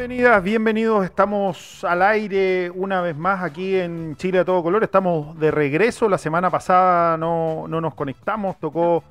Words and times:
Bienvenidas, 0.00 0.42
bienvenidos. 0.42 1.06
Estamos 1.06 1.82
al 1.82 2.02
aire 2.02 2.70
una 2.70 3.00
vez 3.00 3.16
más 3.16 3.42
aquí 3.42 3.76
en 3.76 4.14
Chile 4.16 4.40
a 4.40 4.44
todo 4.44 4.62
color. 4.62 4.84
Estamos 4.84 5.38
de 5.40 5.50
regreso. 5.50 6.06
La 6.10 6.18
semana 6.18 6.50
pasada 6.50 7.16
no, 7.16 7.64
no 7.66 7.80
nos 7.80 7.94
conectamos, 7.94 8.58
tocó 8.60 9.02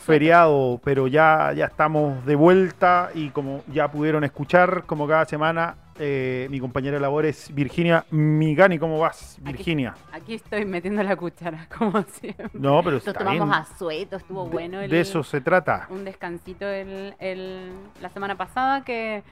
feriado, 0.00 0.78
pero 0.84 1.06
ya, 1.06 1.54
ya 1.56 1.64
estamos 1.64 2.26
de 2.26 2.34
vuelta 2.34 3.08
y 3.14 3.30
como 3.30 3.62
ya 3.72 3.90
pudieron 3.90 4.22
escuchar, 4.22 4.82
como 4.84 5.08
cada 5.08 5.24
semana, 5.24 5.76
eh, 5.98 6.46
mi 6.50 6.60
compañera 6.60 6.96
de 6.96 7.00
labor 7.00 7.24
es 7.24 7.52
Virginia 7.54 8.04
Migani. 8.10 8.78
¿Cómo 8.78 8.98
vas, 8.98 9.38
Virginia? 9.40 9.94
Aquí 10.12 10.34
estoy 10.34 10.66
metiendo 10.66 11.02
la 11.02 11.16
cuchara, 11.16 11.66
como 11.78 12.02
siempre. 12.02 12.50
No, 12.52 12.82
pero 12.82 12.98
está 12.98 13.14
tomamos 13.14 13.48
bien. 13.48 13.52
a 13.60 13.64
sueto, 13.78 14.16
estuvo 14.16 14.44
bueno. 14.44 14.78
El- 14.82 14.90
de 14.90 15.00
eso 15.00 15.22
se 15.24 15.40
trata. 15.40 15.86
Un 15.88 16.04
descansito 16.04 16.66
el, 16.68 17.14
el- 17.18 17.70
la 18.02 18.10
semana 18.10 18.36
pasada 18.36 18.84
que 18.84 19.22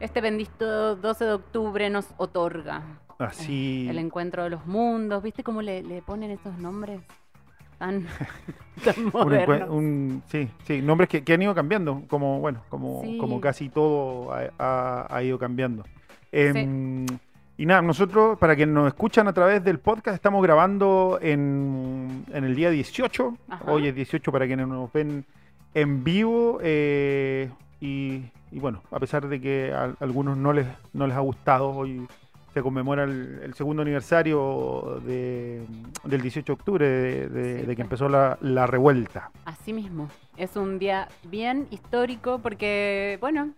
este 0.00 0.20
bendito 0.20 0.96
12 0.96 1.24
de 1.24 1.32
octubre 1.32 1.90
nos 1.90 2.06
otorga. 2.16 2.82
Así. 3.18 3.86
El 3.88 3.98
encuentro 3.98 4.44
de 4.44 4.50
los 4.50 4.64
mundos, 4.66 5.22
¿viste 5.22 5.42
cómo 5.42 5.60
le, 5.62 5.82
le 5.82 6.02
ponen 6.02 6.30
esos 6.30 6.56
nombres 6.58 7.00
tan, 7.78 8.06
tan 8.84 9.06
modernos? 9.12 9.68
un- 9.70 10.22
sí, 10.28 10.48
sí, 10.64 10.80
nombres 10.82 11.08
que, 11.08 11.24
que 11.24 11.32
han 11.32 11.42
ido 11.42 11.54
cambiando, 11.54 12.02
como 12.08 12.38
bueno, 12.38 12.62
como, 12.68 13.02
Sí. 13.02 13.18
como 13.18 13.40
casi 13.40 13.68
todo 13.70 14.32
ha, 14.32 14.50
ha- 14.58 15.06
ha 15.10 15.22
ido 15.22 15.38
cambiando. 15.38 15.84
Em, 16.30 17.06
Y 17.56 17.66
nada, 17.66 17.82
nosotros, 17.82 18.38
para 18.38 18.54
quienes 18.54 18.72
nos 18.72 18.86
escuchan 18.86 19.26
a 19.26 19.32
través 19.32 19.64
del 19.64 19.80
podcast, 19.80 20.14
estamos 20.14 20.40
grabando 20.44 21.18
en, 21.20 22.24
en 22.32 22.44
el 22.44 22.54
día 22.54 22.70
18. 22.70 23.34
Ajá. 23.48 23.64
Hoy 23.72 23.88
es 23.88 23.96
18 23.96 24.30
para 24.30 24.46
quienes 24.46 24.68
nos 24.68 24.92
ven 24.92 25.24
en 25.74 26.04
vivo. 26.04 26.60
eh, 26.62 27.50
y, 27.80 28.22
y 28.50 28.58
bueno, 28.60 28.82
a 28.90 28.98
pesar 28.98 29.28
de 29.28 29.40
que 29.40 29.72
a, 29.72 29.94
algunos 30.00 30.36
no 30.36 30.52
les, 30.52 30.66
no 30.92 31.06
les 31.06 31.16
ha 31.16 31.20
gustado, 31.20 31.70
hoy 31.70 32.06
se 32.54 32.62
conmemora 32.62 33.04
el, 33.04 33.40
el 33.44 33.54
segundo 33.54 33.82
aniversario 33.82 35.00
de- 35.04 35.64
del 36.04 36.22
18 36.22 36.46
de 36.46 36.52
octubre 36.52 36.88
de, 36.88 37.28
de- 37.28 37.60
Sí, 37.60 37.66
de 37.66 37.76
que 37.76 37.82
empezó 37.82 38.08
la, 38.08 38.38
la 38.40 38.66
revuelta. 38.66 39.30
Así 39.44 39.72
mismo. 39.72 40.08
Es 40.36 40.56
un 40.56 40.78
día 40.78 41.08
bien 41.24 41.66
histórico 41.70 42.38
porque, 42.40 43.18
bueno, 43.20 43.50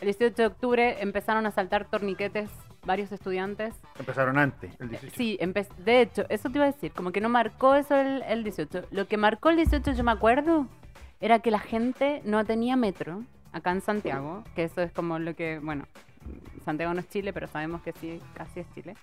el 0.00 0.06
18 0.06 0.34
de 0.34 0.46
octubre 0.46 0.96
empezaron 1.02 1.46
a 1.46 1.50
saltar 1.52 1.86
torniquetes 1.86 2.50
varios 2.84 3.12
estudiantes. 3.12 3.74
Empezaron 3.98 4.36
antes, 4.36 4.72
el 4.80 4.90
18. 4.90 5.14
Sí, 5.16 5.38
de 5.78 6.02
hecho, 6.02 6.24
eso 6.28 6.50
te 6.50 6.58
iba 6.58 6.64
a 6.66 6.72
decir, 6.72 6.92
como 6.92 7.12
que 7.12 7.20
no 7.22 7.28
marcó 7.30 7.74
eso 7.76 7.94
el, 7.96 8.22
el 8.24 8.42
18. 8.44 8.82
Lo 8.90 9.06
que 9.06 9.16
marcó 9.16 9.48
el 9.50 9.56
18, 9.56 9.92
yo 9.92 10.04
me 10.04 10.10
acuerdo, 10.12 10.66
era 11.20 11.38
que 11.38 11.50
la 11.50 11.60
gente 11.60 12.20
no 12.26 12.44
tenía 12.44 12.76
metro 12.76 13.22
acá 13.54 13.70
en 13.72 13.80
Santiago, 13.80 14.44
que 14.54 14.64
eso 14.64 14.82
es 14.82 14.92
como 14.92 15.18
lo 15.18 15.34
que, 15.34 15.58
bueno, 15.60 15.84
Santiago 16.64 16.92
no 16.94 17.00
es 17.00 17.08
Chile, 17.08 17.32
pero 17.32 17.46
sabemos 17.46 17.82
que 17.82 17.92
sí, 17.92 18.20
casi 18.34 18.60
es 18.60 18.66
Chile. 18.74 18.96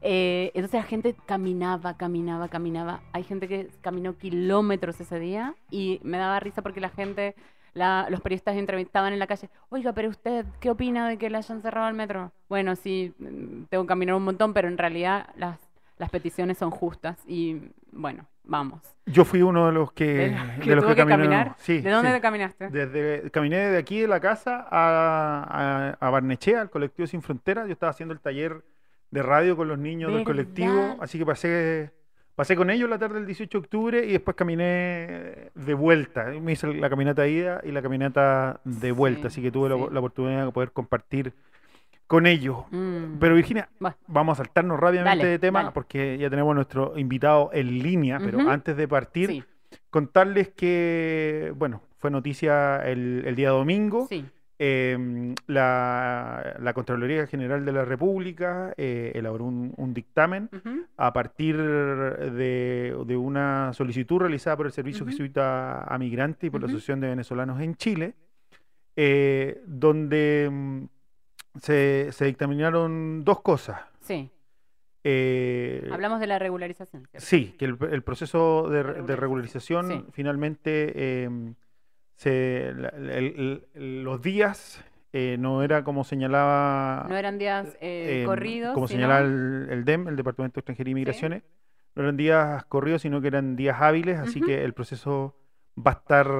Eh, 0.00 0.50
entonces 0.54 0.80
la 0.80 0.86
gente 0.86 1.14
caminaba, 1.26 1.96
caminaba, 1.96 2.48
caminaba. 2.48 3.00
Hay 3.12 3.22
gente 3.22 3.46
que 3.48 3.68
caminó 3.80 4.16
kilómetros 4.18 5.00
ese 5.00 5.18
día 5.20 5.54
y 5.70 6.00
me 6.02 6.18
daba 6.18 6.40
risa 6.40 6.60
porque 6.62 6.80
la 6.80 6.88
gente, 6.88 7.36
la- 7.74 8.08
los 8.10 8.20
periodistas 8.20 8.56
entrevistaban 8.56 9.12
en 9.12 9.18
la 9.20 9.26
calle, 9.28 9.48
oiga, 9.68 9.92
pero 9.92 10.08
usted, 10.08 10.44
¿qué 10.60 10.70
opina 10.70 11.08
de 11.08 11.18
que 11.18 11.30
le 11.30 11.36
hayan 11.38 11.62
cerrado 11.62 11.88
el 11.88 11.94
metro? 11.94 12.32
Bueno, 12.48 12.74
sí, 12.74 13.14
mm, 13.18 13.64
tengo 13.70 13.84
que 13.84 13.88
caminar 13.88 14.16
un 14.16 14.24
montón, 14.24 14.52
pero 14.54 14.66
en 14.68 14.78
realidad 14.78 15.28
las, 15.36 15.58
las 15.98 16.10
peticiones 16.10 16.58
son 16.58 16.70
justas 16.70 17.18
y 17.28 17.60
bueno, 17.92 18.28
vamos. 18.44 18.82
Yo 19.06 19.24
fui 19.24 19.42
uno 19.42 19.66
de 19.66 19.72
los 19.72 19.92
que, 19.92 20.04
¿De, 20.04 20.30
de 20.58 20.60
que 20.60 20.74
los 20.74 20.84
tuvo 20.84 20.94
que 20.94 21.02
que 21.02 21.08
caminó. 21.08 21.30
caminar? 21.30 21.54
Sí, 21.58 21.80
¿De 21.80 21.90
dónde 21.90 22.14
sí. 22.14 22.20
caminaste? 22.20 22.68
Desde, 22.70 23.30
caminé 23.30 23.56
de 23.58 23.78
aquí 23.78 24.00
de 24.00 24.08
la 24.08 24.20
casa 24.20 24.66
a, 24.70 25.44
a, 26.00 26.06
a 26.06 26.10
Barnechea, 26.10 26.60
al 26.60 26.70
colectivo 26.70 27.06
Sin 27.06 27.22
Fronteras. 27.22 27.66
Yo 27.66 27.72
estaba 27.72 27.90
haciendo 27.90 28.12
el 28.14 28.20
taller 28.20 28.62
de 29.10 29.22
radio 29.22 29.56
con 29.56 29.68
los 29.68 29.78
niños 29.78 30.12
del 30.12 30.24
colectivo, 30.24 30.96
así 31.00 31.18
que 31.18 31.26
pasé, 31.26 31.90
pasé 32.34 32.56
con 32.56 32.70
ellos 32.70 32.88
la 32.88 32.98
tarde 32.98 33.16
del 33.16 33.26
18 33.26 33.58
de 33.58 33.62
octubre 33.62 34.04
y 34.06 34.12
después 34.12 34.34
caminé 34.36 35.50
de 35.54 35.74
vuelta. 35.74 36.26
Me 36.40 36.52
hice 36.52 36.72
la 36.72 36.88
caminata 36.88 37.22
de 37.22 37.30
ida 37.30 37.60
y 37.62 37.72
la 37.72 37.82
caminata 37.82 38.60
de 38.64 38.90
vuelta, 38.92 39.22
Sí, 39.22 39.26
así 39.26 39.42
que 39.42 39.50
tuve 39.50 39.68
la 39.68 39.98
oportunidad 39.98 40.46
de 40.46 40.52
poder 40.52 40.72
compartir 40.72 41.34
con 42.12 42.26
ellos. 42.26 42.58
Mm. 42.70 43.16
Pero 43.18 43.34
Virginia, 43.34 43.70
vamos 44.06 44.38
a 44.38 44.44
saltarnos 44.44 44.78
rápidamente 44.78 45.16
Dale, 45.24 45.30
de 45.30 45.38
tema 45.38 45.60
dale. 45.60 45.72
porque 45.72 46.18
ya 46.18 46.28
tenemos 46.28 46.54
nuestro 46.54 46.98
invitado 46.98 47.48
en 47.54 47.78
línea, 47.78 48.18
pero 48.22 48.38
antes 48.50 48.76
de 48.76 48.86
partir, 48.86 49.30
Sí, 49.30 49.42
contarles 49.88 50.50
que, 50.50 51.54
bueno, 51.56 51.80
fue 51.96 52.10
noticia 52.10 52.86
el, 52.86 53.22
el 53.26 53.34
día 53.34 53.48
domingo. 53.48 54.06
sí. 54.10 54.26
eh, 54.58 55.34
la, 55.46 56.56
la 56.60 56.72
Contraloría 56.74 57.26
General 57.26 57.64
de 57.64 57.72
la 57.72 57.84
República 57.86 58.74
eh, 58.76 59.12
elaboró 59.14 59.46
un, 59.46 59.72
un 59.78 59.94
dictamen 59.94 60.50
a 60.98 61.12
partir 61.14 61.56
de, 61.56 62.94
de 63.06 63.16
una 63.16 63.72
solicitud 63.72 64.18
realizada 64.20 64.58
por 64.58 64.66
el 64.66 64.72
Servicio 64.72 65.04
Ujú. 65.04 65.12
Jesuita 65.12 65.82
a 65.84 65.96
Migrantes 65.98 66.44
y 66.46 66.50
por 66.50 66.60
la. 66.60 66.66
Asociación 66.66 67.00
de 67.00 67.08
Venezolanos 67.08 67.58
en 67.62 67.74
Chile, 67.76 68.14
eh, 68.96 69.62
donde 69.66 70.48
mm, 70.52 70.84
se, 71.60 72.08
se 72.12 72.24
dictaminaron 72.26 73.24
dos 73.24 73.40
cosas. 73.42 73.80
Sí, 74.00 74.30
Eh, 75.04 75.88
hablamos 75.92 76.20
de 76.20 76.26
la 76.28 76.38
regularización. 76.38 77.06
¿cierto? 77.10 77.26
Sí, 77.26 77.54
que 77.58 77.64
el, 77.64 77.76
el 77.90 78.02
proceso 78.02 78.68
de, 78.70 78.82
re- 78.84 79.02
de 79.02 79.16
Regularización. 79.16 79.88
Sí. 79.88 80.04
finalmente 80.12 80.92
eh, 80.94 81.28
se, 82.16 82.72
la- 82.76 82.88
el- 82.90 83.64
el- 83.74 84.04
los 84.04 84.22
días 84.22 84.84
eh, 85.12 85.36
no 85.38 85.62
era 85.62 85.82
como 85.84 86.04
señalaba 86.04 87.04
No 87.08 87.16
eran 87.16 87.36
días 87.38 87.66
eh, 87.80 88.22
eh, 88.22 88.24
corridos. 88.24 88.74
como 88.74 88.86
sino- 88.86 88.98
señalaba 89.00 89.26
el, 89.26 89.66
el 89.70 89.84
DEM, 89.84 90.08
el 90.08 90.16
Departamento 90.16 90.54
de 90.54 90.60
Extranjería 90.60 90.92
y 90.92 90.94
Migraciones, 90.94 91.42
no 91.94 92.02
eran 92.02 92.16
días 92.16 92.64
corridos, 92.66 93.02
sino 93.02 93.20
que 93.20 93.26
eran 93.28 93.56
días 93.56 93.76
hábiles, 93.80 94.18
así 94.20 94.40
que 94.40 94.64
el 94.64 94.72
proceso 94.72 95.34
va 95.78 95.92
a 95.92 95.94
estar 95.94 96.30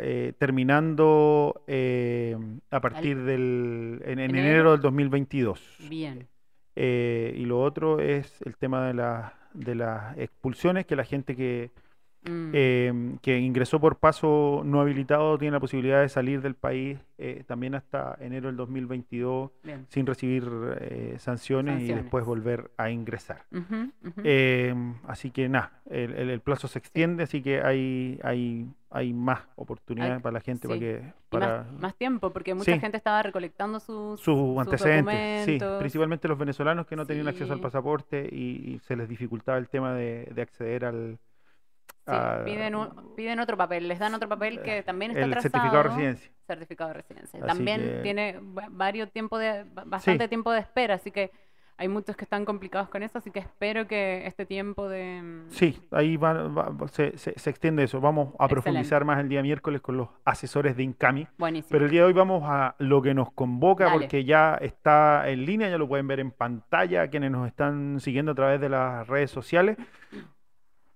eh, 0.00 0.32
terminando 0.38 1.62
eh, 1.66 2.36
a 2.70 2.80
partir 2.80 3.18
del 3.24 4.00
en, 4.04 4.18
en 4.18 4.30
Enero. 4.30 4.38
enero 4.48 4.72
del 4.72 4.80
2022. 4.80 5.76
Bien. 5.88 6.26
Eh, 6.76 7.34
y 7.36 7.44
lo 7.44 7.60
otro 7.60 8.00
es 8.00 8.40
el 8.42 8.56
tema 8.56 8.86
de, 8.86 8.94
la- 8.94 9.34
de 9.52 9.74
las 9.74 10.16
expulsiones, 10.18 10.86
que 10.86 10.96
la 10.96 11.04
gente 11.04 11.36
que, 11.36 11.70
Mm. 12.22 12.50
eh, 12.52 13.16
que 13.22 13.38
ingresó 13.38 13.80
por 13.80 13.96
paso 13.96 14.60
no 14.64 14.80
habilitado 14.82 15.38
tiene 15.38 15.52
la 15.52 15.60
posibilidad 15.60 16.02
de 16.02 16.08
salir 16.10 16.42
del 16.42 16.54
país 16.54 16.98
eh, 17.16 17.44
también 17.46 17.74
hasta 17.74 18.14
enero 18.20 18.48
del 18.48 18.56
2022 18.56 19.50
Bien. 19.64 19.86
sin 19.88 20.04
recibir 20.06 20.44
eh, 20.80 21.14
sanciones, 21.18 21.76
y 21.76 21.78
Sanciones. 21.78 22.04
después 22.04 22.24
volver 22.26 22.70
a 22.76 22.90
ingresar. 22.90 23.44
Ujú, 23.52 23.90
ujú. 24.06 24.20
Eh, 24.22 24.74
así 25.06 25.30
que 25.30 25.48
nada, 25.48 25.80
el, 25.88 26.12
el- 26.14 26.30
el 26.30 26.40
plazo 26.40 26.68
se 26.68 26.78
extiende, 26.78 27.22
así 27.24 27.40
que 27.42 27.62
hay, 27.62 28.18
hay, 28.22 28.66
hay 28.90 29.12
más 29.14 29.40
oportunidades 29.56 30.16
Hay- 30.16 30.22
para 30.22 30.32
la 30.34 30.40
gente 30.40 30.68
para 30.68 30.78
sí. 30.78 30.84
que... 30.84 31.02
Y 31.02 31.12
Para, 31.30 31.62
más, 31.62 31.72
más 31.80 31.94
tiempo, 31.96 32.30
porque 32.32 32.52
mucha 32.54 32.72
Sí. 32.74 32.80
gente 32.80 32.96
estaba 32.98 33.22
recolectando 33.22 33.80
sus, 33.80 34.20
sus 34.20 34.58
antecedentes, 34.58 35.44
sí, 35.46 35.52
documentos. 35.52 35.78
principalmente 35.80 36.28
los 36.28 36.36
venezolanos 36.38 36.86
que 36.86 36.96
no 36.96 37.06
tenían 37.06 37.28
acceso 37.28 37.52
al 37.52 37.60
Sí. 37.60 37.62
pasaporte 37.62 38.28
y, 38.30 38.74
y 38.74 38.78
se 38.80 38.94
les 38.96 39.08
dificultaba 39.08 39.56
el 39.58 39.68
tema 39.68 39.94
de, 39.94 40.28
de 40.34 40.42
acceder 40.42 40.84
al 40.84 41.18
Sí, 42.10 42.16
a- 42.16 42.42
piden, 42.44 42.74
un- 42.74 43.14
piden 43.16 43.40
otro 43.40 43.56
papel, 43.56 43.88
les 43.88 43.98
dan 43.98 44.14
otro 44.14 44.28
papel 44.28 44.60
que 44.62 44.82
también 44.82 45.12
está 45.12 45.24
el 45.24 45.30
atrasado. 45.32 45.50
certificado 45.52 45.82
de 45.82 45.88
residencia. 45.88 46.30
Certificado 46.46 46.88
de 46.88 46.94
residencia. 46.94 47.38
Así 47.40 47.46
También 47.46 47.80
que- 47.80 48.00
tiene 48.02 48.38
va- 48.40 48.66
varios 48.70 49.10
tiempo 49.12 49.38
de, 49.38 49.64
ba- 49.72 49.84
bastante 49.86 50.28
tiempo 50.28 50.50
de 50.52 50.60
espera, 50.60 50.94
así 50.94 51.10
que 51.10 51.30
hay 51.76 51.88
muchos 51.88 52.14
que 52.14 52.24
están 52.24 52.44
complicados 52.44 52.90
con 52.90 53.02
eso, 53.02 53.16
así 53.16 53.30
que 53.30 53.38
espero 53.38 53.86
que 53.86 54.26
este 54.26 54.44
tiempo 54.44 54.86
de... 54.86 55.22
mm, 55.22 55.48
Sí, 55.50 55.80
ahí 55.92 56.18
va, 56.18 56.34
va- 56.34 56.68
va- 56.68 56.88
se, 56.88 57.16
se- 57.16 57.32
se 57.38 57.48
extiende 57.48 57.84
eso. 57.84 58.02
Vamos 58.02 58.26
a 58.38 58.44
Excelente. 58.44 58.52
profundizar 58.54 59.04
más 59.06 59.18
el 59.18 59.30
día 59.30 59.40
miércoles 59.42 59.80
con 59.80 59.96
los 59.96 60.08
asesores 60.26 60.76
de 60.76 60.82
Incami. 60.82 61.26
Buenísimo. 61.38 61.70
Pero 61.70 61.86
el 61.86 61.90
día 61.90 62.02
de 62.02 62.08
hoy 62.08 62.12
vamos 62.12 62.42
a 62.44 62.74
lo 62.80 63.00
que 63.00 63.14
nos 63.14 63.32
convoca 63.32 63.84
Dale. 63.84 63.98
porque 64.00 64.24
ya 64.24 64.56
está 64.60 65.26
en 65.30 65.46
línea, 65.46 65.70
ya 65.70 65.78
lo 65.78 65.88
pueden 65.88 66.06
ver 66.06 66.20
en 66.20 66.32
pantalla, 66.32 67.08
quienes 67.08 67.30
nos 67.30 67.46
están 67.48 67.98
siguiendo 68.00 68.32
a 68.32 68.34
través 68.34 68.60
de 68.60 68.68
las 68.68 69.08
redes 69.08 69.30
sociales. 69.30 69.78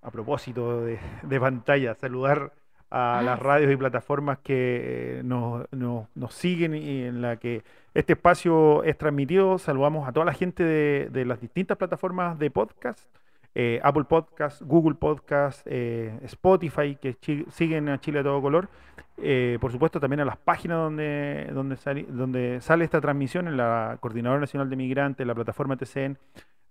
A 0.05 0.11
propósito 0.11 0.83
de, 0.85 0.99
de 1.23 1.41
pantalla, 1.41 1.95
saludar 1.95 2.53
a 2.91 3.19
Ah, 3.19 3.23
las 3.23 3.41
radios 3.41 3.73
y 3.73 3.77
plataformas 3.77 4.39
que 4.39 5.19
eh, 5.19 5.23
nos, 5.25 5.67
nos- 5.73 6.07
nos 6.15 6.33
siguen 6.35 6.77
y 6.77 7.03
en 7.07 7.23
la 7.23 7.39
que 7.39 7.65
este 7.93 8.13
espacio 8.13 8.85
es 8.85 8.97
transmitido. 8.97 9.59
Saludamos 9.59 10.07
a 10.07 10.13
toda 10.13 10.27
la 10.27 10.33
gente 10.35 10.63
de, 10.63 11.09
de 11.11 11.25
las 11.25 11.41
distintas 11.41 11.77
plataformas 11.77 12.39
de 12.39 12.51
podcast, 12.53 13.09
eh, 13.57 13.81
Apple 13.83 14.05
Podcast, 14.05 14.63
Google 14.63 14.95
Podcast, 14.95 15.67
eh, 15.69 16.17
Spotify, 16.23 16.97
que 16.97 17.17
siguen 17.51 17.89
a 17.89 17.99
Chile 17.99 18.21
a 18.21 18.23
todo 18.23 18.41
color. 18.41 18.69
Eh, 19.17 19.59
por 19.61 19.73
supuesto, 19.73 19.99
también 19.99 20.21
a 20.21 20.25
las 20.25 20.37
páginas 20.37 20.77
donde, 20.79 21.51
donde, 21.53 21.77
sali- 21.77 22.07
donde 22.09 22.61
sale 22.61 22.85
esta 22.85 23.01
transmisión, 23.01 23.49
en 23.49 23.57
la 23.57 23.97
Coordinadora 24.01 24.41
Nacional 24.41 24.71
de 24.71 24.77
Migrantes, 24.77 25.27
la 25.27 25.35
plataforma 25.35 25.77
TCN, 25.77 26.17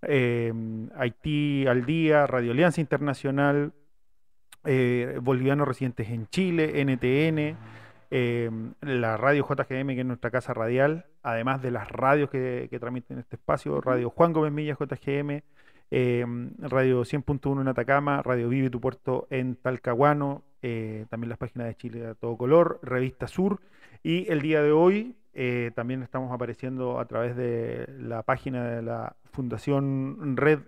eh, 0.07 0.53
Haití 0.95 1.65
al 1.67 1.85
Día, 1.85 2.27
Radio 2.27 2.51
Alianza 2.51 2.81
Internacional, 2.81 3.73
eh, 4.65 5.19
Bolivianos 5.21 5.67
Residentes 5.67 6.09
en 6.09 6.27
Chile, 6.27 6.81
NTN, 6.83 7.57
eh, 8.11 8.49
la 8.81 9.17
radio 9.17 9.45
JGM, 9.47 9.87
que 9.87 9.99
es 10.01 10.05
nuestra 10.05 10.31
casa 10.31 10.53
radial, 10.53 11.05
además 11.23 11.61
de 11.61 11.71
las 11.71 11.89
radios 11.89 12.29
que, 12.29 12.67
que 12.69 12.79
transmiten 12.79 13.19
este 13.19 13.37
espacio, 13.37 13.81
Radio 13.81 14.09
Juan 14.09 14.33
Gómez 14.33 14.51
Milla 14.51 14.77
JGM, 14.79 15.41
eh, 15.95 16.25
Radio 16.57 17.05
100.1 17.05 17.61
en 17.61 17.67
Atacama, 17.67 18.23
Radio 18.23 18.49
Vive 18.49 18.71
tu 18.71 18.81
Puerto 18.81 19.27
en 19.29 19.55
Talcahuano, 19.55 20.43
eh, 20.63 21.05
también 21.11 21.29
las 21.29 21.37
páginas 21.37 21.67
de 21.67 21.75
Chile 21.75 22.07
a 22.07 22.15
todo 22.15 22.35
color, 22.35 22.79
Revista 22.81 23.27
Sur, 23.27 23.61
y 24.01 24.31
el 24.31 24.41
día 24.41 24.63
de 24.63 24.71
hoy 24.71 25.15
eh, 25.33 25.71
también 25.75 26.03
estamos 26.03 26.31
apareciendo 26.31 26.99
a 26.99 27.05
través 27.05 27.35
de 27.35 27.87
la 27.97 28.21
página 28.21 28.65
de 28.69 28.83
la 28.83 29.15
Fundación 29.31 30.37
Red 30.37 30.59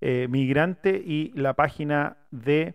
eh, 0.00 0.26
Migrante 0.28 1.00
y 1.04 1.30
la 1.36 1.54
página 1.54 2.16
de 2.32 2.74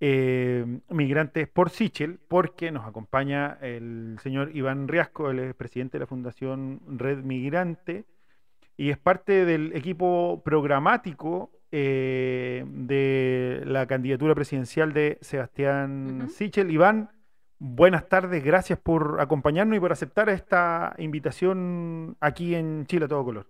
eh, 0.00 0.80
Migrantes 0.90 1.48
por 1.48 1.70
Sichel, 1.70 2.20
porque 2.28 2.70
nos 2.70 2.86
acompaña 2.86 3.56
el 3.62 4.18
señor 4.22 4.54
Iván 4.54 4.88
Riasco, 4.88 5.30
él 5.30 5.38
es 5.38 5.54
presidente 5.54 5.96
de 5.96 6.00
la 6.00 6.06
Fundación 6.06 6.80
Red 6.86 7.24
Migrante 7.24 8.04
y 8.76 8.90
es 8.90 8.98
parte 8.98 9.46
del 9.46 9.74
equipo 9.74 10.42
programático 10.44 11.50
de 11.70 13.62
la 13.66 13.86
candidatura 13.86 14.34
presidencial 14.34 14.94
de 14.94 15.18
Sebastián. 15.20 16.28
Sichel. 16.30 16.70
Iván, 16.70 17.10
buenas 17.58 18.08
tardes, 18.08 18.42
gracias 18.44 18.78
por 18.78 19.20
acompañarnos 19.20 19.76
y 19.76 19.80
por 19.80 19.92
aceptar 19.92 20.28
esta 20.28 20.94
invitación 20.98 22.16
aquí 22.20 22.54
en 22.54 22.86
Chile 22.86 23.06
a 23.06 23.08
todo 23.08 23.24
color. 23.24 23.46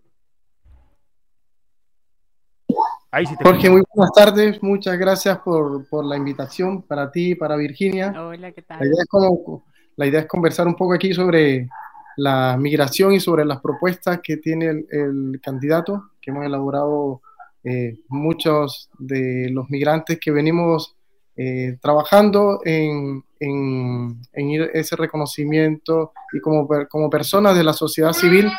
Ahí 3.10 3.24
sí 3.24 3.36
te 3.36 3.44
Jorge, 3.44 3.70
muy 3.70 3.82
buenas 3.94 4.12
tardes. 4.14 4.62
Muchas 4.62 4.98
gracias 4.98 5.38
por, 5.38 5.88
por 5.88 6.04
la 6.04 6.16
invitación 6.16 6.82
para 6.82 7.10
ti 7.10 7.30
y 7.30 7.34
para 7.34 7.56
Virginia. 7.56 8.12
Hola, 8.22 8.52
¿qué 8.52 8.62
tal? 8.62 8.78
La 8.80 8.86
idea, 8.86 9.02
es 9.02 9.08
como, 9.08 9.64
la 9.96 10.06
idea 10.06 10.20
es 10.20 10.26
conversar 10.26 10.66
un 10.66 10.74
poco 10.74 10.92
aquí 10.92 11.14
sobre 11.14 11.68
la 12.16 12.56
migración 12.58 13.12
y 13.12 13.20
sobre 13.20 13.44
las 13.46 13.60
propuestas 13.60 14.20
que 14.22 14.36
tiene 14.36 14.66
el, 14.66 14.86
el 14.90 15.40
candidato, 15.42 16.10
que 16.20 16.30
hemos 16.30 16.44
elaborado 16.44 17.22
eh, 17.64 17.98
muchos 18.08 18.88
de 18.98 19.48
los 19.50 19.68
migrantes 19.68 20.18
que 20.20 20.30
venimos 20.30 20.96
eh, 21.36 21.76
trabajando 21.80 22.60
en, 22.64 23.22
en, 23.40 24.20
en 24.32 24.50
ir 24.50 24.70
ese 24.74 24.96
reconocimiento 24.96 26.12
y 26.32 26.40
como, 26.40 26.68
como 26.88 27.08
personas 27.10 27.56
de 27.56 27.64
la 27.64 27.72
sociedad 27.72 28.12
civil 28.12 28.50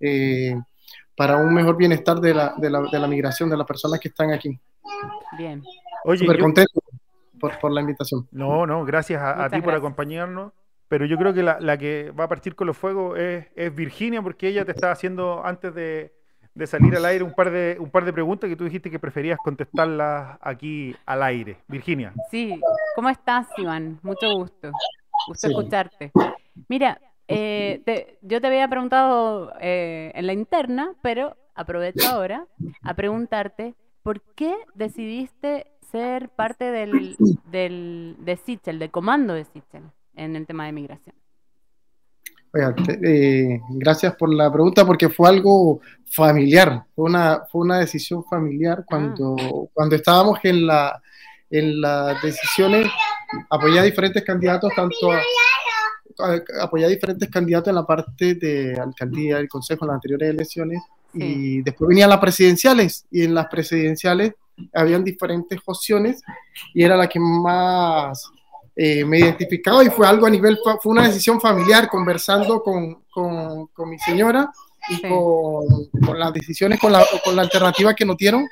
eh, 0.00 0.54
para 1.16 1.36
un 1.36 1.52
mejor 1.54 1.76
bienestar 1.76 2.20
de 2.20 2.34
la, 2.34 2.54
de, 2.56 2.70
la, 2.70 2.80
de 2.82 2.98
la 2.98 3.06
migración 3.06 3.50
de 3.50 3.56
las 3.56 3.66
personas 3.66 4.00
que 4.00 4.08
están 4.08 4.32
aquí. 4.32 4.58
Bien. 5.38 5.62
Oye, 6.04 6.18
Súper 6.18 6.36
yo- 6.38 6.42
contento 6.42 6.80
por, 7.38 7.58
por 7.58 7.72
la 7.72 7.80
invitación. 7.80 8.26
No, 8.30 8.66
no, 8.66 8.84
gracias 8.84 9.20
a, 9.20 9.44
a 9.44 9.48
ti 9.48 9.56
por 9.56 9.64
gracias. 9.66 9.78
acompañarnos. 9.78 10.52
Pero 10.88 11.06
yo 11.06 11.16
creo 11.16 11.32
que 11.32 11.42
la, 11.42 11.58
la 11.58 11.78
que 11.78 12.10
va 12.10 12.24
a 12.24 12.28
partir 12.28 12.54
con 12.54 12.66
los 12.66 12.76
fuegos 12.76 13.18
es, 13.18 13.46
es 13.56 13.74
Virginia, 13.74 14.20
porque 14.20 14.48
ella 14.48 14.64
te 14.66 14.72
estaba 14.72 14.92
haciendo 14.92 15.42
antes 15.44 15.74
de, 15.74 16.12
de 16.54 16.66
salir 16.66 16.94
al 16.96 17.04
aire 17.06 17.24
un 17.24 17.32
par 17.32 17.50
de, 17.50 17.76
un 17.80 17.90
par 17.90 18.04
de 18.04 18.12
preguntas 18.12 18.48
que 18.48 18.56
tú 18.56 18.64
dijiste 18.64 18.90
que 18.90 18.98
preferías 18.98 19.38
contestarlas 19.42 20.38
aquí 20.40 20.94
al 21.06 21.22
aire. 21.22 21.56
Virginia. 21.68 22.12
Sí, 22.30 22.60
¿cómo 22.94 23.08
estás, 23.08 23.46
Iván? 23.56 23.98
Mucho 24.02 24.30
gusto. 24.34 24.70
Gusto 25.28 25.46
Sí. 25.48 25.52
escucharte. 25.54 26.12
Mira, 26.68 27.00
eh, 27.28 27.80
te- 27.86 28.18
yo 28.22 28.40
te 28.40 28.46
había 28.48 28.68
preguntado 28.68 29.52
eh, 29.60 30.12
en 30.14 30.26
la 30.26 30.32
interna, 30.34 30.92
pero 31.02 31.36
aprovecho 31.54 32.06
ahora 32.08 32.46
a 32.82 32.94
preguntarte 32.94 33.74
por 34.02 34.20
qué 34.34 34.54
decidiste 34.74 35.66
ser 35.90 36.28
parte 36.30 36.64
del, 36.70 37.16
del, 37.50 38.16
de 38.18 38.36
Sichel, 38.36 38.78
del 38.78 38.90
comando 38.90 39.34
de 39.34 39.44
Sichel 39.44 39.82
en 40.16 40.36
el 40.36 40.46
tema 40.46 40.66
de 40.66 40.72
migración. 40.72 41.14
Oiga, 42.54 42.74
eh, 43.02 43.60
gracias 43.70 44.14
por 44.16 44.32
la 44.32 44.52
pregunta 44.52 44.84
porque 44.84 45.08
fue 45.08 45.28
algo 45.28 45.80
familiar, 46.10 46.84
fue 46.94 47.06
una, 47.06 47.42
fue 47.50 47.62
una 47.62 47.78
decisión 47.78 48.22
familiar 48.24 48.84
cuando, 48.86 49.36
cuando 49.72 49.96
estábamos 49.96 50.38
en, 50.42 50.66
la, 50.66 51.00
en 51.48 51.80
las 51.80 52.20
decisiones, 52.22 52.88
apoyé 53.48 53.78
a 53.78 53.82
diferentes 53.82 54.22
candidatos, 54.22 54.70
tanto 54.76 55.10
a, 55.10 55.16
a- 56.18 56.64
apoyé 56.64 56.84
a 56.84 56.88
diferentes 56.88 57.30
candidatos 57.30 57.68
en 57.70 57.74
la 57.76 57.86
parte 57.86 58.34
de 58.34 58.78
alcaldía, 58.78 59.38
el 59.38 59.48
consejo 59.48 59.84
en 59.84 59.88
las 59.88 59.94
anteriores 59.94 60.28
elecciones 60.30 60.82
y 61.14 61.62
después 61.62 61.88
venían 61.88 62.10
las 62.10 62.18
presidenciales 62.20 63.06
y 63.10 63.24
en 63.24 63.34
las 63.34 63.46
presidenciales 63.46 64.34
habían 64.74 65.02
diferentes 65.04 65.58
opciones 65.64 66.22
y 66.74 66.84
era 66.84 66.96
la 66.98 67.08
que 67.08 67.18
más 67.18 68.30
eh, 68.76 69.04
me 69.04 69.18
identificaba 69.18 69.84
y 69.84 69.90
fue 69.90 70.06
algo 70.06 70.26
a 70.26 70.30
nivel, 70.30 70.58
fue 70.82 70.92
una 70.92 71.02
decisión 71.06 71.40
familiar 71.40 71.88
conversando 71.88 72.62
con, 72.62 73.04
con, 73.12 73.66
con 73.68 73.88
mi 73.90 73.98
señora 73.98 74.50
y 74.88 74.94
Sí. 74.96 75.02
con, 75.02 75.66
con 76.04 76.18
las 76.18 76.32
decisiones, 76.32 76.80
con 76.80 76.90
la, 76.92 77.04
con 77.24 77.36
la 77.36 77.42
alternativa 77.42 77.94
que 77.94 78.04
nos 78.04 78.16
dieron. 78.16 78.46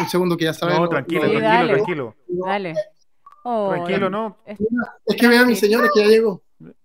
Un 0.00 0.08
segundo 0.08 0.36
que 0.36 0.44
ya 0.44 0.54
sabes. 0.54 0.76
No, 0.76 0.84
lo- 0.84 0.88
tranquilo, 0.88 1.22
lo- 1.24 1.28
Sí, 1.30 1.36
tranquilo, 1.38 1.58
dale. 1.58 1.72
tranquilo. 1.74 2.14
Dale. 2.28 2.74
Oh, 3.44 3.70
Tranquilo, 3.72 4.08
¿no? 4.08 4.38
Es 4.46 5.16
que 5.16 5.26
vean 5.28 5.46
mi 5.48 5.56
señora 5.56 5.88
que 5.92 6.00
ya 6.00 6.06
llegó. 6.06 6.42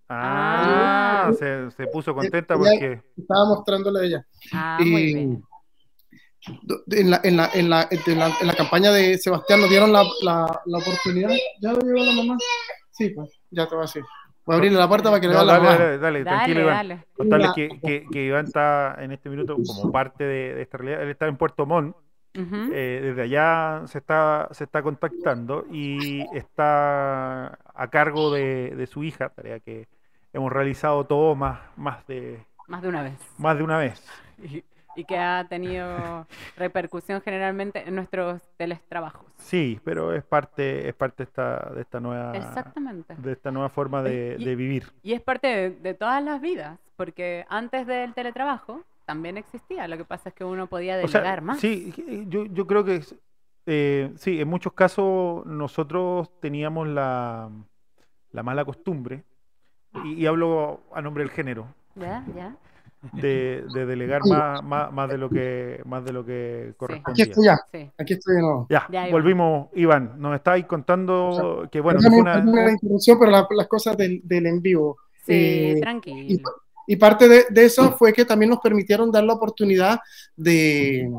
Ah, 0.09 1.27
Ah. 1.29 1.33
se, 1.37 1.69
se 1.71 1.87
puso 1.87 2.13
contenta 2.15 2.55
porque... 2.57 3.01
Estaba 3.17 3.45
mostrándole 3.49 3.99
a 3.99 4.03
ella. 4.03 4.27
Ah, 4.53 4.77
Y 4.81 4.85
muy 4.89 5.03
bien. 5.05 5.43
En 6.91 7.09
la, 7.11 7.19
en, 7.23 7.37
la, 7.37 7.49
en, 7.53 7.69
la, 7.69 7.87
en, 7.89 8.19
la, 8.19 8.31
en 8.41 8.47
la 8.47 8.53
campaña 8.53 8.91
de 8.91 9.17
Sebastián 9.17 9.61
nos 9.61 9.69
dieron 9.69 9.91
la, 9.91 10.03
la, 10.23 10.61
la 10.65 10.77
oportunidad. 10.77 11.29
¿Ya 11.61 11.73
lo 11.73 11.79
llegó 11.81 11.99
la 12.05 12.11
mamá? 12.13 12.37
Sí, 12.91 13.09
pues, 13.09 13.29
ya 13.51 13.67
te 13.67 13.75
voy 13.75 13.83
a 13.83 13.87
decir. 13.87 14.03
Voy 14.45 14.53
a 14.53 14.57
abrirle 14.57 14.79
la 14.79 14.87
puerta 14.87 15.09
para 15.09 15.19
que 15.19 15.27
le 15.27 15.33
No, 15.33 15.39
vea 15.39 15.45
la 15.45 15.53
dale, 15.53 15.65
mamá. 15.65 15.77
dale, 15.77 15.97
dale, 15.99 16.23
tranquilo, 16.23 16.59
Dale, 16.59 16.63
Iván. 16.71 16.87
dale. 16.87 17.05
Contarles 17.17 17.51
que, 17.53 17.69
que, 17.81 18.05
que 18.11 18.25
Iván 18.25 18.45
está 18.45 18.95
en 18.99 19.11
este 19.11 19.29
minuto 19.29 19.55
como 19.55 19.91
parte 19.91 20.23
de, 20.23 20.55
de 20.55 20.61
esta 20.61 20.77
realidad. 20.77 21.03
Él 21.03 21.09
está 21.09 21.27
en 21.27 21.37
Puerto 21.37 21.65
Montt. 21.65 21.95
Ujú. 22.37 22.69
Eh, 22.71 22.99
desde 23.03 23.23
allá 23.23 23.81
se 23.87 23.97
está, 23.97 24.47
se 24.51 24.63
está 24.65 24.83
contactando 24.83 25.65
y 25.71 26.21
está 26.37 27.47
a 27.47 27.87
cargo 27.89 28.31
de, 28.31 28.75
de 28.75 28.85
su 28.85 29.03
hija, 29.03 29.29
tarea 29.29 29.59
que 29.59 29.87
hemos 30.33 30.51
realizado 30.51 31.03
todo 31.05 31.33
más, 31.35 31.59
más, 31.77 32.05
de, 32.05 32.45
Más 32.67 32.83
de 32.83 32.89
una 32.89 33.01
vez. 33.01 33.13
más 33.39 33.57
de 33.57 33.63
una 33.63 33.77
vez. 33.79 34.03
y, 34.43 34.63
y 34.97 35.05
que 35.05 35.17
ha 35.17 35.45
tenido 35.47 36.27
repercusión 36.57 37.21
generalmente 37.21 37.87
en 37.87 37.95
nuestros 37.95 38.41
teletrabajos. 38.57 39.25
Sí, 39.37 39.79
pero 39.85 40.11
es 40.13 40.23
parte, 40.23 40.89
es 40.89 40.95
parte 40.95 41.23
de 41.23 41.27
esta, 41.29 41.69
de 41.73 41.81
esta 41.81 41.99
nueva, 41.99 42.35
Exactamente. 42.35 43.15
de 43.15 43.31
esta 43.31 43.51
nueva 43.51 43.69
forma 43.69 44.01
de, 44.03 44.35
Y- 44.39 44.43
de 44.43 44.55
vivir. 44.55 44.91
Y 45.03 45.13
es 45.13 45.21
parte 45.21 45.47
de, 45.47 45.69
de 45.69 45.93
todas 45.93 46.21
las 46.23 46.41
vidas, 46.41 46.79
porque 46.95 47.45
antes 47.47 47.85
del 47.87 48.13
teletrabajo 48.13 48.81
también 49.05 49.37
existía. 49.37 49.87
Lo 49.87 49.97
que 49.97 50.03
pasa 50.03 50.29
es 50.29 50.35
que 50.35 50.43
uno 50.43 50.67
podía 50.67 50.97
O 51.01 51.07
sea, 51.07 51.21
delegar 51.21 51.41
más. 51.41 51.59
Sí, 51.59 51.93
yo, 52.27 52.45
yo 52.47 52.67
creo 52.67 52.83
que 52.83 53.01
eh, 53.67 54.11
sí, 54.17 54.41
en 54.41 54.47
muchos 54.47 54.73
casos 54.73 55.45
nosotros 55.45 56.29
teníamos 56.41 56.87
la, 56.87 57.49
la 58.31 58.43
mala 58.43 58.65
costumbre, 58.65 59.23
y, 60.03 60.13
y 60.13 60.25
hablo 60.25 60.81
a 60.93 61.01
nombre 61.01 61.23
del 61.23 61.31
género, 61.31 61.67
Ya, 61.95 62.23
ya. 62.35 62.55
De, 63.13 63.63
de 63.73 63.85
delegar 63.85 64.21
más, 64.25 64.63
más, 64.63 64.91
más 64.91 65.09
de 65.09 65.17
lo 65.17 65.29
que 65.29 65.81
más 65.85 66.03
de 66.03 66.11
lo 66.13 66.25
que 66.25 66.65
Aquí 66.69 66.73
correspondía. 66.77 67.25
estoy 67.25 67.45
ya. 67.45 67.57
Sí. 67.71 67.89
Aquí 67.97 68.13
estoy 68.13 68.35
de 68.35 68.41
nuevo. 68.41 68.67
Ya, 68.69 68.87
Ya, 68.91 69.01
Iván. 69.01 69.11
volvimos, 69.11 69.67
Iván, 69.75 70.13
nos 70.17 70.35
estáis 70.35 70.65
contando 70.65 71.67
que 71.71 71.79
bueno, 71.79 71.99
que 71.99 72.07
perdón 72.09 72.25
la 72.25 72.39
una, 72.63 72.71
interrupción, 72.71 73.19
pero 73.19 73.31
la- 73.31 73.47
las 73.49 73.67
cosas 73.67 73.95
del, 73.97 74.21
del 74.23 74.45
en 74.47 74.61
vivo. 74.61 74.97
Sí, 75.25 75.33
Eh, 75.33 75.73
y, 75.77 75.81
tranquilo. 75.81 76.49
y 76.87 76.95
parte 76.95 77.27
de, 77.27 77.45
de 77.49 77.65
eso 77.65 77.91
fue 77.97 78.13
que 78.13 78.25
también 78.25 78.49
nos 78.49 78.59
permitieron 78.59 79.11
dar 79.11 79.23
la 79.23 79.33
oportunidad 79.33 79.99
de, 80.35 81.09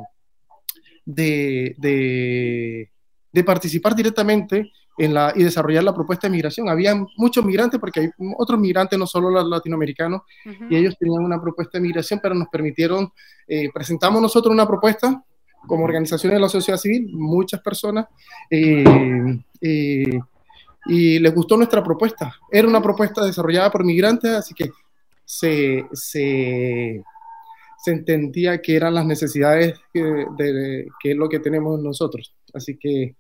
de, 1.05 1.75
de, 1.79 2.91
de 3.33 3.45
participar 3.45 3.95
directamente 3.95 4.71
en 4.99 5.15
la, 5.15 5.33
y 5.35 5.45
desarrollar 5.45 5.85
la 5.85 5.95
propuesta 5.95 6.27
de 6.27 6.33
migración. 6.33 6.69
Había 6.69 6.95
muchos 7.17 7.45
migrantes, 7.45 7.79
porque 7.79 8.01
hay 8.01 8.11
otros 8.37 8.59
migrantes, 8.59 8.99
no 8.99 9.07
solo 9.07 9.31
los 9.31 9.49
latinoamericanos, 9.49 10.23
y 10.69 10.77
ellos 10.77 10.97
tenían 10.99 11.25
una 11.25 11.41
propuesta 11.41 11.79
de 11.79 11.83
migración, 11.83 12.21
pero 12.23 12.35
nos 12.35 12.49
permitieron, 12.49 13.11
eh, 13.47 13.71
presentamos 13.73 14.21
nosotros 14.21 14.53
una 14.53 14.67
propuesta 14.67 15.23
como 15.67 15.85
organizaciones 15.85 16.37
de 16.37 16.41
la 16.41 16.49
sociedad 16.49 16.79
civil, 16.79 17.11
muchas 17.13 17.61
personas, 17.61 18.07
eh, 18.51 19.39
eh, 19.61 20.21
y 20.87 21.19
les 21.19 21.35
gustó 21.35 21.57
nuestra 21.57 21.83
propuesta. 21.83 22.35
Era 22.51 22.67
una 22.67 22.83
propuesta 22.83 23.25
desarrollada 23.25 23.71
por 23.71 23.85
migrantes, 23.85 24.31
así 24.31 24.55
que 24.55 24.71
se, 25.25 25.87
se, 25.93 27.03
se 27.79 27.91
entendía 27.91 28.63
que 28.63 28.77
eran 28.77 28.95
las 28.95 29.05
necesidades 29.05 29.79
que, 29.93 30.03
de, 30.03 30.89
que 31.01 31.11
es 31.13 31.17
lo 31.17 31.29
que 31.29 31.41
tenemos 31.41 31.79
nosotros. 31.81 32.35
Así 32.55 32.79
que 32.79 33.15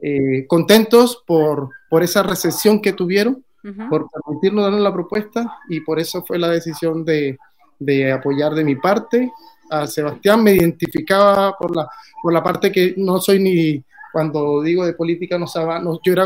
eh, 0.00 0.46
contentos 0.46 1.22
por, 1.26 1.70
por 1.88 2.02
esa 2.02 2.22
recepción 2.22 2.80
que 2.80 2.92
tuvieron, 2.92 3.44
por 3.88 4.06
permitirnos 4.10 4.64
darnos 4.64 4.82
la 4.82 4.92
propuesta 4.92 5.58
y 5.70 5.80
por 5.80 5.98
eso 5.98 6.22
fue 6.22 6.38
la 6.38 6.50
decisión 6.50 7.02
de, 7.02 7.38
de 7.78 8.12
apoyar 8.12 8.54
de 8.54 8.62
mi 8.62 8.76
parte 8.76 9.32
a 9.70 9.86
Sebastián. 9.86 10.42
Me 10.42 10.52
identificaba 10.52 11.56
por 11.56 11.74
la, 11.74 11.88
por 12.22 12.32
la 12.32 12.42
parte 12.42 12.70
que 12.70 12.94
no 12.98 13.18
soy 13.20 13.40
ni, 13.40 13.82
cuando 14.12 14.62
digo 14.62 14.84
de 14.86 14.92
política, 14.92 15.38
no, 15.38 15.46
sabe, 15.46 15.82
no 15.82 15.98
yo 16.04 16.12
era, 16.12 16.24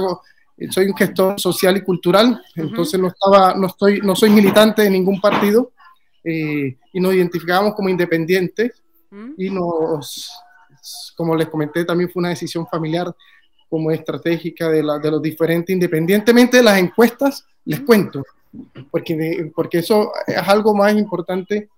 soy 0.70 0.86
un 0.86 0.96
gestor 0.96 1.40
social 1.40 1.76
y 1.76 1.82
cultural, 1.82 2.42
entonces 2.54 3.00
no, 3.00 3.08
estaba, 3.08 3.54
no, 3.54 3.68
estoy, 3.68 4.00
no 4.02 4.14
soy 4.14 4.30
militante 4.30 4.82
de 4.82 4.90
ningún 4.90 5.20
partido 5.20 5.72
eh, 6.22 6.76
y 6.92 7.00
nos 7.00 7.14
identificábamos 7.14 7.74
como 7.74 7.88
independientes 7.88 8.82
y 9.38 9.48
nos, 9.48 10.30
como 11.16 11.34
les 11.34 11.48
comenté, 11.48 11.84
también 11.86 12.10
fue 12.10 12.20
una 12.20 12.28
decisión 12.28 12.66
familiar 12.66 13.14
como 13.68 13.90
estratégica 13.90 14.68
de, 14.68 14.82
la, 14.82 14.98
de 14.98 15.10
los 15.10 15.22
diferentes, 15.22 15.72
independientemente 15.72 16.58
de 16.58 16.62
las 16.62 16.78
encuestas, 16.78 17.44
les 17.64 17.80
cuento, 17.80 18.22
porque, 18.90 19.50
porque 19.54 19.78
eso 19.78 20.10
es 20.26 20.37
algo 20.37 20.75
más 20.75 20.94
importante. 20.94 21.68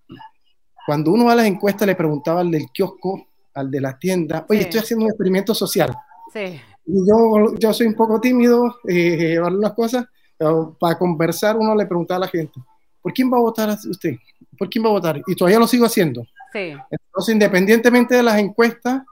Cuando 0.86 1.12
uno 1.12 1.26
va 1.26 1.32
a 1.32 1.36
las 1.36 1.46
encuestas, 1.46 1.86
le 1.86 1.96
preguntaba 1.96 2.40
al 2.40 2.50
del 2.50 2.66
kiosco, 2.72 3.26
al 3.54 3.70
de 3.70 3.80
la 3.80 3.98
tienda, 3.98 4.46
oye, 4.48 4.60
estoy 4.60 4.80
haciendo 4.80 5.04
un 5.04 5.10
experimento 5.10 5.54
social. 5.54 5.94
Sí. 6.32 6.60
Y 6.86 7.08
yo, 7.08 7.54
yo 7.58 7.72
soy 7.72 7.88
un 7.88 7.94
poco 7.94 8.20
tímido, 8.20 8.76
eh, 8.88 9.36
algunas 9.36 9.72
cosas, 9.74 10.06
para 10.78 10.98
conversar 10.98 11.56
uno 11.56 11.74
le 11.74 11.86
preguntaba 11.86 12.16
a 12.16 12.20
la 12.20 12.28
gente, 12.28 12.58
¿por 13.02 13.12
quién 13.12 13.30
va 13.30 13.36
a 13.36 13.42
votar 13.42 13.76
usted? 13.88 14.14
¿Por 14.58 14.68
quién 14.70 14.84
va 14.84 14.88
a 14.88 14.92
votar? 14.92 15.20
Y 15.26 15.34
todavía 15.34 15.58
lo 15.58 15.66
sigo 15.66 15.86
haciendo. 15.86 16.22
Sí. 16.52 16.72
Entonces, 16.90 17.32
independientemente 17.32 18.14
de 18.14 18.22
las 18.22 18.38
encuestas, 18.38 19.02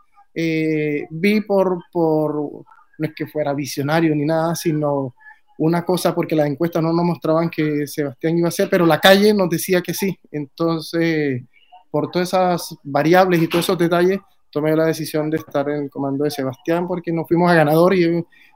eh, 0.40 1.08
vi 1.10 1.40
por, 1.40 1.80
no 1.92 2.64
es 3.00 3.12
que 3.12 3.26
fuera 3.26 3.52
visionario 3.52 4.14
ni 4.14 4.24
nada, 4.24 4.54
sino 4.54 5.16
una 5.58 5.84
cosa 5.84 6.14
porque 6.14 6.36
las 6.36 6.46
encuestas 6.46 6.80
no 6.80 6.92
nos 6.92 7.04
mostraban 7.04 7.50
que 7.50 7.88
Sebastián 7.88 8.38
iba 8.38 8.46
a 8.46 8.52
ser, 8.52 8.70
pero 8.70 8.86
la 8.86 9.00
calle 9.00 9.34
nos 9.34 9.50
decía 9.50 9.82
que 9.82 9.92
sí. 9.92 10.16
Entonces, 10.30 11.42
por 11.90 12.12
todas 12.12 12.28
esas 12.28 12.76
variables 12.84 13.42
y 13.42 13.48
todos 13.48 13.64
esos 13.64 13.78
detalles, 13.78 14.20
tomé 14.52 14.76
la 14.76 14.84
decisión 14.84 15.28
de 15.28 15.38
estar 15.38 15.68
en 15.70 15.84
el 15.84 15.90
comando 15.90 16.22
de 16.22 16.30
Sebastián 16.30 16.86
porque 16.86 17.10
nos 17.10 17.26
fuimos 17.26 17.50
a 17.50 17.54
ganador 17.54 17.92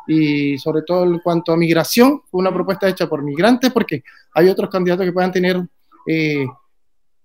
y, 0.07 0.59
sobre 0.59 0.83
todo 0.83 1.03
en 1.03 1.19
cuanto 1.19 1.53
a 1.53 1.57
migración, 1.57 2.23
una 2.31 2.55
propuesta 2.55 2.89
hecha 2.89 3.09
por 3.09 3.25
migrantes 3.25 3.73
porque 3.73 4.05
hay 4.35 4.49
otros 4.49 4.71
candidatos 4.71 5.05
que 5.05 5.12
puedan 5.12 5.33
tener 5.33 5.61
eh, 6.07 6.47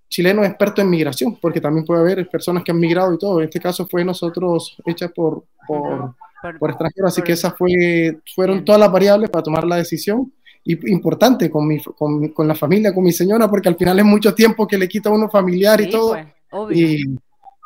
chilenos 0.09 0.45
expertos 0.45 0.83
en 0.83 0.89
migración, 0.89 1.37
porque 1.41 1.61
también 1.61 1.85
puede 1.85 2.01
haber 2.01 2.29
personas 2.29 2.63
que 2.63 2.71
han 2.71 2.79
migrado 2.79 3.13
y 3.13 3.17
todo. 3.17 3.39
En 3.39 3.45
este 3.45 3.59
caso 3.59 3.87
fue 3.87 4.03
nosotros 4.03 4.77
hecha 4.85 5.09
por, 5.09 5.43
por, 5.67 6.15
por, 6.59 6.69
extranjeros, 6.69 7.13
así 7.13 7.21
que 7.21 7.33
esas 7.33 7.55
fue, 7.57 8.19
fueron 8.35 8.63
todas 8.63 8.79
las 8.79 8.91
variables 8.91 9.29
para 9.29 9.43
tomar 9.43 9.65
la 9.65 9.77
decisión. 9.77 10.31
Y 10.63 10.91
importante 10.91 11.49
con, 11.49 11.65
mi, 11.65 11.81
con, 11.81 12.27
con, 12.29 12.45
la 12.45 12.55
familia, 12.55 12.93
con 12.93 13.03
mi 13.03 13.13
señora, 13.13 13.49
porque 13.49 13.69
al 13.69 13.77
final 13.77 13.99
es 13.99 14.05
mucho 14.05 14.35
tiempo 14.35 14.67
que 14.67 14.77
le 14.77 14.89
quita 14.89 15.09
a 15.09 15.13
uno 15.13 15.29
familiar 15.29 15.79
y 15.79 15.89
todo. 15.89 16.17
Pues, 16.49 16.77
y, 16.77 17.03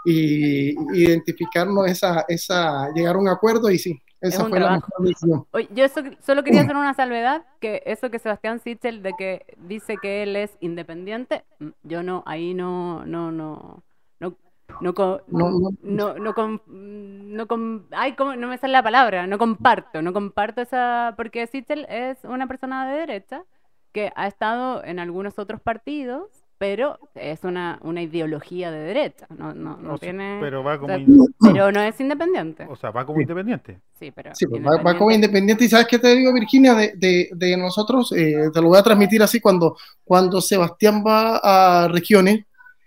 y, 0.06 0.76
identificarnos 0.94 1.90
esa, 1.90 2.26
esa, 2.28 2.92
llegar 2.94 3.16
a 3.16 3.20
un 3.20 3.28
acuerdo 3.28 3.72
y 3.72 3.80
sí, 3.80 4.00
esa 4.22 4.46
fue 4.46 4.60
la 4.60 4.72
mejor 4.74 5.04
decisión. 5.04 5.46
Oye, 5.52 5.68
yo 5.72 5.86
solo 6.22 6.44
quería 6.44 6.62
hacer 6.62 6.76
una 6.78 6.94
salvedad, 6.94 7.44
que 7.60 7.82
eso 7.86 8.12
que 8.12 8.20
Sebastián 8.20 8.60
Sichel 8.60 9.02
de 9.02 9.14
que 9.18 9.58
dice 9.58 9.98
que 10.02 10.24
él 10.24 10.36
es 10.36 10.56
independiente, 10.60 11.44
mm, 11.60 11.70
yo 11.84 12.04
no, 12.04 12.24
ahí 12.26 12.54
no, 12.54 13.06
no, 13.06 13.32
no, 13.32 13.84
no, 14.20 14.36
no, 14.80 14.94
no, 15.28 15.72
no, 15.82 16.14
no, 16.14 16.34
com, 16.34 16.60
no, 16.68 17.48
com, 17.48 17.84
ay, 17.92 18.14
¿cómo? 18.16 18.36
no 18.36 18.48
me 18.48 18.58
sale 18.58 18.74
la 18.74 18.84
palabra, 18.84 19.28
no 19.28 19.38
comparto, 19.38 20.02
no 20.02 20.14
comparto 20.14 20.62
esa, 20.62 21.16
porque 21.18 21.48
Sichel 21.48 21.86
es 21.90 22.20
una 22.24 22.48
persona 22.48 22.90
de 22.90 23.00
derecha 23.00 23.44
que 23.92 24.14
ha 24.16 24.28
estado 24.28 24.84
en 24.84 25.00
algunos 25.00 25.40
otros 25.40 25.60
partidos 25.62 26.41
pero 26.62 27.00
es 27.16 27.44
una, 27.44 27.80
una 27.82 28.04
ideología 28.04 28.70
de 28.70 28.82
derecha, 28.82 29.26
no, 29.36 29.52
no, 29.52 29.78
no 29.78 29.98
tiene... 29.98 30.38
Pero 30.40 30.64
va 30.64 30.78
como... 30.80 30.94
pero 31.40 31.72
no 31.72 31.82
es 31.82 32.00
independiente. 32.00 32.68
O 32.70 32.76
sea, 32.76 32.92
va 32.92 33.04
como 33.04 33.20
independiente. 33.20 33.80
Sí, 34.00 34.12
pero... 34.12 34.30
Sí, 34.36 34.46
pues 34.46 34.62
va, 34.64 34.96
como 34.96 35.10
independiente. 35.10 35.66
Y 35.66 35.70
¿sabes 35.70 35.88
qué 35.88 35.98
te 35.98 36.16
digo, 36.16 36.32
Virginia? 36.32 36.76
De, 36.76 36.94
de, 36.96 37.30
de 37.34 37.58
nosotros, 37.58 38.12
eh, 38.12 38.52
te 38.54 38.62
lo 38.62 38.68
voy 38.68 38.78
a 38.78 38.84
transmitir 38.84 39.24
así, 39.24 39.40
cuando, 39.40 39.76
cuando 40.04 40.40
Sebastián 40.40 41.04
va 41.04 41.38
a 41.38 41.88
regiones, 41.88 42.46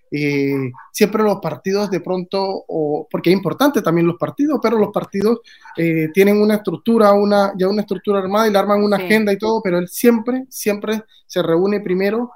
eh, 0.08 0.70
siempre 0.92 1.24
los 1.24 1.40
partidos 1.40 1.90
de 1.90 1.98
pronto, 1.98 2.64
o, 2.68 3.08
porque 3.10 3.30
es 3.30 3.36
importante 3.36 3.82
también 3.82 4.06
los 4.06 4.18
partidos, 4.18 4.60
pero 4.62 4.78
los 4.78 4.92
partidos 4.92 5.40
eh, 5.76 6.10
tienen 6.14 6.40
una 6.40 6.54
estructura, 6.54 7.12
una, 7.12 7.52
ya 7.58 7.66
una 7.66 7.80
estructura 7.80 8.20
armada 8.20 8.46
y 8.46 8.52
le 8.52 8.58
arman 8.58 8.84
una 8.84 8.98
agenda 8.98 9.32
y 9.32 9.36
todo, 9.36 9.60
pero 9.60 9.78
él 9.78 9.88
siempre, 9.88 10.44
siempre 10.48 11.02
se 11.26 11.42
reúne 11.42 11.80
primero 11.80 12.30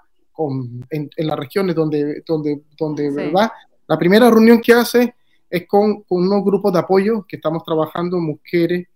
en, 0.90 1.10
las 1.16 1.38
regiones 1.38 1.74
donde, 1.74 2.22
donde, 2.26 2.62
donde 2.76 3.30
va. 3.30 3.52
La 3.86 3.98
primera 3.98 4.30
reunión 4.30 4.60
que 4.60 4.72
hace 4.72 5.14
es 5.48 5.66
con, 5.66 6.02
con, 6.02 6.26
unos 6.26 6.44
grupos 6.44 6.72
de 6.72 6.78
apoyo 6.78 7.24
que 7.26 7.36
estamos 7.36 7.64
trabajando, 7.64 8.18
mujeres, 8.18 8.86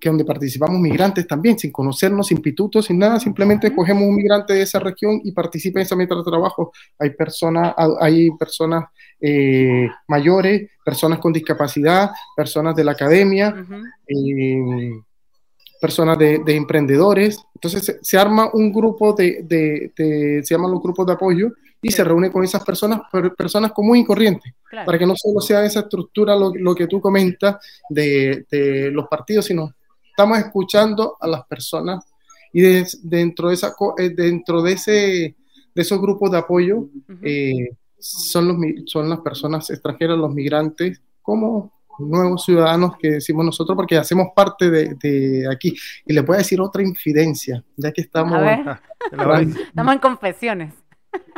que 0.00 0.08
donde 0.08 0.24
participamos 0.24 0.80
migrantes 0.80 1.26
también, 1.26 1.58
sin 1.58 1.70
conocernos, 1.70 2.26
sin 2.26 2.38
pitutos, 2.38 2.86
sin 2.86 2.98
nada, 2.98 3.20
simplemente 3.20 3.74
cogemos 3.74 4.04
un 4.04 4.16
migrante 4.16 4.54
de 4.54 4.62
esa 4.62 4.78
región 4.80 5.20
y 5.22 5.32
participa 5.32 5.78
en 5.78 5.86
esa 5.86 5.96
meta 5.96 6.14
de 6.14 6.24
trabajo. 6.24 6.72
Hay 6.98 7.10
personas, 7.10 7.74
hay 8.00 8.30
personas 8.32 8.84
eh, 9.20 9.88
mayores, 10.08 10.70
personas 10.84 11.18
con 11.18 11.32
discapacidad, 11.32 12.10
personas 12.34 12.74
de 12.74 12.84
la 12.84 12.92
academia, 12.92 13.54
personas 15.80 16.18
de, 16.18 16.42
emprendedores. 16.46 17.38
Entonces 17.54 17.98
se, 18.00 18.18
arma 18.18 18.50
un 18.52 18.72
grupo 18.72 19.12
de, 19.12 19.42
de, 19.44 20.42
se 20.44 20.54
llaman 20.54 20.70
los 20.70 20.82
grupos 20.82 21.06
de 21.06 21.12
apoyo 21.12 21.52
y 21.82 21.90
se 21.90 22.04
reúne 22.04 22.32
con 22.32 22.42
esas 22.42 22.64
personas, 22.64 23.02
personas 23.36 23.72
común 23.72 23.98
y 23.98 24.04
corrientes, 24.04 24.52
para 24.84 24.98
que 24.98 25.06
no 25.06 25.14
solo 25.16 25.40
sea 25.40 25.64
esa 25.64 25.80
estructura 25.80 26.34
lo, 26.34 26.52
lo 26.54 26.74
que 26.74 26.86
tú 26.86 27.00
comentas 27.00 27.56
de, 27.88 28.44
los 28.92 29.06
partidos, 29.08 29.44
sino 29.44 29.72
estamos 30.10 30.38
escuchando 30.38 31.16
a 31.20 31.26
las 31.26 31.46
personas 31.46 32.04
y 32.52 32.62
dentro 33.02 33.48
de 33.48 33.54
esa 33.54 33.74
eh, 33.98 34.10
dentro 34.10 34.62
de 34.62 34.72
ese 34.72 35.36
de 35.74 35.82
esos 35.82 36.00
grupos 36.00 36.30
de 36.30 36.38
apoyo 36.38 36.88
eh, 37.22 37.68
son 37.98 38.48
los 38.48 38.56
son 38.86 39.10
las 39.10 39.20
personas 39.20 39.68
extranjeras, 39.68 40.16
los 40.16 40.32
migrantes, 40.32 41.02
como 41.20 41.75
nuevos 41.98 42.44
ciudadanos 42.44 42.96
que 42.98 43.12
decimos 43.12 43.44
nosotros 43.44 43.76
porque 43.76 43.96
hacemos 43.96 44.28
parte 44.34 44.70
de, 44.70 45.48
aquí. 45.50 45.74
Y 46.04 46.12
le 46.12 46.20
voy 46.20 46.36
a 46.36 46.38
decir 46.38 46.60
otra 46.60 46.82
infidencia, 46.82 47.62
ya 47.76 47.92
que 47.92 48.00
estamos... 48.00 48.34
A 48.34 48.80
estamos 49.68 49.94
en 49.94 50.00
confesiones. 50.00 50.74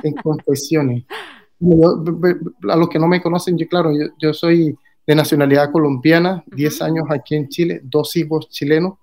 En 0.03 0.15
confesiones. 0.15 1.05
a 1.11 2.77
los 2.77 2.89
que 2.89 2.99
no 2.99 3.09
me 3.09 3.21
conocen, 3.23 3.59
yo 3.59 3.69
claro, 3.69 3.91
yo, 4.19 4.35
soy 4.35 4.77
de 5.07 5.15
nacionalidad 5.15 5.73
colombiana, 5.73 6.45
10 6.47 6.83
años 6.83 7.05
aquí 7.11 7.35
en 7.35 7.49
Chile, 7.49 7.81
dos 7.83 8.15
hijos 8.17 8.49
chilenos. 8.49 8.95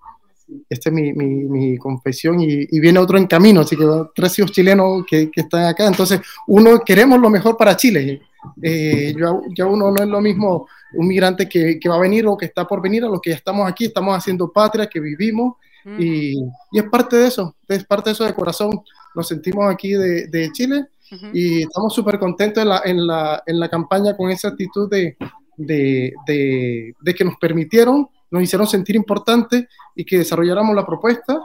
Esta 0.70 0.90
es 0.90 0.96
mi, 0.96 1.14
mi, 1.14 1.78
confesión 1.78 2.40
y, 2.40 2.80
viene 2.80 3.00
otro 3.00 3.18
en 3.18 3.26
camino, 3.26 3.62
así 3.62 3.76
que 3.76 3.86
tres 4.14 4.38
hijos 4.38 4.52
chilenos 4.52 5.04
que, 5.10 5.32
que 5.32 5.42
están 5.42 5.66
acá. 5.66 5.88
Entonces, 5.88 6.22
uno 6.48 6.80
queremos 6.86 7.20
lo 7.20 7.30
mejor 7.30 7.58
para 7.58 7.76
Chile 7.76 8.22
eh, 8.62 9.14
ya, 9.56 9.66
uno 9.66 9.92
no 9.92 10.04
es 10.04 10.08
lo 10.08 10.22
mismo 10.22 10.68
un 10.94 11.08
migrante 11.08 11.48
que, 11.50 11.80
que, 11.80 11.90
va 11.90 11.96
a 11.96 12.00
venir 12.00 12.26
o 12.28 12.38
que 12.38 12.46
está 12.46 12.68
por 12.68 12.82
venir 12.82 13.04
a 13.04 13.10
los 13.10 13.22
que 13.22 13.32
ya 13.32 13.38
estamos 13.38 13.70
aquí, 13.70 13.86
estamos 13.86 14.16
haciendo 14.16 14.52
patria, 14.52 14.88
que 14.88 15.00
vivimos 15.00 15.56
y, 16.00 16.40
y, 16.72 16.80
es 16.80 16.84
parte 16.90 17.16
de 17.18 17.28
eso, 17.28 17.56
es 17.68 17.84
parte 17.86 18.10
de 18.10 18.14
eso 18.14 18.26
de 18.26 18.34
corazón. 18.34 18.82
Nos 19.14 19.28
sentimos 19.28 19.72
aquí 19.72 19.92
de, 19.92 20.28
de 20.28 20.52
Chile 20.52 20.86
y 21.34 21.62
estamos 21.62 21.94
súper 21.94 22.18
contentos 22.18 22.64
en 22.64 22.70
la, 22.70 22.82
en, 22.84 23.08
la, 23.08 23.44
en 23.46 23.60
la, 23.60 23.70
campaña 23.70 24.18
con 24.18 24.32
esa 24.32 24.50
actitud 24.50 24.90
de, 24.90 25.16
de, 25.56 26.12
de, 26.26 27.14
que 27.14 27.24
nos 27.24 27.36
permitieron, 27.38 28.10
nos 28.36 28.44
hicieron 28.44 28.68
sentir 28.68 28.96
importantes 28.96 29.66
y 29.96 30.06
que 30.06 30.20
desarrolláramos 30.20 30.76
la 30.76 30.86
propuesta 30.86 31.40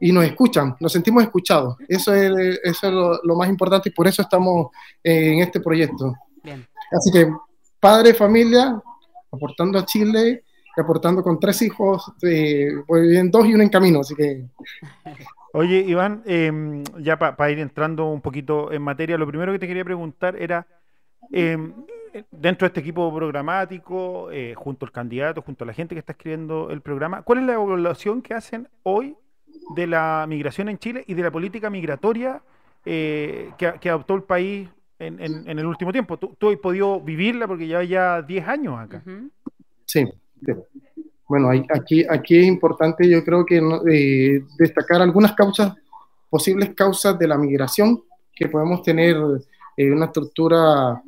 y 0.00 0.12
nos 0.12 0.24
escuchan, 0.24 0.76
nos 0.80 0.92
sentimos 0.92 1.22
escuchados. 1.22 1.76
Eso 1.88 2.14
es, 2.14 2.60
eso 2.62 2.86
es 2.86 2.92
lo, 2.92 3.20
lo, 3.22 3.36
más 3.36 3.48
importante 3.48 3.88
y 3.88 3.92
por 3.92 4.06
eso 4.06 4.22
estamos 4.22 4.68
en 5.02 5.40
este 5.40 5.60
proyecto. 5.60 6.14
Así 6.92 7.10
que 7.12 7.32
padre, 7.80 8.14
familia, 8.14 8.80
aportando 9.30 9.78
a 9.78 9.84
Chile 9.84 10.44
y 10.76 10.80
aportando 10.80 11.22
con 11.22 11.38
tres 11.38 11.62
hijos, 11.62 12.12
eh, 12.22 12.70
pues 12.86 13.14
en 13.14 13.30
dos 13.30 13.46
y 13.46 13.54
uno 13.54 13.62
en 13.62 13.68
camino, 13.68 14.00
así 14.00 14.14
que... 14.14 14.44
Oye, 15.52 15.84
Iván, 15.86 16.22
em, 16.26 16.82
ya 16.98 17.16
para 17.16 17.50
ir 17.50 17.60
entrando 17.60 18.06
un 18.06 18.20
poquito 18.20 18.72
en 18.72 18.82
materia, 18.82 19.16
lo 19.16 19.26
primero 19.26 19.52
que 19.52 19.60
te 19.60 19.68
quería 19.68 19.84
preguntar 19.84 20.34
era, 20.36 20.66
em, 21.30 21.72
eh, 21.86 22.03
dentro 22.30 22.66
de 22.66 22.68
este 22.68 22.80
equipo 22.80 23.14
programático, 23.14 24.30
eh, 24.30 24.54
junto 24.56 24.86
al 24.86 24.92
candidato, 24.92 25.42
junto 25.42 25.64
a 25.64 25.66
la 25.66 25.72
gente 25.72 25.94
que 25.94 25.98
está 25.98 26.12
escribiendo 26.12 26.70
el 26.70 26.80
programa, 26.80 27.22
¿cuál 27.22 27.40
es 27.40 27.44
la 27.46 27.54
evaluación 27.54 28.22
que 28.22 28.34
hacen 28.34 28.68
hoy 28.82 29.16
de 29.74 29.86
la 29.86 30.24
migración 30.28 30.68
en 30.68 30.78
Chile 30.78 31.04
y 31.06 31.14
de 31.14 31.22
la 31.22 31.30
política 31.30 31.70
migratoria 31.70 32.42
eh, 32.84 33.50
que, 33.56 33.74
que 33.80 33.88
adoptó 33.90 34.14
el 34.14 34.22
país 34.24 34.68
en, 34.98 35.20
en- 35.22 35.48
en 35.48 35.58
el 35.58 35.66
último 35.66 35.90
tiempo? 35.92 36.16
Tú, 36.18 36.34
tú 36.38 36.50
has 36.50 36.56
podido 36.58 37.00
vivirla 37.00 37.46
porque 37.46 37.66
ya 37.66 37.82
ya 37.82 38.20
10 38.22 38.46
años 38.48 38.78
acá. 38.78 39.02
Sí. 39.86 40.06
sí. 40.44 40.52
Bueno, 41.28 41.48
hay- 41.50 41.64
aquí, 41.74 42.04
aquí 42.08 42.38
es 42.38 42.46
importante, 42.46 43.08
yo 43.08 43.24
creo 43.24 43.44
que 43.46 43.60
no- 43.60 43.80
eh, 43.90 44.42
destacar 44.58 45.00
algunas 45.02 45.32
causas, 45.32 45.74
posibles 46.28 46.74
causas 46.74 47.18
de 47.18 47.26
la 47.28 47.38
migración, 47.38 48.02
que 48.34 48.48
podemos 48.48 48.82
tener 48.82 49.16
eh, 49.76 49.90
una 49.90 50.06
estructura, 50.06 51.00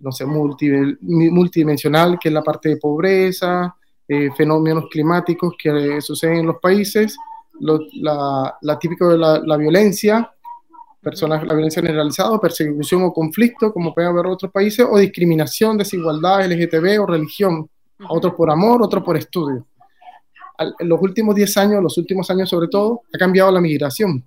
no 0.00 0.12
sé, 0.12 0.24
multidimensional, 0.26 2.18
que 2.20 2.28
es 2.28 2.32
la 2.34 2.42
parte 2.42 2.70
de 2.70 2.76
pobreza, 2.76 3.74
eh, 4.08 4.30
fenómenos 4.36 4.86
climáticos 4.90 5.54
que 5.62 6.00
suceden 6.00 6.38
en 6.38 6.46
los 6.46 6.56
países, 6.60 7.16
lo, 7.60 7.78
la, 8.00 8.56
la 8.60 8.78
típico 8.78 9.08
de 9.08 9.18
la, 9.18 9.38
la 9.44 9.56
violencia, 9.56 10.30
personas, 11.00 11.44
la 11.46 11.54
violencia 11.54 11.82
generalizada, 11.82 12.38
persecución 12.40 13.02
o 13.04 13.12
conflicto, 13.12 13.72
como 13.72 13.92
puede 13.94 14.08
haber 14.08 14.26
otros 14.26 14.50
países, 14.52 14.86
o 14.88 14.98
discriminación, 14.98 15.76
desigualdad, 15.78 16.44
LGTB 16.46 17.00
o 17.02 17.06
religión, 17.06 17.68
otros 18.08 18.34
por 18.34 18.50
amor, 18.50 18.82
otros 18.82 19.02
por 19.02 19.16
estudio. 19.16 19.66
Al- 20.58 20.74
en 20.78 20.88
los 20.88 21.00
últimos 21.00 21.34
10 21.34 21.56
años, 21.56 21.82
los 21.82 21.96
últimos 21.98 22.28
años 22.30 22.48
sobre 22.48 22.68
todo, 22.68 23.02
ha 23.14 23.18
cambiado 23.18 23.50
la 23.50 23.60
migración. 23.60 24.24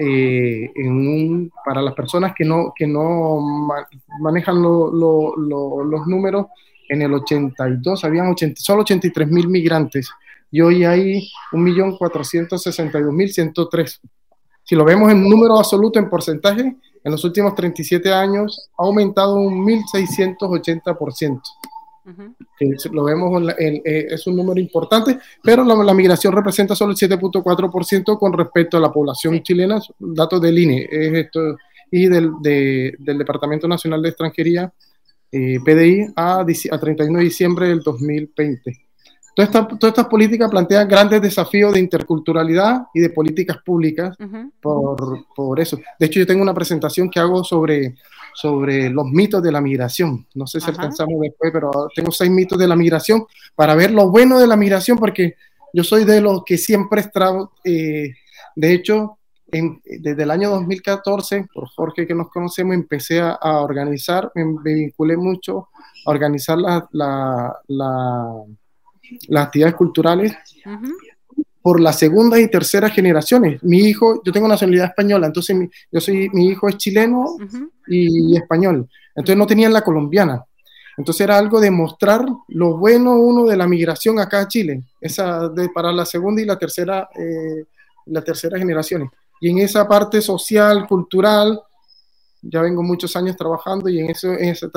Eh, 0.00 0.70
en 0.76 0.92
un- 0.92 1.50
para 1.64 1.82
las 1.82 1.92
personas 1.94 2.32
que 2.36 2.44
no, 2.44 2.72
que 2.76 2.86
no 2.86 3.40
ma- 3.40 3.84
manejan 4.20 4.62
lo- 4.62 4.92
lo- 4.92 5.34
lo- 5.36 5.82
los 5.82 6.06
números, 6.06 6.46
en 6.88 7.02
el 7.02 7.12
82 7.14 8.04
habían 8.04 8.28
80, 8.28 8.60
solo 8.62 8.82
83 8.82 9.26
mil 9.28 9.48
migrantes 9.48 10.08
y 10.52 10.60
hoy 10.60 10.84
hay 10.84 11.28
1.462.103. 11.52 14.00
Si 14.62 14.76
lo 14.76 14.84
vemos 14.84 15.10
en 15.10 15.28
número 15.28 15.58
absoluto, 15.58 15.98
en 15.98 16.08
porcentaje, 16.08 16.76
en 17.04 17.12
los 17.12 17.24
últimos 17.24 17.54
37 17.54 18.12
años 18.12 18.68
ha 18.78 18.84
aumentado 18.84 19.36
un 19.36 19.64
1.680%. 19.64 21.40
Es- 22.60 22.86
lo 22.92 23.04
vemos, 23.04 23.36
en 23.40 23.46
la- 23.46 23.56
en- 23.58 23.82
eh, 23.84 24.06
es 24.10 24.26
un 24.26 24.36
número 24.36 24.60
importante, 24.60 25.18
pero 25.42 25.64
la, 25.64 25.74
la 25.76 25.94
migración 25.94 26.32
representa 26.34 26.74
solo 26.74 26.92
el 26.92 26.96
7.4% 26.96 28.18
con 28.18 28.32
respecto 28.32 28.76
a 28.76 28.80
la 28.80 28.92
población 28.92 29.34
Sí. 29.34 29.42
chilena, 29.42 29.80
datos 29.98 30.40
del 30.40 30.58
INE 30.58 30.88
es 30.90 31.12
esto, 31.14 31.56
y 31.90 32.06
del, 32.06 32.30
de- 32.42 32.94
del 32.98 33.18
Departamento 33.18 33.66
Nacional 33.68 34.02
de 34.02 34.08
Extranjería, 34.10 34.72
eh, 35.32 35.58
PDI, 35.64 36.06
a, 36.16 36.40
a 36.40 36.78
31 36.80 37.18
de 37.18 37.24
diciembre 37.24 37.68
del 37.68 37.80
2020. 37.80 38.78
Todas 39.36 39.54
estas, 39.82 40.06
políticas 40.08 40.50
plantean 40.50 40.88
grandes 40.88 41.22
desafíos 41.22 41.72
de 41.72 41.78
interculturalidad 41.78 42.86
y 42.92 42.98
de 43.00 43.10
políticas 43.10 43.58
públicas 43.64 44.16
por, 44.60 45.26
por 45.36 45.60
eso. 45.60 45.78
De 46.00 46.06
hecho, 46.06 46.18
yo 46.18 46.26
tengo 46.26 46.42
una 46.42 46.52
presentación 46.54 47.08
que 47.08 47.20
hago 47.20 47.44
sobre, 47.44 47.94
sobre 48.40 48.88
los 48.88 49.06
mitos 49.06 49.42
de 49.42 49.50
la 49.50 49.60
migración. 49.60 50.24
No 50.34 50.46
sé 50.46 50.60
si 50.60 50.64
Ajá. 50.70 50.72
alcanzamos 50.80 51.20
después, 51.20 51.50
pero 51.52 51.70
tengo 51.92 52.12
seis 52.12 52.30
mitos 52.30 52.56
de 52.56 52.68
la 52.68 52.76
migración 52.76 53.24
para 53.56 53.74
ver 53.74 53.90
lo 53.90 54.10
bueno 54.10 54.38
de 54.38 54.46
la 54.46 54.56
migración, 54.56 54.96
porque 54.96 55.34
yo 55.72 55.82
soy 55.82 56.04
de 56.04 56.20
los 56.20 56.44
que 56.44 56.56
siempre 56.56 57.00
extra, 57.00 57.32
eh, 57.64 58.14
de 58.54 58.72
hecho, 58.72 59.18
en- 59.50 59.80
desde 59.84 60.22
el 60.22 60.30
año 60.30 60.50
2014, 60.50 61.48
por 61.52 61.66
Jorge 61.68 62.06
que 62.06 62.14
nos 62.14 62.28
conocemos, 62.30 62.74
empecé 62.74 63.18
a, 63.20 63.30
a 63.32 63.60
organizar, 63.62 64.30
me, 64.36 64.44
me 64.44 64.74
vinculé 64.74 65.16
mucho 65.16 65.68
a 66.06 66.10
organizar 66.10 66.58
la- 66.58 66.88
la- 66.92 67.56
la- 67.66 68.44
las 69.28 69.46
actividades 69.46 69.74
culturales 69.74 70.36
Ujú. 70.64 70.92
Por 71.68 71.82
las 71.82 71.98
segundas 71.98 72.40
y 72.40 72.48
terceras 72.48 72.94
generaciones. 72.94 73.62
Mi 73.62 73.80
hijo, 73.80 74.22
yo 74.24 74.32
tengo 74.32 74.48
nacionalidad 74.48 74.86
española, 74.86 75.26
entonces 75.26 75.54
mi, 75.54 75.68
yo 75.92 76.00
soy, 76.00 76.30
mi 76.30 76.46
hijo 76.46 76.66
es 76.66 76.78
chileno 76.78 77.24
Ujú. 77.32 77.70
y 77.86 78.34
español, 78.38 78.88
entonces 79.14 79.36
no 79.36 79.46
tenían 79.46 79.74
la 79.74 79.82
colombiana. 79.82 80.42
Entonces 80.96 81.20
era 81.20 81.36
algo 81.36 81.60
de 81.60 81.70
mostrar 81.70 82.24
lo 82.48 82.78
bueno 82.78 83.16
uno 83.16 83.44
de 83.44 83.58
la 83.58 83.68
migración 83.68 84.18
acá 84.18 84.40
a 84.40 84.48
Chile, 84.48 84.82
esa 84.98 85.50
de, 85.50 85.68
para 85.68 85.92
la 85.92 86.06
segunda 86.06 86.40
y 86.40 86.46
la 86.46 86.58
tercera, 86.58 87.06
eh, 87.14 87.66
la 88.06 88.24
tercera 88.24 88.58
generaciones. 88.58 89.10
Y 89.38 89.50
en 89.50 89.58
esa 89.58 89.86
parte 89.86 90.22
social, 90.22 90.86
cultural, 90.88 91.60
ya 92.40 92.62
vengo 92.62 92.82
muchos 92.82 93.14
años 93.14 93.36
trabajando 93.36 93.90
y 93.90 94.00
en 94.00 94.08
eso, 94.08 94.32
en 94.32 94.48
ese, 94.48 94.68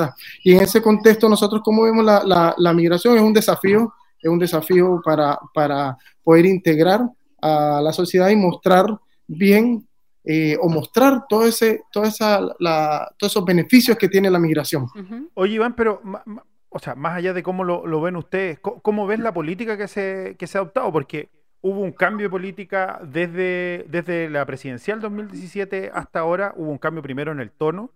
y 0.44 0.52
en 0.52 0.60
ese 0.60 0.82
contexto 0.82 1.26
nosotros 1.26 1.62
cómo 1.64 1.84
vemos 1.84 2.04
la, 2.04 2.22
la, 2.22 2.54
la 2.58 2.74
migración 2.74 3.16
es 3.16 3.22
un 3.22 3.32
desafío, 3.32 3.94
es 4.22 4.30
un 4.30 4.38
desafío 4.38 5.00
para, 5.04 5.38
para 5.52 5.96
poder 6.22 6.46
integrar 6.46 7.00
a 7.40 7.80
la 7.82 7.92
sociedad 7.92 8.28
y 8.30 8.36
mostrar 8.36 8.86
bien 9.26 9.86
eh, 10.24 10.56
o 10.60 10.68
mostrar 10.68 11.24
todo 11.28 11.44
ese, 11.44 11.82
toda 11.90 12.06
esa, 12.08 12.40
la- 12.60 13.12
todos 13.18 13.32
esos 13.32 13.44
beneficios 13.44 13.98
que 13.98 14.08
tiene 14.08 14.30
la 14.30 14.38
migración. 14.38 14.86
Oye, 15.34 15.54
Iván, 15.54 15.74
pero, 15.74 16.00
ma- 16.04 16.22
ma- 16.24 16.44
o 16.68 16.78
sea, 16.78 16.94
más 16.94 17.16
allá 17.16 17.32
de 17.32 17.42
cómo 17.42 17.64
lo, 17.64 17.86
lo 17.86 18.00
ven 18.00 18.14
ustedes, 18.16 18.60
co- 18.60 18.80
¿cómo, 18.80 19.06
ven 19.06 19.22
la 19.24 19.34
política 19.34 19.76
que 19.76 19.88
se, 19.88 20.36
que 20.38 20.46
se 20.46 20.56
ha 20.56 20.60
adoptado? 20.60 20.92
Porque 20.92 21.28
hubo 21.60 21.80
un 21.80 21.90
cambio 21.92 22.26
de 22.26 22.30
política 22.30 23.00
desde, 23.04 23.84
desde 23.88 24.30
la 24.30 24.46
presidencial 24.46 25.00
2017 25.00 25.90
hasta 25.92 26.20
ahora, 26.20 26.54
hubo 26.56 26.70
un 26.70 26.78
cambio 26.78 27.02
primero 27.02 27.32
en 27.32 27.40
el 27.40 27.50
tono 27.50 27.90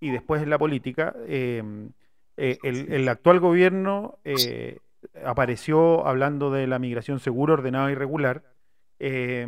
y 0.00 0.10
después 0.10 0.42
en 0.42 0.50
la 0.50 0.58
política. 0.58 1.14
Eh, 1.26 1.62
eh, 2.36 2.58
el, 2.62 2.92
el 2.92 3.08
actual 3.08 3.40
gobierno 3.40 4.18
eh, 4.24 4.78
apareció 5.24 6.06
hablando 6.06 6.50
de 6.50 6.66
la 6.66 6.78
migración 6.78 7.20
segura, 7.20 7.54
ordenada 7.54 7.90
y 7.90 7.94
regular. 7.94 8.42
eh, 8.98 9.46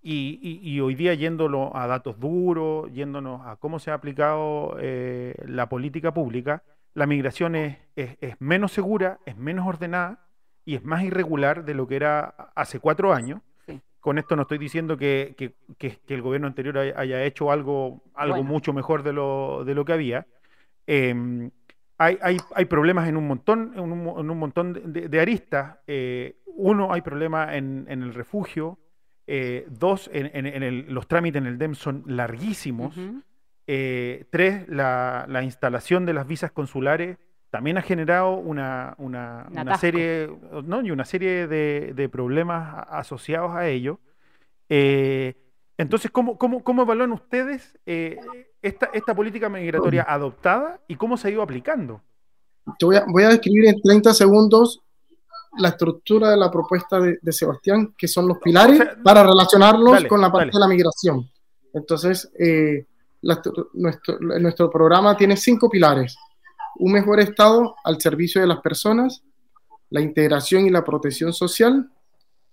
y, 0.00 0.38
y- 0.40 0.60
y 0.70 0.80
hoy 0.80 0.94
día 0.94 1.12
yéndolo 1.14 1.76
a 1.76 1.88
datos 1.88 2.20
duros, 2.20 2.90
yéndonos 2.92 3.44
a 3.44 3.56
cómo 3.56 3.80
se 3.80 3.90
ha 3.90 3.94
aplicado 3.94 4.76
eh, 4.80 5.34
la 5.46 5.68
política 5.68 6.14
pública, 6.14 6.62
la 6.94 7.06
migración 7.06 7.56
es, 7.56 7.76
es- 7.96 8.16
es 8.20 8.36
menos 8.40 8.70
segura, 8.72 9.18
es 9.26 9.36
menos 9.36 9.66
ordenada 9.66 10.24
y 10.64 10.76
es 10.76 10.84
más 10.84 11.02
irregular 11.02 11.64
de 11.64 11.74
lo 11.74 11.88
que 11.88 11.96
era 11.96 12.26
hace 12.54 12.78
cuatro 12.78 13.12
años. 13.12 13.40
Sí. 13.66 13.80
Con 13.98 14.18
esto 14.18 14.36
no 14.36 14.42
estoy 14.42 14.58
diciendo 14.58 14.96
que, 14.96 15.34
que- 15.36 15.54
que- 15.76 15.98
que 16.06 16.14
el 16.14 16.22
gobierno 16.22 16.46
anterior 16.46 16.78
haya, 16.78 17.24
hecho 17.24 17.50
algo, 17.50 18.02
algo 18.14 18.36
Bueno. 18.36 18.48
mucho 18.48 18.72
mejor 18.72 19.02
de 19.02 19.12
lo, 19.12 19.64
de 19.64 19.74
lo 19.74 19.84
que 19.84 19.92
había. 19.94 20.26
Em, 20.86 21.50
hay, 21.98 22.16
hay, 22.22 22.36
hay 22.54 22.64
problemas 22.66 23.08
en 23.08 23.16
un 23.16 23.26
montón, 23.26 23.72
en 23.74 23.80
un, 23.80 24.18
en 24.20 24.30
un 24.30 24.38
montón 24.38 24.92
de, 24.92 25.08
de- 25.08 25.20
aristas. 25.20 25.78
Eh, 25.86 26.36
uno, 26.46 26.92
hay 26.92 27.02
problemas 27.02 27.54
en, 27.54 27.86
en 27.88 28.02
el 28.02 28.14
refugio. 28.14 28.78
Eh, 29.26 29.66
dos, 29.68 30.08
en, 30.12 30.30
en- 30.32 30.46
en 30.46 30.62
el- 30.62 30.86
los 30.94 31.06
trámites 31.08 31.40
en 31.42 31.46
el 31.48 31.58
DEM 31.58 31.74
son 31.74 32.04
larguísimos. 32.06 32.96
Eh, 33.66 34.24
tres, 34.30 34.66
la, 34.68 35.26
la 35.28 35.42
instalación 35.42 36.06
de 36.06 36.14
las 36.14 36.26
visas 36.26 36.50
consulares 36.52 37.18
también 37.50 37.76
ha 37.78 37.82
generado 37.82 38.36
una, 38.36 38.94
una- 38.98 39.46
Un 39.50 39.58
una 39.58 39.72
serie, 39.78 40.30
¿no? 40.64 40.82
y 40.82 40.90
una 40.90 41.04
serie 41.04 41.46
de, 41.46 41.92
de 41.94 42.08
problemas 42.08 42.86
asociados 42.90 43.54
a 43.54 43.66
ello. 43.68 44.00
Entonces, 45.76 46.10
¿cómo, 46.10 46.38
cómo, 46.38 46.62
cómo 46.64 46.82
evalúan 46.82 47.12
ustedes 47.12 47.78
esta, 48.62 48.90
esta 48.92 49.14
política 49.14 49.48
migratoria 49.48 50.04
adoptada 50.08 50.80
y 50.88 50.96
cómo 50.96 51.16
se 51.16 51.28
ha 51.28 51.30
ido 51.30 51.42
aplicando? 51.42 52.02
Te 52.78 52.84
voy 52.84 52.96
a, 52.96 53.04
voy 53.06 53.22
a 53.22 53.28
describir 53.28 53.68
en 53.68 53.80
30 53.80 54.12
segundos 54.14 54.80
la 55.56 55.68
estructura 55.68 56.30
de 56.30 56.36
la 56.36 56.50
propuesta 56.50 57.00
de, 57.00 57.18
de 57.20 57.32
Sebastián, 57.32 57.94
que 57.96 58.06
son 58.06 58.28
los 58.28 58.38
pilares 58.38 58.80
O 58.80 58.84
sea, 58.84 58.96
para 59.02 59.22
relacionarlos 59.22 59.92
dale, 59.92 60.08
con 60.08 60.20
la 60.20 60.30
parte 60.30 60.46
dale. 60.46 60.52
de 60.52 60.60
la 60.60 60.68
migración. 60.68 61.30
Entonces, 61.72 62.30
eh, 62.38 62.86
la 63.22 63.40
nuestro, 63.74 64.18
nuestro 64.20 64.70
programa 64.70 65.16
tiene 65.16 65.36
cinco 65.36 65.68
pilares. 65.68 66.16
Un 66.76 66.92
mejor 66.92 67.20
estado 67.20 67.74
al 67.84 68.00
servicio 68.00 68.40
de 68.40 68.46
las 68.46 68.60
personas, 68.60 69.22
la 69.90 70.00
integración 70.00 70.66
y 70.66 70.70
la 70.70 70.84
protección 70.84 71.32
social, 71.32 71.90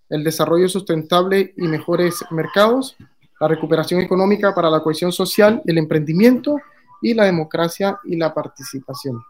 el 0.10 0.24
desarrollo 0.24 0.70
sustentable 0.70 1.54
y 1.58 1.68
mejores 1.68 2.24
mercados, 2.32 2.96
la 3.40 3.48
recuperación 3.48 4.02
económica 4.02 4.54
para 4.54 4.70
la 4.70 4.82
cohesión 4.82 5.12
social, 5.12 5.62
el 5.66 5.78
emprendimiento 5.78 6.58
y 7.02 7.14
la 7.14 7.26
democracia 7.26 8.00
y 8.06 8.16
la 8.16 8.34
participación. 8.34 9.22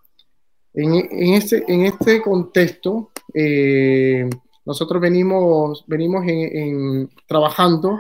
En, 0.74 0.94
en 0.94 1.34
este, 1.34 1.63
en 1.68 1.86
este 1.86 2.22
contexto, 2.22 3.12
eh, 3.34 4.30
nosotros 4.65 5.02
venimos, 5.02 5.84
venimos 5.88 6.24
en- 6.28 6.58
en- 6.58 7.10
trabajando 7.28 8.00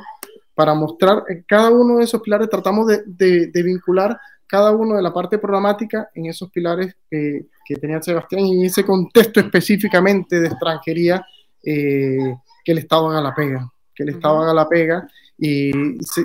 para 0.53 0.73
mostrar 0.73 1.23
cada 1.47 1.69
uno 1.69 1.97
de 1.97 2.03
esos 2.03 2.21
pilares, 2.21 2.49
tratamos 2.49 2.87
de, 2.87 3.01
de- 3.05 3.47
de 3.47 3.63
vincular 3.63 4.17
cada 4.47 4.71
uno 4.71 4.95
de 4.95 5.01
la 5.01 5.11
parte 5.13 5.37
programática 5.39 6.09
en 6.13 6.27
esos 6.27 6.51
pilares 6.51 6.95
que, 7.09 7.47
que 7.65 7.75
tenía 7.77 8.01
Sebastián 8.01 8.45
y 8.45 8.59
en 8.59 8.65
ese 8.65 8.85
contexto 8.85 9.39
específicamente 9.39 10.39
de 10.39 10.47
extranjería, 10.47 11.25
eh, 11.63 12.35
que 12.63 12.71
el 12.71 12.77
Estado 12.77 13.09
haga 13.09 13.21
la 13.21 13.33
pega. 13.33 13.71
que 13.93 14.03
el 14.03 14.09
Estado 14.09 14.41
haga 14.41 14.53
la 14.53 14.67
pega 14.67 15.07
y, 15.37 15.71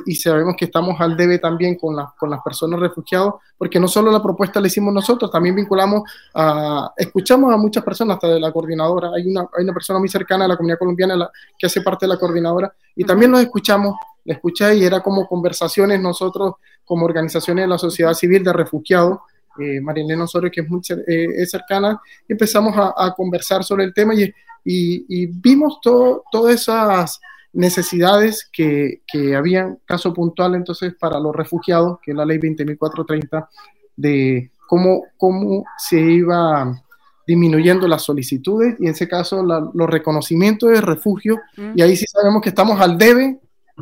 y, 0.07 0.14
sabemos 0.14 0.55
que 0.57 0.66
estamos 0.66 1.01
al 1.01 1.16
debe 1.16 1.38
también 1.38 1.75
con, 1.75 1.96
con 2.16 2.31
las 2.31 2.40
personas 2.42 2.79
refugiadas, 2.79 3.35
porque 3.59 3.81
no 3.81 3.88
solo 3.88 4.12
la 4.12 4.23
propuesta 4.23 4.61
la 4.61 4.68
hicimos 4.68 4.94
nosotros, 4.94 5.31
también 5.33 5.57
vinculamos 5.57 6.03
a, 6.33 6.92
escuchamos 6.96 7.53
a 7.53 7.57
muchas 7.57 7.83
personas, 7.83 8.14
hasta 8.14 8.29
de 8.29 8.38
la 8.38 8.53
coordinadora, 8.53 9.11
hay 9.14 9.27
una, 9.27 9.40
hay 9.40 9.64
una 9.64 9.73
persona 9.73 9.99
muy 9.99 10.09
cercana 10.09 10.44
a 10.44 10.49
la 10.49 10.57
comunidad 10.57 10.79
colombiana 10.79 11.29
que 11.59 11.66
hace 11.66 11.81
parte 11.83 12.07
de 12.07 12.11
la 12.11 12.18
coordinadora, 12.18 12.73
y 12.94 13.05
también 13.05 13.33
los 13.33 13.40
escuchamos, 13.40 13.96
la 14.25 14.35
escuché 14.35 14.77
y 14.77 14.85
era 14.85 15.01
como 15.01 15.27
conversaciones 15.27 16.01
nosotros 16.01 16.55
como 16.85 17.05
organizaciones 17.05 17.64
de 17.64 17.68
la 17.68 17.79
sociedad 17.79 18.14
civil 18.14 18.44
de 18.44 18.53
refugiados, 18.53 19.18
eh, 19.59 19.81
Marilena 19.81 20.25
Osorio, 20.25 20.51
que 20.53 20.61
es 20.61 20.68
muy 20.68 20.81
eh, 21.09 21.46
cercana, 21.46 22.01
y 22.29 22.33
empezamos 22.33 22.77
a, 22.77 22.94
a, 22.96 23.12
conversar 23.12 23.64
sobre 23.64 23.83
el 23.83 23.92
tema 23.92 24.14
y, 24.14 24.23
y, 24.64 25.05
y 25.09 25.27
vimos 25.27 25.81
todo, 25.83 26.23
todas 26.31 26.55
esas 26.55 27.18
necesidades 27.53 28.49
que, 28.53 29.03
que 29.07 29.35
habían, 29.35 29.79
caso 29.85 30.15
puntual 30.15 30.55
entonces 30.55 30.95
para 30.99 31.19
los 31.19 31.35
refugiados, 31.35 31.99
que 32.03 32.13
es 32.13 32.17
la 32.17 32.25
ley 32.25 32.39
20.430, 32.39 33.49
de 33.97 34.51
cómo, 34.67 35.05
cómo 35.17 35.65
se 35.77 36.01
iba 36.01 36.83
disminuyendo 37.27 37.87
las 37.87 38.03
solicitudes 38.03 38.77
y 38.81 38.87
en 38.87 38.93
ese 38.93 39.09
caso 39.09 39.43
los 39.43 39.91
reconocimientos 39.91 40.71
de 40.71 40.81
refugio, 40.81 41.41
mm. 41.57 41.73
y 41.77 41.83
ahí 41.83 41.97
sí 41.97 42.07
sabemos 42.07 42.43
que 42.43 42.49
estamos 42.49 42.81
al 42.81 42.99
debe, 42.99 43.39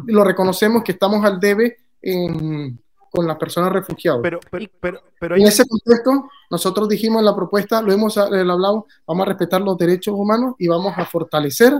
lo 0.06 0.24
reconocemos 0.24 0.82
que 0.82 0.92
estamos 0.92 1.24
al 1.24 1.40
debe 1.40 1.76
en, 2.02 2.78
con 3.10 3.26
las 3.26 3.36
personas 3.36 3.72
refugiadas. 3.72 4.20
Pero, 4.22 4.40
pero, 4.50 4.66
pero, 4.80 5.00
pero 5.18 5.36
en 5.36 5.42
ese 5.42 5.66
contexto, 5.66 6.28
nosotros 6.50 6.88
dijimos 6.88 7.20
en 7.20 7.26
la 7.26 7.34
propuesta, 7.34 7.80
lo 7.82 7.92
hemos 7.92 8.16
hablado, 8.18 8.86
vamos 9.06 9.26
a 9.26 9.28
respetar 9.28 9.60
los 9.60 9.78
derechos 9.78 10.14
humanos 10.14 10.54
y 10.58 10.68
vamos 10.68 10.92
a 10.96 11.04
fortalecer 11.04 11.72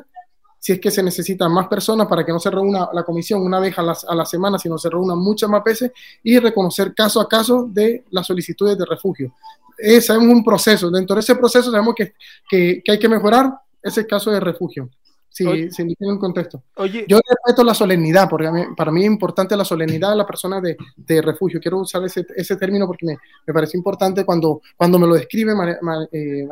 si 0.59 0.73
es 0.73 0.81
que 0.81 0.91
se 0.91 1.03
necesitan 1.03 1.53
más 1.53 1.69
personas 1.69 2.07
para 2.09 2.25
que 2.25 2.33
no 2.33 2.39
se 2.39 2.51
reúna 2.51 2.89
la 2.93 3.05
comisión 3.05 3.43
una 3.43 3.61
vez 3.61 3.79
a 3.79 3.83
la, 3.83 3.97
a 4.09 4.15
la 4.15 4.25
semana, 4.25 4.59
sino 4.59 4.77
se 4.79 4.91
reúna 4.91 5.15
muchas 5.15 5.49
más 5.49 5.63
veces 5.63 5.93
y 6.23 6.39
reconocer 6.39 6.95
caso 6.95 7.21
a 7.21 7.29
caso 7.29 7.69
de 7.71 8.05
las 8.11 8.27
solicitudes 8.27 8.77
de 8.77 8.85
refugio. 8.85 9.35
Es, 9.77 10.11
un 10.11 10.43
proceso, 10.43 10.91
dentro 10.91 11.15
de 11.15 11.21
ese 11.21 11.37
proceso 11.37 11.71
sabemos 11.71 11.95
que, 11.95 12.15
que, 12.49 12.83
que 12.85 12.93
hay 12.93 12.99
que 12.99 13.09
mejorar 13.09 13.53
ese 13.83 14.07
caso 14.07 14.31
de 14.31 14.41
refugio. 14.41 14.91
Sí, 15.31 15.71
sin 15.71 15.95
ningún 16.01 16.19
contexto. 16.19 16.65
Oye, 16.77 17.05
Yo 17.07 17.21
respeto 17.25 17.63
la 17.63 17.75
solemnidad, 17.75 18.29
porque 18.29 18.51
para 18.77 18.91
mí 18.91 19.03
es 19.03 19.07
importante 19.07 19.57
la 19.57 19.65
solemnidad 19.65 20.11
de 20.11 20.17
la 20.17 20.27
persona 20.27 20.61
de, 20.61 20.77
de 20.97 21.23
refugio. 21.23 21.61
Quiero 21.61 21.79
usar 21.79 22.03
ese, 22.05 22.27
ese 22.35 22.57
término 22.57 22.89
porque 22.89 23.07
me, 23.07 23.17
me, 23.47 23.55
parece 23.55 23.77
importante 23.77 24.25
cuando, 24.25 24.63
cuando 24.77 24.99
me 24.99 25.07
lo 25.07 25.15
describe 25.15 25.55
María, 25.55 25.79
eh, 26.11 26.49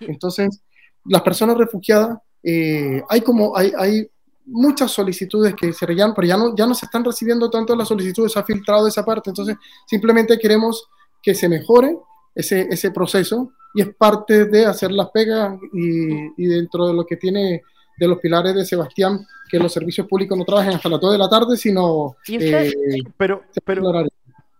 Entonces, 0.00 0.60
las 1.04 1.22
personas 1.22 1.56
refugiadas 1.56 2.18
eh, 2.50 3.02
hay 3.10 3.20
como, 3.20 3.54
hay, 3.54 3.72
hay 3.76 4.10
muchas 4.46 4.90
solicitudes 4.90 5.54
que 5.54 5.70
se 5.74 5.84
rellenan, 5.84 6.14
pero 6.14 6.26
ya 6.26 6.36
no, 6.38 6.56
ya 6.56 6.66
no 6.66 6.74
se 6.74 6.86
están 6.86 7.04
recibiendo 7.04 7.50
tanto 7.50 7.76
las 7.76 7.88
solicitudes, 7.88 8.32
se 8.32 8.38
ha 8.38 8.42
filtrado 8.42 8.88
esa 8.88 9.04
parte, 9.04 9.28
entonces 9.28 9.56
simplemente 9.86 10.38
queremos 10.38 10.88
que 11.22 11.34
se 11.34 11.46
mejore 11.46 11.98
ese, 12.34 12.66
ese 12.70 12.90
proceso 12.90 13.52
y 13.74 13.82
es 13.82 13.94
parte 13.94 14.46
de 14.46 14.64
hacer 14.64 14.92
las 14.92 15.10
pegas 15.10 15.58
y, 15.74 16.42
y, 16.42 16.46
dentro 16.46 16.86
de 16.86 16.94
lo 16.94 17.04
que 17.04 17.16
tiene 17.16 17.62
de 17.98 18.08
los 18.08 18.18
pilares 18.18 18.54
de 18.54 18.64
Sebastián, 18.64 19.26
que 19.50 19.58
los 19.58 19.70
servicios 19.70 20.06
públicos 20.06 20.38
no 20.38 20.46
trabajen 20.46 20.72
hasta 20.72 20.88
las 20.88 21.00
2 21.00 21.12
de 21.12 21.18
la 21.18 21.28
tarde, 21.28 21.54
sino... 21.56 22.16
Eh, 22.28 22.72
pero, 23.18 23.42
pero, 23.62 24.06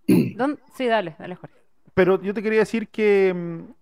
sí, 0.06 0.86
dale, 0.86 1.16
dale, 1.18 1.36
Jorge. 1.36 1.56
Pero 1.94 2.20
yo 2.20 2.34
te 2.34 2.42
quería 2.42 2.60
decir 2.60 2.88
que 2.88 3.32
mm, 3.34 3.77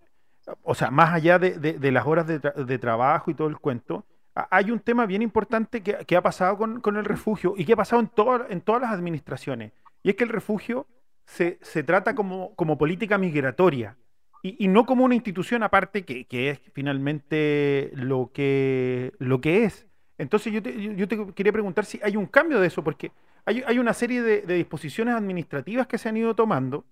o 0.63 0.75
sea, 0.75 0.91
más 0.91 1.13
allá 1.13 1.39
de, 1.39 1.59
de, 1.59 1.93
las 1.93 2.07
horas 2.07 2.27
de, 2.27 2.39
tra 2.39 2.53
de, 2.53 2.79
trabajo 2.79 3.31
y 3.31 3.35
todo 3.35 3.49
el 3.49 3.59
cuento, 3.59 4.05
hay 4.35 4.71
un 4.71 4.81
tema 4.81 5.07
bien 5.07 5.23
importante 5.23 5.83
que, 5.83 6.05
que 6.07 6.17
ha 6.17 6.23
pasado 6.23 6.59
con, 6.59 6.81
con, 6.81 6.97
el 6.97 7.05
refugio 7.05 7.55
y 7.57 7.65
que 7.65 7.73
ha 7.73 7.77
pasado 7.77 8.01
en, 8.01 8.09
todo, 8.09 8.47
en 8.49 8.61
todas 8.61 8.83
las 8.83 8.93
administraciones. 8.93 9.73
Y 10.03 10.11
es 10.11 10.17
que 10.17 10.25
el 10.25 10.31
refugio 10.31 10.87
se, 11.25 11.59
se 11.63 11.83
trata 11.83 12.15
como, 12.15 12.55
como, 12.55 12.79
política 12.79 13.19
migratoria 13.19 13.97
y, 14.43 14.65
y, 14.65 14.69
no 14.69 14.87
como 14.87 15.05
una 15.05 15.15
institución 15.15 15.63
aparte 15.63 16.05
que, 16.05 16.27
que, 16.27 16.51
es 16.51 16.61
finalmente 16.73 17.91
lo 17.95 18.31
que, 18.33 19.15
lo 19.19 19.41
que 19.41 19.65
es. 19.65 19.87
Entonces 20.19 20.53
yo 20.53 20.63
te, 20.63 20.95
yo 20.95 21.09
te 21.09 21.33
quería 21.35 21.53
preguntar 21.53 21.85
si 21.85 21.99
hay 22.03 22.17
un 22.17 22.27
cambio 22.27 22.61
de 22.61 22.69
eso, 22.69 22.85
porque 22.85 23.11
hay, 23.45 23.63
hay 23.67 23.79
una 23.79 23.95
serie 23.95 24.23
de 24.23 24.55
disposiciones 24.55 25.15
administrativas 25.15 25.87
que 25.87 25.99
se 25.99 26.09
han 26.09 26.17
ido 26.17 26.35
tomando 26.35 26.85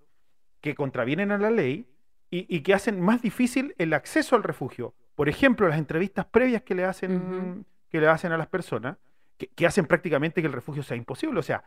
que 0.60 0.74
contravienen 0.74 1.30
a 1.30 1.38
la 1.38 1.50
ley 1.50 1.86
y, 2.34 2.46
y, 2.48 2.60
que 2.62 2.74
hacen 2.74 3.00
más 3.00 3.22
difícil 3.22 3.76
el 3.78 3.92
acceso 3.92 4.34
al 4.34 4.42
refugio. 4.42 4.92
Por 5.14 5.28
ejemplo, 5.28 5.68
las 5.68 5.78
entrevistas 5.78 6.26
previas 6.26 6.62
que 6.62 6.74
le 6.74 6.84
hacen, 6.84 7.12
uh 7.12 7.20
-huh. 7.20 7.64
que 7.88 8.00
le 8.00 8.08
hacen 8.08 8.32
a 8.32 8.36
las 8.36 8.48
personas, 8.48 8.96
que, 9.36 9.46
que, 9.46 9.66
hacen 9.66 9.86
prácticamente 9.86 10.40
que 10.40 10.48
el 10.48 10.52
refugio 10.52 10.82
sea 10.82 10.96
imposible. 10.96 11.38
O 11.38 11.42
sea, 11.44 11.62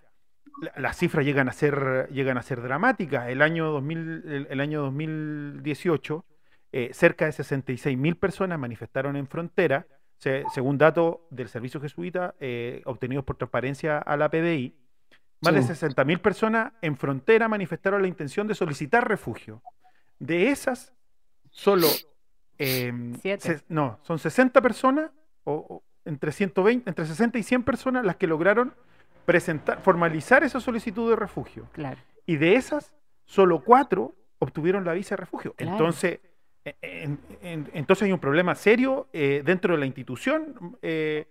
la, 0.61 0.73
las 0.75 0.97
cifras 0.97 1.25
llegan 1.25 1.47
a 1.47 1.53
ser, 1.53 2.09
llegan 2.11 2.37
a 2.37 2.41
ser 2.41 2.61
dramáticas. 2.61 3.29
El 3.29 3.41
año, 3.41 3.71
2000, 3.71 3.97
el, 4.25 4.47
el 4.49 4.59
año 4.59 4.81
2018, 4.81 6.25
eh, 6.73 6.89
cerca 6.91 7.25
de 7.25 7.31
66 7.31 7.97
mil 7.97 8.17
personas 8.17 8.59
manifestaron 8.59 9.15
en 9.15 9.27
frontera, 9.27 9.87
se, 10.17 10.43
según 10.53 10.77
datos 10.77 11.19
del 11.29 11.47
Servicio 11.47 11.79
Jesuita 11.79 12.35
eh, 12.41 12.81
obtenidos 12.83 13.23
por 13.23 13.37
transparencia 13.37 13.99
a 13.99 14.17
la 14.17 14.29
PDI. 14.29 14.75
Más 15.39 15.53
sí. 15.53 15.61
de 15.61 15.67
60 15.67 16.03
mil 16.03 16.19
personas 16.19 16.73
en 16.81 16.97
frontera 16.97 17.47
manifestaron 17.47 18.01
la 18.01 18.09
intención 18.09 18.47
de 18.47 18.55
solicitar 18.55 19.07
refugio. 19.07 19.61
De 20.19 20.49
esas, 20.49 20.93
solo. 21.49 21.87
Eh, 22.59 22.91
se, 23.39 23.61
no, 23.69 23.99
son 24.03 24.17
60 24.17 24.61
personas, 24.61 25.11
o, 25.43 25.53
o, 25.53 25.83
entre, 26.05 26.31
120, 26.31 26.89
entre 26.89 27.05
60 27.05 27.37
y 27.37 27.43
100 27.43 27.63
personas 27.63 28.05
las 28.05 28.15
que 28.15 28.27
lograron 28.27 28.73
presentar, 29.25 29.81
formalizar 29.81 30.43
esa 30.43 30.59
solicitud 30.59 31.09
de 31.09 31.15
refugio. 31.15 31.67
Claro. 31.73 31.99
Y 32.25 32.37
de 32.37 32.55
esas, 32.55 32.93
solo 33.25 33.63
cuatro 33.63 34.15
obtuvieron 34.39 34.85
la 34.85 34.93
visa 34.93 35.15
de 35.15 35.21
refugio. 35.21 35.53
Claro. 35.53 35.73
Entonces, 35.73 36.19
en, 36.81 37.19
en, 37.41 37.69
entonces 37.73 38.03
hay 38.03 38.11
un 38.11 38.19
problema 38.19 38.55
serio 38.55 39.07
eh, 39.13 39.41
dentro 39.45 39.73
de 39.73 39.79
la 39.79 39.85
institución. 39.85 40.77
Eh, 40.81 41.27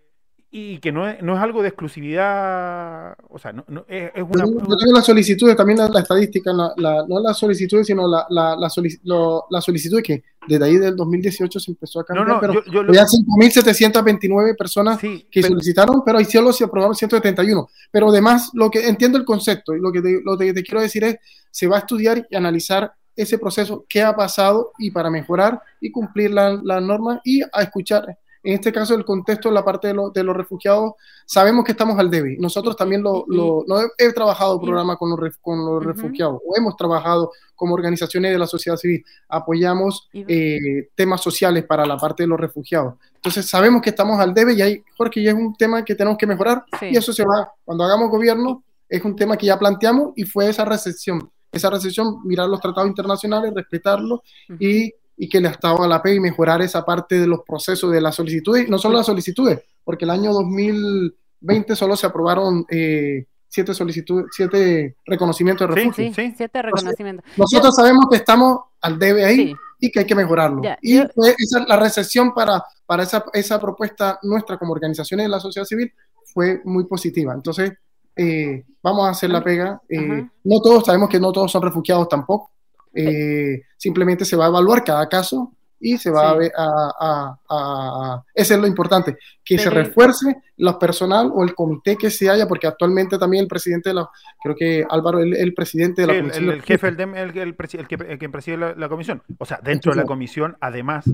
y 0.58 0.78
que 0.78 0.90
no 0.90 1.06
es, 1.06 1.22
no 1.22 1.36
es 1.36 1.42
algo 1.42 1.60
de 1.60 1.68
exclusividad, 1.68 3.14
o 3.28 3.38
sea, 3.38 3.52
no, 3.52 3.62
no 3.68 3.84
es, 3.86 4.10
es, 4.14 4.22
una... 4.22 4.46
Yo 4.46 4.76
tengo 4.78 4.92
las 4.94 5.04
solicitudes, 5.04 5.54
también 5.54 5.78
la, 5.78 5.86
la 5.88 6.00
estadística, 6.00 6.50
la, 6.50 6.72
la, 6.78 7.04
no 7.06 7.20
las 7.20 7.38
solicitudes, 7.38 7.86
sino 7.86 8.08
la, 8.08 8.26
la, 8.30 8.70
solic, 8.70 8.98
lo, 9.04 9.44
la 9.50 9.60
solicitud 9.60 10.00
que 10.00 10.24
desde 10.48 10.64
ahí 10.64 10.78
del 10.78 10.96
2018 10.96 11.60
se 11.60 11.70
empezó 11.72 12.00
a 12.00 12.06
cambiar, 12.06 12.26
no, 12.26 12.34
no, 12.34 12.40
pero 12.40 12.54
yo, 12.54 12.72
yo 12.72 12.80
había 12.80 13.04
5.729 13.04 14.56
personas 14.56 14.98
sí, 14.98 15.26
que 15.30 15.42
pero, 15.42 15.52
solicitaron, 15.52 16.02
pero 16.02 16.16
ahí 16.16 16.24
solo 16.24 16.54
se 16.54 16.64
aprobaron 16.64 16.94
171. 16.94 17.68
Pero 17.90 18.08
además, 18.08 18.48
lo 18.54 18.70
que 18.70 18.88
entiendo 18.88 19.18
el 19.18 19.26
concepto 19.26 19.74
y 19.74 19.80
lo 19.82 19.92
que 19.92 20.00
te, 20.00 20.22
lo 20.24 20.38
que 20.38 20.54
te 20.54 20.62
quiero 20.62 20.80
decir 20.80 21.04
es, 21.04 21.18
se 21.50 21.66
va 21.66 21.76
a 21.76 21.80
estudiar 21.80 22.26
y 22.30 22.34
analizar 22.34 22.94
ese 23.14 23.38
proceso, 23.38 23.84
qué 23.90 24.00
ha 24.00 24.16
pasado 24.16 24.72
y 24.78 24.90
para 24.90 25.10
mejorar 25.10 25.60
y 25.82 25.90
cumplir 25.90 26.30
las 26.30 26.62
la 26.62 26.80
normas 26.80 27.20
y 27.24 27.42
a 27.42 27.62
escuchar 27.62 28.16
en 28.46 28.54
este 28.54 28.72
caso, 28.72 28.94
el 28.94 29.04
contexto, 29.04 29.50
la 29.50 29.64
parte 29.64 29.88
de, 29.88 29.94
lo, 29.94 30.10
de 30.10 30.22
los 30.22 30.36
refugiados, 30.36 30.92
sabemos 31.26 31.64
que 31.64 31.72
estamos 31.72 31.98
al 31.98 32.08
débil. 32.08 32.38
Nosotros 32.38 32.76
también 32.76 33.02
lo, 33.02 33.24
lo 33.26 33.64
no 33.66 33.80
he, 33.80 33.88
he, 33.98 34.12
trabajado 34.12 34.60
programa 34.60 34.96
con 34.96 35.10
los, 35.10 35.18
con 35.38 35.58
los 35.58 35.68
uh 35.68 35.80
-huh. 35.80 35.82
refugiados, 35.82 36.40
o 36.46 36.56
hemos 36.56 36.76
trabajado 36.76 37.32
como 37.56 37.74
organizaciones 37.74 38.30
de 38.30 38.38
la 38.38 38.46
sociedad 38.46 38.76
civil, 38.76 39.04
apoyamos 39.28 40.08
eh, 40.12 40.90
temas 40.94 41.20
sociales 41.22 41.64
para 41.64 41.84
la 41.84 41.96
parte 41.96 42.22
de 42.22 42.28
los 42.28 42.38
refugiados. 42.38 42.94
Entonces, 43.16 43.50
sabemos 43.50 43.82
que 43.82 43.90
estamos 43.90 44.20
al 44.20 44.32
debe 44.32 44.54
y 44.54 44.62
ahí, 44.62 44.84
Jorge, 44.96 45.24
ya 45.24 45.32
es 45.32 45.36
un 45.36 45.56
tema 45.56 45.84
que 45.84 45.96
tenemos 45.96 46.16
que 46.16 46.28
mejorar 46.28 46.64
sí. 46.78 46.86
y 46.92 46.96
eso 46.96 47.12
se 47.12 47.24
va, 47.24 47.50
cuando 47.64 47.82
hagamos 47.82 48.10
gobierno, 48.10 48.62
es 48.88 49.04
un 49.04 49.16
tema 49.16 49.36
que 49.36 49.46
ya 49.46 49.58
planteamos 49.58 50.12
y 50.14 50.22
fue 50.22 50.48
esa 50.48 50.64
recepción. 50.64 51.28
Esa 51.50 51.68
recepción, 51.68 52.20
mirar 52.24 52.48
los 52.48 52.60
tratados 52.60 52.88
internacionales, 52.88 53.52
respetarlos 53.52 54.20
uh 54.20 54.52
-huh. 54.52 54.56
y 54.60 54.94
y 55.16 55.28
que 55.28 55.40
le 55.40 55.48
estaba 55.48 55.84
a 55.84 55.88
la 55.88 56.02
PEI 56.02 56.20
mejorar 56.20 56.60
esa 56.62 56.84
parte 56.84 57.18
de 57.18 57.26
los 57.26 57.40
procesos 57.46 57.90
de 57.90 58.00
las 58.00 58.14
solicitudes, 58.14 58.68
no 58.68 58.78
solo 58.78 58.98
las 58.98 59.06
solicitudes, 59.06 59.60
porque 59.82 60.04
el 60.04 60.10
año 60.10 60.32
2020 60.32 61.74
solo 61.74 61.96
se 61.96 62.06
aprobaron 62.06 62.66
eh, 62.70 63.26
siete 63.48 63.72
solicitudes, 63.72 64.26
siete 64.32 64.96
reconocimientos 65.06 65.68
de 65.68 65.74
refugio. 65.74 66.04
Sí, 66.08 66.12
sí, 66.14 66.34
siete 66.36 66.60
reconocimientos. 66.60 67.24
Nosotros 67.36 67.74
yo, 67.76 67.82
sabemos 67.82 68.06
que 68.10 68.16
estamos 68.16 68.60
al 68.82 68.98
debe 68.98 69.24
ahí 69.24 69.36
sí. 69.36 69.54
y 69.80 69.90
que 69.90 70.00
hay 70.00 70.06
que 70.06 70.14
mejorarlo. 70.14 70.62
Ya, 70.62 70.78
y 70.82 70.96
yo, 70.96 71.04
esa, 71.38 71.64
la 71.66 71.76
recepción 71.76 72.34
para, 72.34 72.62
para 72.84 73.04
esa, 73.04 73.24
esa 73.32 73.58
propuesta 73.58 74.18
nuestra 74.22 74.58
como 74.58 74.72
organizaciones 74.72 75.24
de 75.24 75.30
la 75.30 75.40
sociedad 75.40 75.66
civil 75.66 75.90
fue 76.24 76.60
muy 76.64 76.84
positiva. 76.84 77.32
Entonces, 77.32 77.72
eh, 78.14 78.64
vamos 78.82 79.06
a 79.06 79.10
hacer 79.10 79.30
la 79.30 79.42
pega. 79.42 79.80
Eh, 79.88 80.28
no 80.44 80.60
todos, 80.60 80.84
sabemos 80.84 81.08
que 81.08 81.20
no 81.20 81.32
todos 81.32 81.50
son 81.50 81.62
refugiados 81.62 82.06
tampoco 82.08 82.55
eh, 82.96 83.62
simplemente 83.76 84.24
se 84.24 84.36
va 84.36 84.46
a 84.46 84.48
evaluar 84.48 84.84
cada 84.84 85.08
caso 85.08 85.52
y 85.78 85.98
se 85.98 86.10
va 86.10 86.22
sí. 86.22 86.26
a 86.26 86.34
ver 86.34 86.52
a, 86.56 86.92
a, 86.98 87.38
a, 87.50 88.24
Eso 88.34 88.54
es 88.54 88.60
lo 88.60 88.66
importante, 88.66 89.18
que 89.44 89.56
Pero... 89.56 89.62
se 89.62 89.70
refuerce 89.70 90.36
lo 90.56 90.78
personal 90.78 91.30
o 91.32 91.44
el 91.44 91.54
comité 91.54 91.96
que 91.96 92.10
se 92.10 92.30
haya, 92.30 92.48
porque 92.48 92.66
actualmente 92.66 93.18
también 93.18 93.42
el 93.42 93.48
presidente 93.48 93.90
de 93.90 93.94
la. 93.96 94.08
Creo 94.42 94.56
que 94.56 94.86
Álvaro, 94.88 95.20
el, 95.20 95.36
el 95.36 95.52
presidente 95.52 96.02
de 96.02 96.06
la 96.08 96.14
sí, 96.14 96.20
comisión. 96.20 96.44
El, 96.44 96.50
el 96.50 96.62
jefe, 96.62 96.88
el, 96.88 97.00
el, 97.00 97.14
el, 97.14 97.38
el 97.38 98.18
que, 98.18 98.28
preside 98.28 98.56
la, 98.56 98.74
la, 98.74 98.88
comisión. 98.88 99.22
O 99.38 99.44
sea, 99.44 99.60
dentro 99.62 99.92
de 99.92 99.96
la 99.96 100.04
comisión, 100.04 100.56
además, 100.60 101.04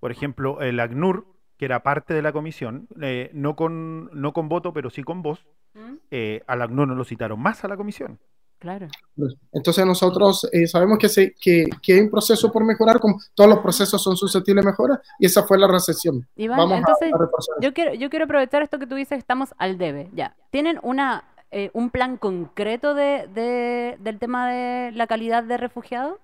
por 0.00 0.10
ejemplo, 0.10 0.60
el 0.60 0.80
ACNUR 0.80 1.38
que 1.58 1.64
era 1.64 1.82
parte 1.82 2.14
de 2.14 2.22
la 2.22 2.32
comisión, 2.32 2.86
eh, 3.02 3.30
no, 3.34 3.56
con, 3.56 4.10
no 4.12 4.32
con 4.32 4.48
voto, 4.48 4.72
pero 4.72 4.90
sí 4.90 5.02
con 5.02 5.22
voz, 5.22 5.44
¿Mm? 5.74 5.94
eh, 6.12 6.42
a 6.46 6.54
la 6.54 6.64
ACNUR 6.64 6.86
no 6.86 6.94
lo 6.94 7.04
citaron 7.04 7.40
más 7.40 7.64
a 7.64 7.68
la 7.68 7.76
comisión. 7.76 8.20
Claro. 8.58 8.88
Entonces 9.52 9.86
nosotros 9.86 10.48
eh, 10.52 10.66
sabemos 10.66 10.98
que, 10.98 11.08
se, 11.08 11.32
que, 11.40 11.66
que 11.80 11.92
hay 11.92 12.00
un 12.00 12.10
proceso 12.10 12.50
por 12.50 12.64
mejorar, 12.64 12.98
como 12.98 13.20
todos 13.34 13.48
los 13.48 13.60
procesos 13.60 14.02
son 14.02 14.16
susceptibles 14.16 14.64
de 14.64 14.70
mejora, 14.72 15.00
y 15.20 15.26
esa 15.26 15.44
fue 15.44 15.58
la 15.58 15.68
recesión. 15.68 16.26
Iván, 16.34 16.58
Vamos 16.58 16.74
a- 16.74 16.78
entonces, 16.78 17.12
a 17.14 17.18
repasar. 17.18 17.54
yo 17.60 17.72
quiero, 17.72 17.94
yo 17.94 18.10
quiero 18.10 18.24
aprovechar 18.24 18.62
esto 18.62 18.78
que 18.80 18.86
tú 18.88 18.96
dices, 18.96 19.16
estamos 19.18 19.54
al 19.58 19.78
debe, 19.78 20.10
ya. 20.12 20.34
¿Tienen 20.50 20.80
una, 20.82 21.22
eh, 21.52 21.70
un 21.72 21.90
plan 21.90 22.16
concreto 22.16 22.94
de, 22.94 23.28
de- 23.32 23.96
del 24.00 24.18
tema 24.18 24.50
de 24.50 24.90
la 24.92 25.06
calidad 25.06 25.44
de 25.44 25.56
refugiados 25.56 26.18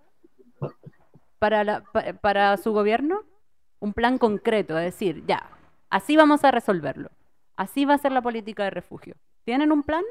para, 1.39 1.63
la- 1.65 1.83
pa- 1.85 2.15
para 2.21 2.57
su 2.57 2.73
gobierno? 2.73 3.23
Un 3.81 3.93
plan 3.93 4.19
concreto, 4.19 4.79
es 4.79 4.87
decir, 4.87 5.25
ya, 5.27 5.51
así 5.91 6.17
vamos 6.17 6.43
a 6.45 6.51
resolverlo. 6.51 7.11
Así 7.57 7.85
va 7.85 7.95
a 7.95 7.99
ser 7.99 8.11
la 8.13 8.23
política 8.23 8.65
de 8.65 8.71
refugio. 8.71 9.15
¿Tienen 9.45 9.71
un 9.71 9.83
plan? 9.85 10.03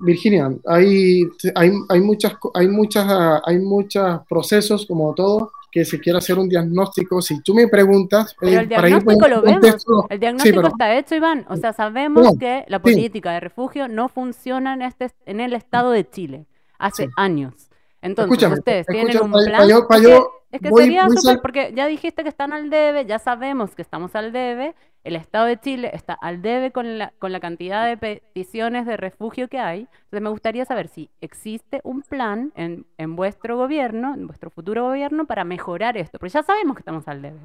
Virginia, 0.00 0.50
hay, 0.66 1.22
hay, 1.54 1.72
hay 1.88 2.00
muchas, 2.00 2.34
hay 2.54 2.68
muchas, 2.68 3.06
hay 3.44 3.58
muchos 3.58 4.20
procesos, 4.28 4.86
como 4.86 5.12
todo, 5.14 5.52
que 5.70 5.84
se 5.84 6.00
quiere 6.00 6.18
hacer 6.18 6.38
un 6.38 6.48
diagnóstico. 6.48 7.20
Si 7.20 7.42
tú 7.42 7.54
me 7.54 7.68
preguntas, 7.68 8.34
Pero 8.40 8.52
eh, 8.52 8.60
el 8.62 8.68
para 8.68 8.88
ir 8.88 9.04
por 9.04 9.14
diagnóstico 9.16 9.28
lo 9.28 9.42
vemos. 9.42 9.86
El 10.08 10.20
diagnóstico 10.20 10.56
pero- 10.56 10.68
está 10.68 10.96
hecho, 10.98 11.14
Iván. 11.14 11.44
O 11.48 11.56
sea, 11.56 11.72
sabemos 11.72 12.22
No, 12.24 12.38
que 12.38 12.64
la 12.68 12.78
sí. 12.78 12.82
política 12.82 13.32
de 13.32 13.40
refugio 13.40 13.86
no 13.88 14.08
funciona 14.08 14.74
en, 14.74 14.82
este, 14.82 15.10
en 15.26 15.40
el 15.40 15.52
Estado 15.52 15.90
de 15.90 16.08
Chile 16.08 16.46
hace 16.78 17.04
Sí. 17.04 17.10
años. 17.16 17.52
Entonces, 18.00 18.30
Escúchame, 18.32 18.54
ustedes 18.60 18.86
tienen 18.86 19.20
un 19.20 19.32
plan. 19.32 19.52
pa' 19.58 19.66
yo- 19.68 19.86
pa' 19.88 19.96
es 19.96 20.02
que, 20.06 20.18
es 20.52 20.60
que 20.62 20.70
voy- 20.70 20.84
sería 20.84 21.06
voy 21.06 21.16
súper, 21.16 21.32
sal- 21.34 21.40
porque 21.42 21.72
ya 21.74 21.86
dijiste 21.86 22.22
que 22.22 22.28
están 22.28 22.52
al 22.52 22.70
debe, 22.70 23.04
ya 23.04 23.18
sabemos 23.18 23.74
que 23.74 23.82
estamos 23.82 24.14
al 24.14 24.32
debe. 24.32 24.74
El 25.08 25.16
Estado 25.16 25.46
de 25.46 25.58
Chile 25.58 25.90
está 25.94 26.12
al 26.12 26.42
debe 26.42 26.70
con 26.70 26.98
la, 26.98 27.14
con 27.18 27.32
la 27.32 27.40
cantidad 27.40 27.86
de 27.86 27.96
peticiones 27.96 28.84
de 28.84 28.98
refugio 28.98 29.48
que 29.48 29.58
hay. 29.58 29.80
Entonces, 29.80 30.20
me 30.20 30.28
gustaría 30.28 30.66
saber 30.66 30.88
si 30.88 31.08
existe 31.22 31.80
un 31.82 32.02
plan 32.02 32.52
en, 32.56 32.84
en 32.98 33.16
vuestro 33.16 33.56
gobierno, 33.56 34.12
en 34.12 34.26
vuestro 34.26 34.50
futuro 34.50 34.84
gobierno, 34.84 35.26
para 35.26 35.44
mejorar 35.44 35.96
esto. 35.96 36.18
Porque 36.18 36.34
ya 36.34 36.42
sabemos 36.42 36.76
que 36.76 36.80
estamos 36.80 37.08
al 37.08 37.22
debe. 37.22 37.40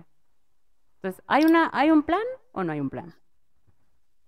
Entonces, 0.97 1.23
¿hay, 1.25 1.45
una, 1.45 1.69
¿hay 1.71 1.89
un 1.89 2.03
plan 2.03 2.19
o 2.51 2.65
no 2.65 2.73
hay 2.73 2.81
un 2.81 2.89
plan? 2.89 3.13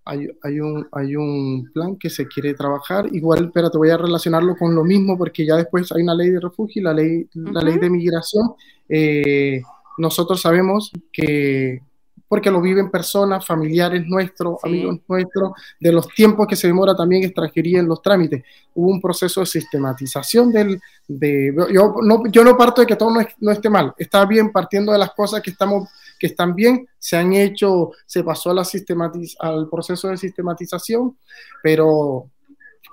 hay, 0.06 0.30
hay 0.44 0.60
un, 0.62 0.88
hay 0.94 1.16
un 1.18 1.70
plan 1.74 1.98
que 1.98 2.10
se 2.10 2.28
quiere 2.28 2.54
trabajar. 2.54 3.14
Igual, 3.14 3.52
pero 3.54 3.70
te 3.70 3.78
voy 3.78 3.90
a 3.90 3.98
relacionarlo 3.98 4.56
con 4.56 4.74
lo 4.74 4.86
mismo 4.86 5.18
porque 5.18 5.46
ya 5.46 5.58
después 5.58 5.92
hay 5.92 6.04
una 6.04 6.16
ley 6.16 6.30
de 6.30 6.40
refugio 6.40 6.80
y 6.80 6.84
la 6.86 6.94
ley, 6.94 7.28
la 7.34 7.62
ley 7.62 7.74
Ujú. 7.74 7.82
de 7.82 7.90
migración. 7.90 8.54
Eh, 8.88 9.62
nosotros 9.98 10.40
sabemos 10.40 10.94
que, 11.12 11.82
porque 12.36 12.52
lo 12.52 12.60
viven 12.62 12.92
personas, 12.92 13.46
familiares 13.46 14.04
nuestros, 14.06 14.60
Sí. 14.62 14.68
amigos 14.70 15.00
nuestros, 15.08 15.52
de 15.80 15.92
los 15.92 16.08
tiempos 16.10 16.48
que 16.48 16.56
se 16.58 16.68
demora 16.68 16.94
también 16.96 17.24
extranjería 17.24 17.80
en 17.80 17.88
los 17.88 18.02
trámites. 18.02 18.44
Hubo 18.74 18.90
un 18.92 19.00
proceso 19.02 19.40
de 19.40 19.46
sistematización 19.46 20.52
del... 20.52 20.82
De, 21.08 21.54
yo, 21.72 21.96
no, 22.02 22.24
yo 22.30 22.44
no 22.44 22.58
parto 22.58 22.82
de 22.82 22.88
que 22.88 22.96
todo 22.98 23.12
no, 23.12 23.22
es- 23.22 23.36
no 23.40 23.52
esté 23.52 23.70
mal, 23.70 23.94
está 23.98 24.26
bien 24.26 24.52
partiendo 24.52 24.92
de 24.92 24.98
las 24.98 25.12
cosas 25.14 25.42
que 25.42 25.52
estamos 25.52 25.88
que 26.20 26.28
están 26.28 26.56
bien, 26.56 26.88
se 26.98 27.18
han 27.18 27.34
hecho, 27.34 27.92
se 28.06 28.24
pasó 28.24 28.52
a 28.52 28.54
la 28.54 28.64
sistematiz 28.64 29.36
al 29.40 29.68
proceso 29.70 30.08
de 30.08 30.16
sistematización, 30.18 31.18
pero 31.62 32.30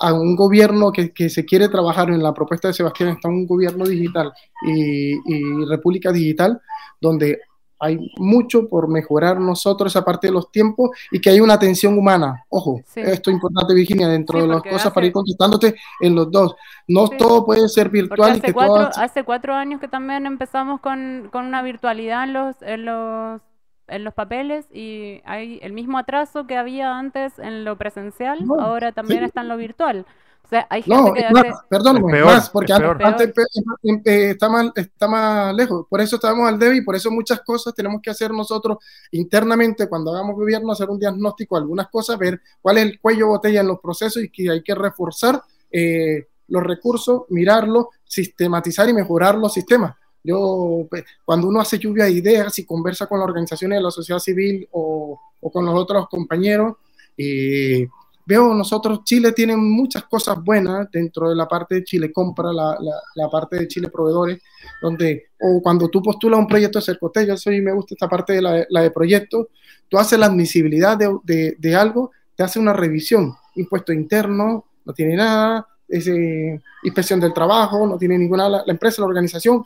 a 0.01 0.13
un 0.13 0.35
gobierno 0.35 0.91
que, 0.91 1.13
que 1.13 1.29
se 1.29 1.45
quiere 1.45 1.69
trabajar 1.69 2.11
en 2.11 2.23
la 2.23 2.35
propuesta 2.35 2.69
de 2.69 2.75
Sebastián 2.75 3.11
está 3.11 3.29
un 3.29 3.47
gobierno 3.47 3.85
digital 3.87 4.33
y, 4.67 5.13
y 5.13 5.65
república 5.69 6.11
digital, 6.11 6.61
donde 7.01 7.41
hay 7.83 8.13
mucho 8.17 8.69
por 8.69 8.89
mejorar 8.89 9.41
nosotros 9.41 9.93
esa 9.93 10.05
parte 10.05 10.29
de 10.29 10.33
los 10.33 10.51
tiempos 10.53 10.91
y 11.11 11.21
que 11.21 11.31
hay 11.31 11.41
una 11.41 11.55
atención 11.55 11.99
humana. 11.99 12.45
Ojo, 12.49 12.81
Sí. 12.87 13.01
esto 13.01 13.31
es 13.31 13.35
importante, 13.35 13.75
Virginia, 13.75 14.07
dentro 14.09 14.39
Sí, 14.39 14.43
de 14.47 14.49
las 14.55 14.63
cosas 14.63 14.87
hace- 14.87 14.91
para 14.93 15.07
ir 15.07 15.13
contestándote 15.13 15.75
en 16.01 16.15
los 16.15 16.31
dos. 16.31 16.55
No 16.87 17.09
Sí. 17.09 17.17
todo 17.19 17.45
puede 17.45 17.69
ser 17.69 17.89
virtual 17.91 18.29
y 18.29 18.33
hace 18.35 18.41
que 18.41 18.53
cuatro, 18.53 18.75
todas... 18.75 18.99
hace 18.99 19.25
cuatro 19.25 19.55
años 19.55 19.81
que 19.81 19.89
también 19.89 20.27
empezamos 20.27 20.81
con, 20.81 21.29
con 21.33 21.45
una 21.45 21.61
virtualidad 21.63 22.25
en 22.25 22.33
los, 22.33 22.57
en 22.63 22.85
los 22.87 23.41
en 23.89 24.05
los 24.05 24.15
papeles 24.15 24.65
y 24.73 25.21
hay 25.27 25.59
el 25.61 25.73
mismo 25.75 25.99
atraso 25.99 26.47
que 26.47 26.57
había 26.57 26.97
antes 26.99 27.39
en 27.39 27.65
lo 27.65 27.77
presencial, 27.77 28.47
No, 28.47 28.55
ahora 28.59 28.93
también 28.93 29.23
está 29.25 29.43
en 29.43 29.49
lo 29.49 29.57
virtual. 29.59 30.07
Sea, 30.53 30.67
hay 30.69 30.83
gente 30.83 31.03
No, 31.03 31.15
que 31.15 31.31
más, 31.31 31.63
perdóname, 31.67 32.07
Es 32.09 32.13
peor, 32.13 32.27
más, 32.27 32.51
porque 32.51 32.73
es 32.73 32.79
antes, 32.79 32.93
peor. 32.99 33.07
antes, 33.07 33.29
eh, 33.39 34.03
eh, 34.05 34.31
está, 34.33 34.51
más, 34.51 34.71
está 34.75 35.09
más 35.09 35.55
lejos. 35.55 35.87
Por 35.89 36.03
eso 36.03 36.17
estamos 36.17 36.47
al 36.47 36.59
débil 36.59 36.83
y 36.83 36.85
por 36.85 36.95
eso 36.95 37.11
muchas 37.11 37.41
cosas 37.41 37.75
tenemos 37.75 38.03
que 38.03 38.11
hacer 38.11 38.33
nosotros 38.33 38.77
internamente 39.13 39.89
cuando 39.89 40.13
hagamos 40.13 40.37
gobierno, 40.37 40.71
hacer 40.71 40.91
un 40.91 40.99
diagnóstico, 40.99 41.57
de 41.57 41.63
algunas 41.63 41.89
cosas, 41.89 42.19
ver 42.19 42.39
cuál 42.61 42.77
es 42.77 42.85
el 42.85 43.01
cuello 43.01 43.21
de 43.21 43.31
botella 43.31 43.61
en 43.63 43.69
los 43.69 43.81
procesos 43.81 44.23
y 44.23 44.29
que 44.29 44.51
hay 44.51 44.63
que 44.63 44.75
reforzar 44.75 45.43
eh, 45.71 46.27
los 46.49 46.63
recursos, 46.63 47.23
mirarlos, 47.31 47.87
sistematizar 48.05 48.87
y 48.91 48.93
mejorar 48.93 49.37
los 49.37 49.55
sistemas. 49.55 49.95
Yo, 50.23 50.87
pues, 50.91 51.03
cuando 51.25 51.49
uno 51.49 51.63
hace 51.63 51.79
lluvia 51.79 52.05
de 52.05 52.11
ideas 52.11 52.59
y 52.59 52.67
conversa 52.67 53.07
con 53.07 53.21
las 53.21 53.27
organizaciones 53.27 53.79
de 53.79 53.83
la 53.85 53.91
sociedad 53.91 54.19
civil 54.21 54.69
o, 54.73 55.19
o 55.41 55.51
con 55.51 55.65
los 55.65 55.75
otros 55.75 56.11
compañeros, 56.11 56.77
eh, 57.17 57.89
veo 58.25 58.55
nosotros, 58.55 59.05
Chile 59.05 59.33
tiene 59.33 59.57
muchas 59.57 60.05
cosas 60.05 60.43
buenas 60.43 60.91
dentro 60.91 61.29
de 61.29 61.37
la 61.37 61.47
parte 61.47 61.77
de 61.77 61.85
Chile 61.85 62.13
Compra, 62.13 62.53
la, 62.53 62.77
la, 62.81 62.95
la 63.15 63.29
parte 63.29 63.57
de 63.57 63.69
Chile 63.69 63.89
Proveedores, 63.89 64.41
donde, 64.81 65.31
o 65.41 65.61
cuando 65.63 65.89
tú 65.89 66.03
postulas 66.03 66.39
un 66.39 66.47
proyecto 66.47 66.79
de 66.79 66.85
Cercotel, 66.85 67.27
yo 67.27 67.37
soy, 67.37 67.61
me 67.61 67.73
gusta 67.73 67.95
esta 67.95 68.09
parte 68.09 68.35
de 68.35 68.43
la, 68.43 68.83
de 68.83 68.91
proyectos, 68.91 69.49
tú 69.89 69.99
haces 69.99 70.19
la 70.19 70.27
admisibilidad 70.27 70.97
de, 70.97 71.57
de 71.59 71.75
algo, 71.75 72.11
te 72.35 72.43
hace 72.43 72.59
una 72.59 72.73
revisión, 72.73 73.35
impuesto 73.55 73.93
interno, 73.93 74.67
no 74.85 74.93
tiene 74.93 75.17
nada, 75.17 75.67
es, 75.93 76.07
eh, 76.09 76.61
inspección 76.83 77.21
del 77.21 77.35
trabajo, 77.35 77.87
no 77.87 77.99
tiene 77.99 78.17
ninguna, 78.19 78.49
la, 78.49 78.63
la, 78.65 78.73
empresa, 78.73 79.03
la 79.03 79.09
organización, 79.09 79.63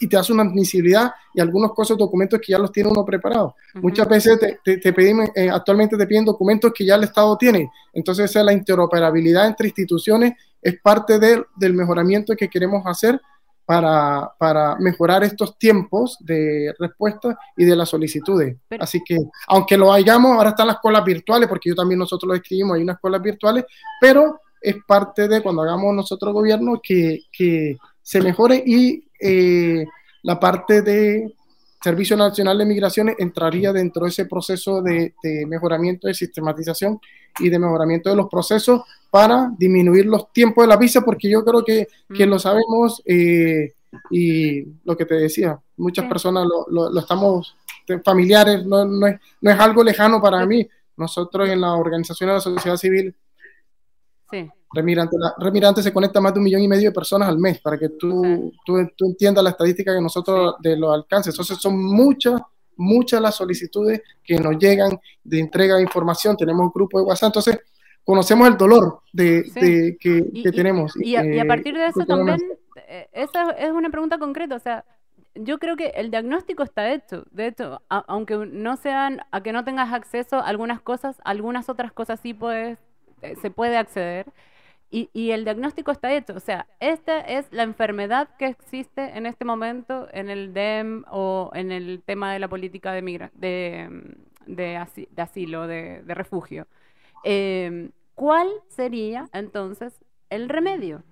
y 0.00 0.08
te 0.08 0.16
hace 0.16 0.32
una 0.32 0.42
admisibilidad 0.42 1.12
y 1.34 1.40
algunos 1.40 1.74
cosas, 1.74 1.98
documentos 1.98 2.40
que 2.40 2.52
ya 2.52 2.58
los 2.58 2.72
tiene 2.72 2.88
uno 2.88 3.04
preparados. 3.04 3.52
Uh 3.52 3.78
-huh. 3.78 3.82
Muchas 3.82 4.08
veces 4.08 4.40
te, 4.40 4.60
te, 4.64 4.78
te 4.78 4.92
pedimos, 4.92 5.28
eh, 5.34 5.50
actualmente 5.50 5.96
te 5.96 6.06
piden 6.06 6.24
documentos 6.24 6.72
que 6.74 6.86
ya 6.86 6.94
el 6.94 7.04
Estado 7.04 7.36
tiene. 7.36 7.70
Entonces, 7.92 8.30
esa, 8.30 8.42
la 8.42 8.52
interoperabilidad 8.52 9.46
entre 9.46 9.68
instituciones 9.68 10.32
es 10.62 10.80
parte 10.80 11.18
de, 11.18 11.44
del 11.56 11.74
mejoramiento 11.74 12.34
que 12.34 12.48
queremos 12.48 12.82
hacer 12.86 13.20
para, 13.64 14.32
para, 14.38 14.76
mejorar 14.76 15.22
estos 15.24 15.58
tiempos 15.58 16.16
de 16.20 16.74
respuesta 16.78 17.38
y 17.54 17.66
de 17.66 17.76
las 17.76 17.90
solicitudes. 17.90 18.56
Pero, 18.66 18.82
Así 18.82 19.02
que, 19.04 19.18
aunque 19.48 19.76
lo 19.76 19.92
hayamos, 19.92 20.32
ahora 20.32 20.50
están 20.50 20.68
las 20.68 20.78
colas 20.78 21.04
virtuales, 21.04 21.46
porque 21.46 21.68
yo 21.68 21.74
también 21.74 21.98
nosotros 21.98 22.28
lo 22.28 22.34
escribimos, 22.34 22.76
hay 22.76 22.82
unas 22.82 22.98
colas 22.98 23.20
virtuales, 23.20 23.66
pero 24.00 24.40
es 24.60 24.76
parte 24.86 25.28
de 25.28 25.42
cuando 25.42 25.62
hagamos 25.62 25.94
nosotros 25.94 26.32
gobierno 26.32 26.80
que, 26.82 27.22
que 27.32 27.76
se 28.02 28.20
mejore 28.20 28.62
y 28.64 29.04
eh, 29.20 29.86
la 30.22 30.38
parte 30.38 30.82
de 30.82 31.34
Servicio 31.82 32.16
Nacional 32.16 32.58
de 32.58 32.66
Migraciones 32.66 33.16
entraría 33.18 33.72
dentro 33.72 34.04
de 34.04 34.10
ese 34.10 34.26
proceso 34.26 34.82
de, 34.82 35.14
de, 35.22 35.46
mejoramiento, 35.46 36.08
de 36.08 36.14
sistematización 36.14 37.00
y 37.38 37.48
de 37.48 37.58
mejoramiento 37.58 38.10
de 38.10 38.16
los 38.16 38.28
procesos 38.28 38.82
para 39.10 39.50
disminuir 39.56 40.06
los 40.06 40.32
tiempos 40.32 40.64
de 40.64 40.68
la 40.68 40.76
visa, 40.76 41.02
porque 41.02 41.30
yo 41.30 41.44
creo 41.44 41.64
que, 41.64 41.86
que 42.12 42.26
lo 42.26 42.38
sabemos 42.38 43.00
eh, 43.06 43.74
y 44.10 44.64
lo 44.84 44.96
que 44.96 45.06
te 45.06 45.14
decía, 45.14 45.58
muchas 45.76 46.06
personas 46.06 46.46
lo, 46.46 46.66
lo, 46.68 46.90
lo, 46.90 47.00
estamos 47.00 47.56
familiares, 48.04 48.66
no, 48.66 48.84
no, 48.84 49.06
es, 49.06 49.16
no 49.40 49.50
es 49.50 49.58
algo 49.58 49.82
lejano 49.82 50.20
para 50.20 50.44
mí. 50.44 50.68
Nosotros 50.96 51.48
en 51.48 51.60
la 51.60 51.74
organización 51.74 52.28
de 52.28 52.34
la 52.34 52.40
sociedad 52.40 52.76
civil 52.76 53.14
Sí. 54.30 54.48
Remirante, 54.72 55.16
la, 55.18 55.34
Remirante 55.38 55.82
se 55.82 55.92
conecta 55.92 56.18
a 56.18 56.22
más 56.22 56.34
de 56.34 56.40
un 56.40 56.44
millón 56.44 56.62
y 56.62 56.68
medio 56.68 56.90
de 56.90 56.94
personas 56.94 57.28
al 57.28 57.38
mes 57.38 57.60
para 57.60 57.78
que 57.78 57.88
tú, 57.90 58.22
sí. 58.22 58.58
tú, 58.64 58.74
tú, 58.96 59.06
entiendas 59.06 59.42
la 59.42 59.50
estadística 59.50 59.94
que 59.94 60.00
nosotros 60.00 60.56
sí. 60.62 60.68
de 60.68 60.76
los 60.76 60.92
alcances. 60.92 61.32
Entonces 61.32 61.58
son 61.58 61.78
muchas, 61.78 62.40
muchas 62.76 63.20
las 63.20 63.34
solicitudes 63.34 64.02
que 64.22 64.38
nos 64.38 64.58
llegan 64.58 64.98
de 65.24 65.40
entrega 65.40 65.76
de 65.76 65.82
información. 65.82 66.36
Tenemos 66.36 66.66
un 66.66 66.72
grupo 66.74 66.98
de 66.98 67.04
WhatsApp, 67.06 67.28
entonces 67.28 67.58
conocemos 68.04 68.48
el 68.48 68.56
dolor 68.56 69.00
de, 69.12 69.44
sí. 69.44 69.60
de 69.60 69.96
que, 69.98 70.26
y, 70.32 70.42
que, 70.42 70.52
tenemos. 70.52 70.92
Y, 70.96 71.16
a 71.16 71.46
partir 71.46 71.74
de 71.74 71.86
eso 71.86 72.04
también, 72.04 72.38
eh, 72.88 73.08
esa 73.12 73.50
es 73.52 73.70
una 73.70 73.90
pregunta 73.90 74.18
concreta, 74.18 74.54
o 74.54 74.60
sea, 74.60 74.84
yo 75.34 75.58
creo 75.58 75.76
que 75.76 75.88
el 75.88 76.10
diagnóstico 76.10 76.62
está 76.62 76.92
hecho. 76.92 77.24
De 77.30 77.46
hecho, 77.46 77.80
a, 77.88 77.98
aunque 78.08 78.36
no 78.36 78.76
sean, 78.76 79.20
a 79.30 79.42
que 79.42 79.52
no 79.52 79.64
tengas 79.64 79.92
acceso 79.92 80.36
a 80.36 80.46
algunas 80.46 80.80
cosas, 80.80 81.20
algunas 81.24 81.68
otras 81.68 81.92
cosas 81.92 82.20
sí 82.20 82.34
puedes 82.34 82.78
se 83.40 83.50
puede 83.50 83.76
acceder 83.76 84.26
y, 84.90 85.30
el 85.30 85.44
diagnóstico 85.44 85.90
está 85.90 86.12
hecho. 86.14 86.34
O 86.34 86.40
sea, 86.40 86.66
esta 86.80 87.20
es 87.20 87.46
la 87.52 87.62
enfermedad 87.62 88.30
que 88.38 88.46
existe 88.46 89.16
en 89.16 89.26
este 89.26 89.44
momento 89.44 90.08
en 90.12 90.30
el 90.30 90.54
DEM 90.54 91.04
o 91.10 91.50
en 91.54 91.72
el 91.72 92.02
tema 92.04 92.32
de 92.32 92.38
la 92.38 92.48
política 92.48 92.92
de, 92.92 93.02
migra 93.02 93.30
de, 93.34 94.76
asi 94.78 95.06
de 95.10 95.22
asilo, 95.22 95.66
de, 95.66 96.02
refugio. 96.06 96.66
Eh, 97.24 97.90
¿Cuál 98.14 98.48
sería 98.68 99.28
entonces 99.32 99.94
el 100.30 100.48
remedio? 100.48 101.02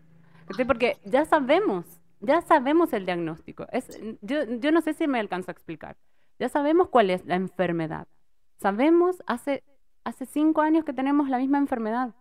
Porque 0.66 0.96
ya 1.04 1.26
sabemos, 1.26 1.84
ya 2.20 2.40
sabemos 2.40 2.92
el 2.94 3.04
diagnóstico. 3.04 3.66
Es, 3.72 4.00
yo, 4.22 4.44
yo 4.58 4.72
no 4.72 4.80
sé 4.80 4.94
si 4.94 5.06
me 5.06 5.20
alcanzo 5.20 5.50
a 5.50 5.52
explicar. 5.52 5.96
Ya 6.38 6.48
sabemos 6.48 6.88
cuál 6.88 7.10
es 7.10 7.24
la 7.26 7.34
enfermedad. 7.34 8.08
sabemos 8.58 9.22
hace, 9.26 9.62
hace 10.06 10.24
cinco 10.24 10.60
años 10.62 10.84
que 10.84 10.92
tenemos 10.92 11.28
la 11.28 11.38
misma 11.38 11.58
enfermedad. 11.58 12.14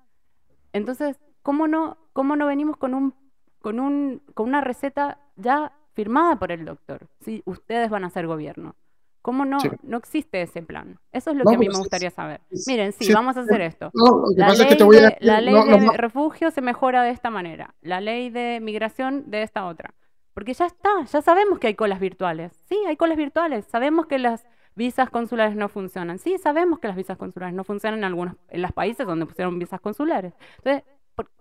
Entonces, 0.74 1.18
¿cómo 1.44 1.68
no, 1.68 1.98
cómo 2.14 2.36
no 2.36 2.48
venimos 2.48 2.78
con, 2.78 2.94
un, 2.96 3.14
con, 3.62 3.80
un, 3.80 4.22
con 4.34 4.48
una 4.48 4.62
receta 4.62 5.20
ya 5.36 5.72
firmada 5.94 6.38
por 6.38 6.52
el 6.52 6.66
doctor? 6.66 7.08
Si 7.22 7.44
ustedes 7.46 7.90
van 7.90 8.04
a 8.04 8.10
ser 8.10 8.26
gobierno. 8.28 8.76
¿Cómo 9.22 9.44
no, 9.46 9.60
Sí. 9.60 9.70
no 9.84 9.98
existe 9.98 10.42
ese 10.42 10.62
plan? 10.62 11.00
Eso 11.12 11.32
es 11.32 11.38
lo 11.38 11.44
No, 11.44 11.50
que 11.52 11.56
a 11.56 11.60
mí 11.60 11.68
me 11.68 11.78
gustaría 11.78 12.12
saber. 12.12 12.42
Miren, 12.68 12.92
sí, 12.92 13.06
sí, 13.06 13.14
vamos 13.14 13.38
a 13.38 13.42
hacer 13.42 13.62
esto. 13.62 13.90
No, 13.94 14.24
La 14.36 14.50
es 14.50 14.60
ley, 14.60 14.68
que 14.68 14.84
a 14.84 14.88
de, 14.88 15.18
la 15.20 15.42
ley 15.42 15.56
de 15.56 15.98
refugio 15.98 16.52
se 16.52 16.62
mejora 16.62 17.02
de 17.02 17.10
esta 17.10 17.32
manera, 17.32 17.74
la 17.82 18.02
ley 18.02 18.30
de 18.30 18.60
migración 18.62 19.30
de 19.32 19.42
esta 19.42 19.66
otra. 19.66 19.96
Porque 20.36 20.54
ya 20.54 20.66
está, 20.68 20.90
ya 21.12 21.22
sabemos 21.24 21.58
que 21.58 21.68
hay 21.68 21.76
colas 21.76 22.00
virtuales. 22.00 22.52
Sí, 22.70 22.78
hay 22.88 22.98
colas 22.98 23.18
virtuales. 23.18 23.66
Sabemos 23.66 24.06
que 24.06 24.20
las 24.20 24.46
visas 24.76 25.10
consulares 25.10 25.56
no 25.56 25.70
funcionan. 25.70 26.20
Sí, 26.20 26.38
sabemos 26.38 26.80
que 26.80 26.88
las 26.88 26.98
visas 26.98 27.18
consulares 27.18 27.56
no 27.56 27.64
funcionan 27.64 28.00
en 28.00 28.06
algunos 28.06 28.36
en 28.50 28.62
los 28.62 28.72
países 28.74 29.06
donde 29.08 29.26
pusieron 29.26 29.58
visas 29.60 29.80
consulares. 29.82 30.34
Entonces, 30.58 30.84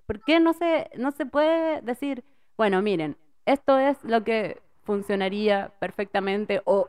¿por, 0.07 0.21
qué 0.25 0.41
no 0.41 0.53
se, 0.53 0.91
no 0.97 1.11
se 1.13 1.27
puede 1.27 1.81
decir, 1.83 2.25
bueno, 2.57 2.81
miren, 2.83 3.17
esto 3.47 3.79
es 3.79 4.03
lo 4.05 4.23
que 4.25 4.61
funcionaría 4.85 5.73
perfectamente 5.81 6.63
o 6.65 6.89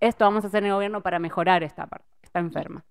esto 0.00 0.24
vamos 0.24 0.44
a 0.44 0.48
hacer 0.48 0.62
en 0.64 0.68
el 0.70 0.74
gobierno 0.74 1.00
para 1.02 1.18
mejorar 1.18 1.62
esta 1.62 1.86
parte, 1.86 2.06
está 2.22 2.40
enferma? 2.40 2.84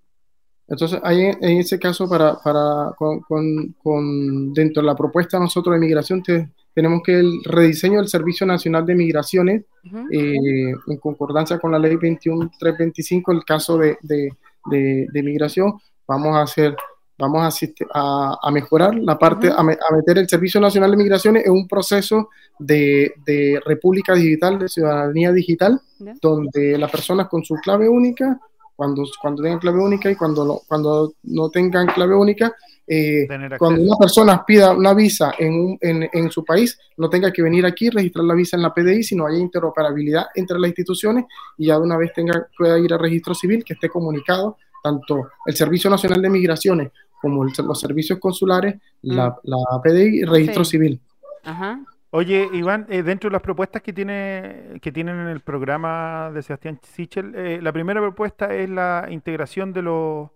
Entonces, 0.67 0.99
ahí 1.03 1.25
en 1.25 1.59
ese 1.59 1.77
caso, 1.77 2.07
para, 2.07 2.41
para 2.41 2.93
con, 2.97 3.19
con- 3.21 3.75
con- 3.83 4.53
dentro 4.53 4.81
de 4.81 4.87
la 4.87 4.95
propuesta 4.95 5.37
nosotros 5.37 5.73
de 5.75 5.79
migración, 5.79 6.23
te- 6.23 6.49
tenemos 6.73 7.01
que 7.03 7.19
el 7.19 7.43
rediseño 7.45 7.99
del 7.99 8.07
Servicio 8.07 8.45
Nacional 8.45 8.85
de 8.85 8.95
Migraciones, 8.95 9.63
eh, 10.11 10.73
en 10.87 10.97
concordancia 10.97 11.59
con 11.59 11.71
la 11.71 11.79
ley 11.79 11.97
21325, 11.97 13.31
el 13.31 13.43
caso 13.43 13.77
de, 13.77 13.97
de, 14.01 14.29
de- 14.69 15.07
de 15.11 15.23
migración, 15.23 15.73
vamos 16.07 16.35
a 16.35 16.41
hacer, 16.41 16.75
vamos 17.17 17.41
a, 17.41 17.65
a, 17.93 18.37
a 18.41 18.51
mejorar 18.51 18.95
la 18.95 19.17
parte, 19.19 19.49
a, 19.55 19.63
me- 19.63 19.73
a 19.89 19.95
meter 19.95 20.17
el 20.17 20.27
Servicio 20.27 20.59
Nacional 20.61 20.91
de 20.91 20.97
Migraciones 20.97 21.45
en 21.45 21.51
un 21.51 21.67
proceso 21.67 22.29
de, 22.59 23.13
de 23.25 23.59
República 23.65 24.13
Digital, 24.13 24.57
de 24.59 24.67
ciudadanía 24.69 25.31
digital, 25.31 25.79
donde 26.21 26.77
las 26.77 26.91
personas 26.91 27.27
con 27.27 27.43
su 27.43 27.55
clave 27.55 27.87
única, 27.89 28.39
cuando, 28.83 29.03
cuando 29.21 29.41
tengan 29.43 29.59
clave 29.59 29.79
única 29.79 30.11
y 30.11 30.15
cuando 30.15 30.43
no, 30.45 30.59
cuando 30.67 31.13
no 31.23 31.49
tengan 31.49 31.87
clave 31.87 32.13
única, 32.15 32.53
eh, 32.85 33.25
cuando 33.57 33.81
una 33.81 33.95
persona 33.97 34.43
pida 34.45 34.73
una 34.73 34.93
visa 34.93 35.33
en, 35.39 35.53
un- 35.53 35.77
en, 35.79 36.09
en 36.11 36.29
su 36.29 36.43
país, 36.43 36.77
no 36.97 37.09
tenga 37.09 37.31
que 37.31 37.41
venir 37.41 37.65
aquí, 37.65 37.89
registrar 37.89 38.25
la 38.25 38.33
visa 38.33 38.57
en 38.57 38.63
la 38.63 38.73
PDI, 38.73 39.03
sino 39.03 39.25
haya 39.25 39.37
interoperabilidad 39.37 40.25
entre 40.35 40.59
las 40.59 40.67
instituciones 40.67 41.25
y 41.57 41.67
ya 41.67 41.75
de 41.77 41.81
una 41.81 41.95
vez 41.97 42.11
tenga, 42.13 42.45
pueda 42.57 42.77
ir 42.77 42.91
al 42.91 42.99
registro 42.99 43.33
civil, 43.33 43.63
que 43.63 43.73
esté 43.73 43.87
comunicado 43.87 44.57
tanto 44.83 45.29
el 45.45 45.55
Servicio 45.55 45.89
Nacional 45.89 46.21
de 46.21 46.29
Migraciones 46.29 46.91
como 47.21 47.45
el- 47.45 47.53
los 47.65 47.79
servicios 47.79 48.19
consulares, 48.19 48.75
la, 49.03 49.33
la 49.43 49.57
PDI 49.81 50.17
y 50.17 50.21
el 50.23 50.27
registro 50.29 50.65
Sí. 50.65 50.71
civil. 50.71 50.99
Ajá. 51.45 51.79
Oye, 52.15 52.47
Iván, 52.53 52.85
eh, 52.89 53.01
dentro 53.01 53.27
de 53.27 53.33
las 53.33 53.41
propuestas 53.41 53.81
que 53.81 53.91
tiene 53.91 54.77
que 54.83 54.91
tienen 54.91 55.17
en 55.19 55.27
el 55.29 55.39
programa 55.39 56.29
de 56.31 56.43
Sebastián 56.43 56.79
Sichel, 56.83 57.33
eh, 57.35 57.59
la 57.59 57.71
primera 57.73 57.99
propuesta 58.01 58.53
es 58.53 58.69
la 58.69 59.07
integración 59.09 59.73
de 59.73 59.81
los 59.81 60.29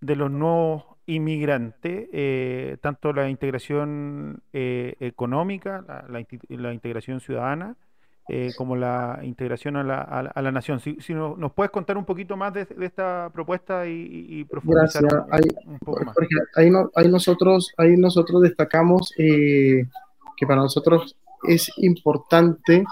de 0.00 0.16
los 0.16 0.30
nuevos 0.30 0.84
inmigrantes, 1.04 2.08
eh, 2.14 2.78
tanto 2.80 3.12
la 3.12 3.28
integración 3.28 4.42
eh, 4.54 4.94
económica, 5.00 5.84
la, 5.86 6.06
la 6.08 6.20
inti- 6.20 6.40
la 6.48 6.72
integración 6.72 7.20
ciudadana, 7.20 7.76
como 8.56 8.76
la 8.76 9.20
integración 9.22 9.76
a 9.76 9.82
la, 9.84 10.00
a 10.00 10.22
la- 10.22 10.30
a 10.30 10.40
la 10.42 10.52
nación. 10.52 10.80
Si, 10.80 10.96
si 11.00 11.12
no- 11.14 11.34
nos 11.36 11.52
puedes 11.52 11.70
contar 11.70 11.98
un 11.98 12.04
poquito 12.06 12.36
más 12.38 12.54
de, 12.54 12.64
de 12.64 12.86
esta 12.86 13.28
propuesta 13.34 13.86
y, 13.86 14.26
y- 14.30 14.44
profundizar 14.44 15.02
Gracias. 15.02 15.26
un, 15.26 15.34
Ahí- 15.34 15.66
un 15.66 15.78
poco 15.78 16.04
más. 16.04 16.14
Porque 16.14 16.34
ahí, 16.56 16.70
no- 16.70 16.90
ahí 16.94 17.08
nosotros, 17.10 17.72
ahí 17.76 17.96
nosotros 17.98 18.40
destacamos 18.42 19.12
eh, 19.18 19.84
que 20.38 20.46
para 20.46 20.60
nosotros 20.62 21.16
es 21.46 21.70
importante 21.78 22.84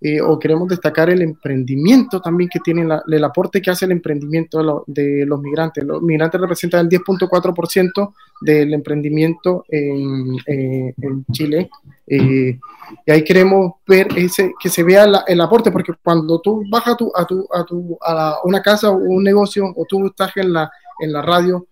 eh, 0.00 0.20
o 0.20 0.38
queremos 0.38 0.68
destacar 0.68 1.08
el 1.08 1.22
emprendimiento 1.22 2.20
también 2.20 2.50
que 2.52 2.60
tiene, 2.60 2.86
el 3.08 3.24
aporte 3.24 3.62
que 3.62 3.70
hace 3.70 3.86
el 3.86 3.92
emprendimiento 3.92 4.58
de, 4.58 4.64
lo- 4.64 4.84
de 4.86 5.24
los 5.26 5.40
migrantes. 5.40 5.82
Los 5.82 6.02
migrantes 6.02 6.38
representan 6.38 6.80
el 6.80 6.88
10.4% 6.90 8.12
del 8.42 8.74
emprendimiento 8.74 9.64
en, 9.68 10.36
eh, 10.46 10.94
Chile. 11.32 11.70
eh, 12.06 12.58
y 13.06 13.10
ahí 13.10 13.24
queremos 13.24 13.72
ver 13.86 14.08
ese, 14.16 14.52
que 14.60 14.68
se 14.68 14.82
vea 14.82 15.06
el 15.26 15.40
aporte, 15.40 15.70
porque 15.70 15.92
cuando 16.02 16.38
tú 16.40 16.62
vas 16.70 16.86
a, 16.86 16.96
tu, 16.96 17.10
a, 17.14 17.24
tu, 17.64 17.96
a, 18.02 18.36
una 18.44 18.60
casa 18.60 18.90
o 18.90 18.96
un 18.96 19.24
negocio 19.24 19.64
o 19.74 19.86
tú 19.88 20.06
estás 20.06 20.36
en 20.36 20.52
la, 20.52 20.70
en 20.98 21.10
la 21.14 21.22
radio, 21.22 21.66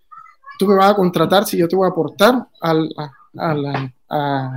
tú 0.58 0.66
me 0.66 0.76
vas 0.76 0.92
a 0.92 0.96
contratar 0.96 1.44
si 1.44 1.58
yo 1.58 1.68
te 1.68 1.76
voy 1.76 1.86
a 1.86 1.90
aportar 1.90 2.46
al, 2.62 2.88
a 3.36 3.54
la- 3.54 3.92
a- 4.08 4.56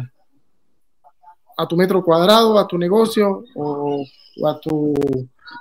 a 1.57 1.67
tu 1.67 1.75
metro 1.75 2.03
cuadrado, 2.03 2.57
a 2.59 2.67
tu 2.67 2.77
negocio 2.77 3.43
o, 3.55 4.05
a, 4.45 4.59
tu, 4.59 4.93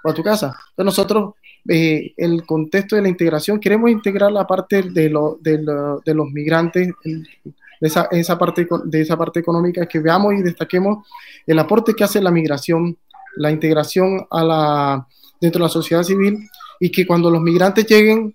a 0.04 0.12
tu 0.12 0.22
casa. 0.22 0.46
Entonces 0.70 0.84
nosotros, 0.84 1.34
eh, 1.68 2.12
el 2.16 2.44
contexto 2.44 2.96
de 2.96 3.02
la 3.02 3.08
integración, 3.08 3.58
queremos 3.60 3.90
integrar 3.90 4.32
la 4.32 4.46
parte 4.46 4.82
de, 4.82 5.08
lo- 5.10 5.38
de, 5.40 5.58
de 6.04 6.14
los 6.14 6.28
migrantes, 6.30 6.92
de 7.04 7.88
esa, 7.88 8.08
esa 8.10 8.38
parte, 8.38 8.66
de 8.84 9.00
esa 9.00 9.16
parte 9.16 9.40
económica, 9.40 9.86
que 9.86 9.98
veamos 10.00 10.34
y 10.34 10.42
destaquemos 10.42 11.06
el 11.46 11.58
aporte 11.58 11.94
que 11.94 12.04
hace 12.04 12.20
la 12.20 12.30
migración, 12.30 12.96
la 13.36 13.50
integración 13.50 14.26
a 14.30 14.44
la, 14.44 15.06
dentro 15.40 15.60
de 15.60 15.64
la 15.64 15.68
sociedad 15.72 16.02
civil 16.02 16.48
y 16.80 16.90
que 16.90 17.06
cuando 17.06 17.30
los 17.30 17.40
migrantes 17.40 17.86
lleguen 17.86 18.34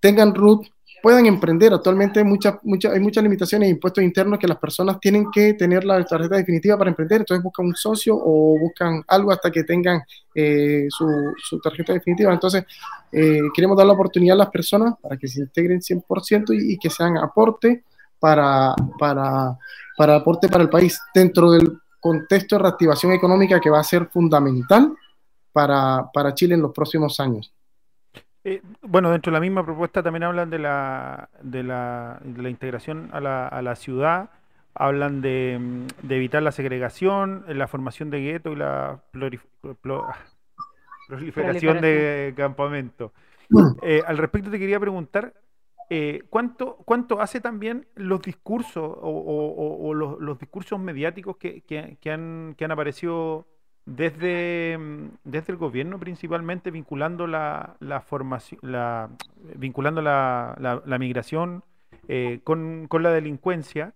tengan 0.00 0.34
RUT, 0.34 0.66
puedan 1.04 1.26
emprender. 1.26 1.74
Actualmente 1.74 2.20
hay 2.20 2.24
muchas, 2.24 2.54
muchas, 2.62 2.94
hay 2.94 3.00
muchas 3.00 3.22
limitaciones 3.22 3.66
e 3.66 3.72
impuestos 3.72 4.02
internos 4.02 4.38
que 4.38 4.48
las 4.48 4.56
personas 4.56 4.98
tienen 4.98 5.30
que 5.30 5.52
tener 5.52 5.84
la 5.84 6.02
tarjeta 6.02 6.36
definitiva 6.36 6.78
para 6.78 6.88
emprender, 6.88 7.20
entonces 7.20 7.44
buscan 7.44 7.66
un 7.66 7.76
socio 7.76 8.16
o 8.16 8.58
buscan 8.58 9.04
algo 9.08 9.30
hasta 9.30 9.50
que 9.50 9.64
tengan 9.64 10.02
eh, 10.34 10.86
su, 10.88 11.06
su 11.36 11.60
tarjeta 11.60 11.92
definitiva. 11.92 12.32
Entonces, 12.32 12.64
eh, 13.12 13.42
queremos 13.54 13.76
dar 13.76 13.86
la 13.86 13.92
oportunidad 13.92 14.34
a 14.34 14.38
las 14.38 14.48
personas 14.48 14.94
para 14.98 15.18
que 15.18 15.28
se 15.28 15.40
integren 15.40 15.80
100% 15.80 16.58
y, 16.58 16.72
y 16.72 16.78
que 16.78 16.88
sean 16.88 17.18
aporte 17.18 17.84
para, 18.18 18.74
para, 18.98 19.58
para 19.98 20.16
aporte 20.16 20.48
para 20.48 20.64
el 20.64 20.70
país 20.70 20.98
dentro 21.14 21.50
del 21.50 21.80
contexto 22.00 22.56
de 22.56 22.62
reactivación 22.62 23.12
económica 23.12 23.60
que 23.60 23.68
va 23.68 23.80
a 23.80 23.84
ser 23.84 24.06
fundamental 24.06 24.94
para, 25.52 26.10
para 26.14 26.32
Chile 26.32 26.54
en 26.54 26.62
los 26.62 26.72
próximos 26.72 27.20
años. 27.20 27.53
Eh, 28.44 28.60
bueno, 28.82 29.10
dentro 29.10 29.30
de 29.30 29.34
la 29.36 29.40
misma 29.40 29.64
propuesta 29.64 30.02
también 30.02 30.24
hablan 30.24 30.50
de 30.50 30.58
la, 30.58 31.30
de 31.42 31.62
la, 31.62 32.20
de 32.22 32.42
la 32.42 32.50
integración 32.50 33.08
a 33.12 33.20
la, 33.20 33.48
a 33.48 33.62
la 33.62 33.74
ciudad, 33.74 34.30
hablan 34.74 35.22
de, 35.22 35.58
mm, 35.58 36.06
de 36.06 36.16
evitar 36.16 36.42
la 36.42 36.52
segregación, 36.52 37.44
eh, 37.48 37.54
la 37.54 37.68
formación 37.68 38.10
de 38.10 38.20
guetos 38.20 38.52
y 38.52 38.56
la 38.56 39.00
ah, 40.10 40.16
proliferación 41.08 41.80
de 41.80 42.34
campamentos. 42.36 43.12
Eh, 43.82 44.02
al 44.06 44.18
respecto 44.18 44.50
te 44.50 44.58
quería 44.58 44.80
preguntar, 44.80 45.32
eh, 45.90 46.22
¿cuánto, 46.30 46.76
¿cuánto 46.84 47.20
hace 47.20 47.40
también 47.40 47.86
los 47.94 48.20
discursos 48.22 48.82
o, 48.82 49.08
o- 49.08 49.54
o- 49.54 49.88
o 49.88 49.94
los, 49.94 50.18
los 50.20 50.38
discursos 50.38 50.78
mediáticos 50.80 51.36
que, 51.36 51.60
que- 51.62 51.96
que 52.00 52.10
han, 52.10 52.54
que 52.56 52.64
han 52.64 52.72
aparecido 52.72 53.46
desde, 53.86 54.78
mm, 54.78 55.08
desde 55.24 55.52
el 55.52 55.58
gobierno 55.58 55.98
principalmente 55.98 56.70
vinculando 56.70 57.26
la, 57.26 57.76
la 57.80 58.00
formación, 58.00 58.60
la, 58.62 59.10
vinculando 59.56 60.00
la, 60.02 60.54
la- 60.58 60.82
la 60.84 60.98
migración 60.98 61.62
eh, 62.08 62.40
con, 62.44 62.86
con 62.88 63.02
la 63.02 63.10
delincuencia, 63.10 63.92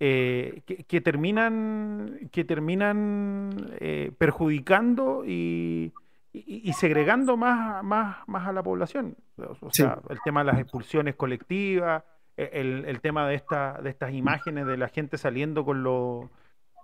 eh, 0.00 0.62
que, 0.66 0.84
que 0.84 1.00
terminan, 1.00 2.18
que 2.32 2.44
terminan 2.44 3.50
eh, 3.78 4.10
perjudicando 4.18 5.24
y, 5.24 5.92
y- 6.32 6.62
y 6.68 6.72
segregando 6.72 7.36
más, 7.36 7.84
más, 7.84 8.16
más 8.26 8.48
a 8.48 8.52
la 8.52 8.62
población. 8.62 9.16
O 9.38 9.54
Sí. 9.70 9.82
sea, 9.82 9.98
el 10.08 10.18
tema 10.24 10.40
de 10.44 10.52
las 10.52 10.60
expulsiones 10.60 11.14
colectivas, 11.14 12.02
e- 12.36 12.50
el, 12.54 12.84
el 12.86 13.00
tema 13.00 13.28
de, 13.28 13.34
esta, 13.36 13.80
de 13.82 13.90
estas 13.90 14.12
imágenes 14.12 14.66
de 14.66 14.76
la 14.76 14.88
gente 14.88 15.18
saliendo 15.18 15.64
con 15.64 15.82
los 15.82 16.26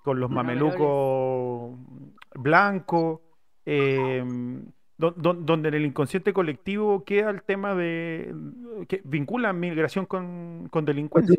con 0.04 0.20
los 0.20 0.30
mamelucos 0.30 1.76
blancos, 2.34 3.20
eh, 3.66 4.24
do- 4.96 5.12
do- 5.16 5.34
donde 5.34 5.68
en 5.68 5.74
el 5.74 5.86
inconsciente 5.86 6.32
colectivo 6.32 7.04
queda 7.04 7.30
el 7.30 7.42
tema 7.42 7.74
de 7.74 8.34
que 8.88 9.00
vinculan 9.04 9.58
migración 9.58 10.06
con, 10.06 10.68
con 10.70 10.84
delincuencia. 10.84 11.36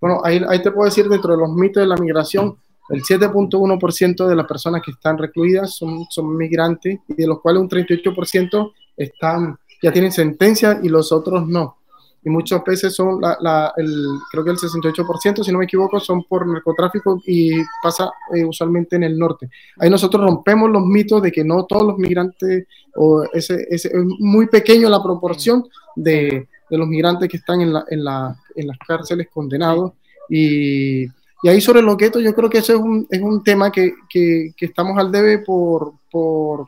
Bueno, 0.00 0.20
ahí, 0.24 0.40
ahí 0.48 0.62
te 0.62 0.70
puedo 0.70 0.84
decir, 0.86 1.08
dentro 1.08 1.32
de 1.32 1.38
los 1.40 1.50
mitos 1.54 1.80
de 1.82 1.86
la 1.86 1.96
migración, 1.96 2.56
el 2.90 3.02
7.1% 3.02 4.26
de 4.26 4.36
las 4.36 4.46
personas 4.46 4.82
que 4.84 4.90
están 4.90 5.16
recluidas 5.16 5.74
son, 5.76 6.04
son 6.10 6.36
migrantes 6.36 6.98
y 7.08 7.14
de 7.14 7.26
los 7.26 7.40
cuales 7.40 7.62
un 7.62 7.68
38% 7.68 8.72
están, 8.96 9.56
ya 9.82 9.92
tienen 9.92 10.12
sentencia 10.12 10.80
y 10.82 10.88
los 10.90 11.10
otros 11.12 11.46
no. 11.48 11.78
Y 12.24 12.30
muchas 12.30 12.64
veces 12.64 12.94
son, 12.94 13.20
la, 13.20 13.36
la, 13.40 13.72
el, 13.76 14.18
creo 14.30 14.44
que 14.44 14.50
el 14.50 14.56
68%, 14.56 15.44
si 15.44 15.52
no 15.52 15.58
me 15.58 15.66
equivoco, 15.66 16.00
son 16.00 16.24
por 16.24 16.46
narcotráfico 16.46 17.20
y 17.26 17.52
pasa 17.82 18.10
eh, 18.34 18.44
usualmente 18.44 18.96
en 18.96 19.02
el 19.02 19.18
norte. 19.18 19.50
Ahí 19.78 19.90
nosotros 19.90 20.24
rompemos 20.24 20.70
los 20.70 20.82
mitos 20.86 21.20
de 21.20 21.30
que 21.30 21.44
no 21.44 21.66
todos 21.66 21.82
los 21.82 21.98
migrantes, 21.98 22.66
o 22.94 23.24
ese, 23.34 23.66
ese 23.68 23.88
es 23.88 24.04
muy 24.18 24.46
pequeño 24.46 24.88
la 24.88 25.02
proporción 25.02 25.68
de, 25.96 26.48
de 26.70 26.78
los 26.78 26.88
migrantes 26.88 27.28
que 27.28 27.36
están 27.36 27.60
en, 27.60 27.74
la, 27.74 27.84
en, 27.90 28.02
la, 28.02 28.34
en 28.56 28.68
las 28.68 28.78
cárceles 28.78 29.28
condenados. 29.32 29.92
Y, 30.30 31.04
y, 31.04 31.48
ahí 31.48 31.60
sobre 31.60 31.82
los 31.82 31.98
guetos, 31.98 32.22
yo 32.22 32.34
creo 32.34 32.48
que 32.48 32.58
eso 32.58 32.72
es 32.72 32.78
un, 32.78 33.06
es 33.10 33.20
un 33.20 33.44
tema 33.44 33.70
que, 33.70 33.92
que, 34.08 34.54
que 34.56 34.64
estamos 34.64 34.96
al 34.96 35.12
debe 35.12 35.40
por, 35.40 35.92
por 36.10 36.66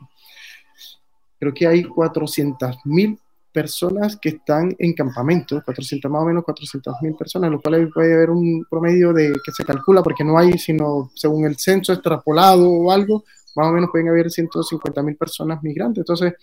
creo 1.39 1.51
que 1.51 1.65
hay 1.65 1.83
400 1.83 2.77
mil 2.85 3.19
personas 3.57 4.17
que 4.17 4.29
están 4.29 4.75
en 4.77 4.93
campamentos, 4.93 5.63
400 5.63 6.11
más 6.11 6.21
o 6.21 6.25
menos 6.25 6.43
400 6.43 6.93
mil 7.01 7.15
personas, 7.15 7.49
lo 7.49 7.59
cual 7.59 7.89
puede 7.91 8.13
haber 8.13 8.29
un 8.29 8.63
promedio 8.69 9.13
de 9.13 9.33
que 9.43 9.51
se 9.51 9.65
calcula, 9.65 10.03
porque 10.03 10.23
no 10.23 10.37
hay, 10.37 10.59
sino 10.59 11.09
según 11.15 11.43
el 11.43 11.57
censo 11.57 11.91
extrapolado 11.91 12.69
o 12.69 12.91
algo, 12.91 13.23
más 13.55 13.69
o 13.69 13.71
menos 13.71 13.89
pueden 13.91 14.09
haber 14.09 14.29
150 14.29 15.01
mil 15.01 15.15
personas 15.15 15.63
migrantes. 15.63 16.01
Entonces, 16.01 16.35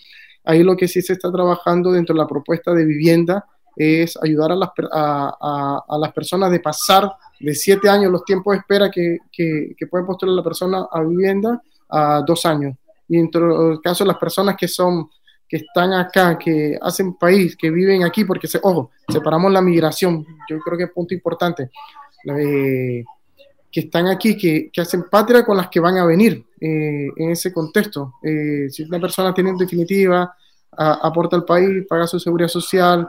ahí 0.42 0.64
lo 0.64 0.76
que 0.76 0.88
sí 0.88 1.02
se 1.02 1.12
está 1.12 1.30
trabajando 1.30 1.92
dentro 1.92 2.16
de 2.16 2.20
la 2.20 2.26
propuesta 2.26 2.74
de 2.74 2.84
vivienda 2.84 3.44
es 3.76 4.18
ayudar 4.20 4.50
a 4.50 4.56
las, 4.56 4.70
a, 4.90 5.84
a 5.88 5.98
las 5.98 6.12
personas 6.12 6.50
de 6.50 6.58
pasar 6.58 7.12
de 7.38 7.54
siete 7.54 7.88
años 7.88 8.10
los 8.10 8.24
tiempos 8.24 8.54
de 8.54 8.58
espera 8.58 8.90
que, 8.90 9.18
que, 9.30 9.76
que 9.78 9.86
puede 9.86 10.04
postular 10.04 10.34
la 10.34 10.42
persona 10.42 10.88
a 10.90 11.00
vivienda 11.04 11.62
a 11.90 12.24
dos 12.26 12.44
años. 12.44 12.76
Y 13.08 13.18
en 13.18 13.30
el 13.32 13.80
caso 13.80 14.02
de 14.02 14.08
las 14.08 14.18
personas 14.18 14.56
que 14.56 14.66
son 14.66 15.08
que 15.48 15.56
están 15.58 15.92
acá, 15.92 16.38
que 16.38 16.78
hacen 16.80 17.14
país, 17.14 17.56
que 17.56 17.70
viven 17.70 18.02
aquí, 18.02 18.24
porque, 18.24 18.46
se, 18.46 18.58
ojo, 18.62 18.90
separamos 19.08 19.52
la 19.52 19.60
migración, 19.60 20.24
yo 20.48 20.58
creo 20.58 20.78
que 20.78 20.84
es 20.84 20.90
punto 20.90 21.14
importante, 21.14 21.70
eh, 22.36 23.04
que 23.70 23.80
están 23.80 24.06
aquí, 24.06 24.36
que, 24.36 24.70
que, 24.72 24.80
hacen 24.80 25.04
patria 25.10 25.44
con 25.44 25.56
las 25.56 25.68
que 25.68 25.80
van 25.80 25.98
a 25.98 26.06
venir 26.06 26.44
eh, 26.60 27.08
en 27.16 27.30
ese 27.30 27.52
contexto. 27.52 28.14
Eh, 28.22 28.68
si 28.70 28.84
una 28.84 29.00
persona 29.00 29.34
tiene 29.34 29.50
en 29.50 29.58
definitiva, 29.58 30.34
aporta 30.76 31.36
al 31.36 31.44
país, 31.44 31.84
paga 31.88 32.06
su 32.06 32.18
seguridad 32.18 32.48
social, 32.48 33.08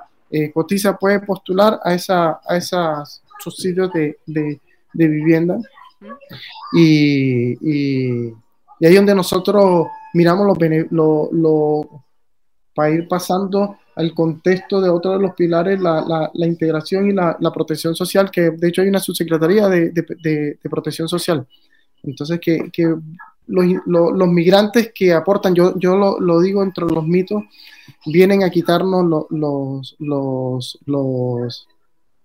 cotiza, 0.53 0.97
puede 0.97 1.21
postular 1.21 1.79
a, 1.83 1.93
esa, 1.93 2.41
a 2.45 2.57
esos 2.57 3.23
subsidios 3.39 3.91
de, 3.93 4.19
de, 4.25 5.07
vivienda. 5.07 5.57
Y, 6.73 7.53
y, 7.61 8.33
ahí 8.81 8.95
donde 8.95 9.15
nosotros 9.15 9.88
miramos 10.13 10.45
los, 10.45 10.57
lo, 10.91 11.29
lo, 11.31 12.05
para 12.76 12.91
ir 12.91 13.07
pasando 13.07 13.78
al 13.95 14.13
contexto 14.13 14.82
de 14.82 14.89
otro 14.89 15.13
de 15.13 15.19
los 15.19 15.34
pilares, 15.34 15.80
la, 15.80 16.03
la, 16.05 16.30
la 16.34 16.45
integración 16.45 17.09
y 17.09 17.13
la, 17.13 17.38
la, 17.39 17.51
protección 17.51 17.95
social, 17.95 18.30
que 18.30 18.51
de 18.51 18.67
hecho 18.67 18.82
hay 18.82 18.89
una 18.89 18.99
subsecretaría 18.99 19.69
de, 19.69 19.91
de, 19.91 20.57
de, 20.61 20.69
protección 20.69 21.07
social. 21.07 21.47
Entonces, 22.03 22.39
que, 22.41 22.69
que 22.71 22.93
los, 23.47 23.65
los, 23.86 24.28
migrantes 24.28 24.91
que 24.93 25.13
aportan, 25.13 25.55
yo, 25.55 25.80
yo 25.80 25.95
lo, 25.95 26.19
lo, 26.19 26.41
digo 26.41 26.61
entre 26.61 26.86
los 26.86 27.07
mitos, 27.07 27.43
vienen 28.05 28.43
a 28.43 28.49
quitarnos 28.49 29.05
los, 29.05 29.26
los, 29.30 29.95
los, 29.99 30.80
los, 30.86 31.67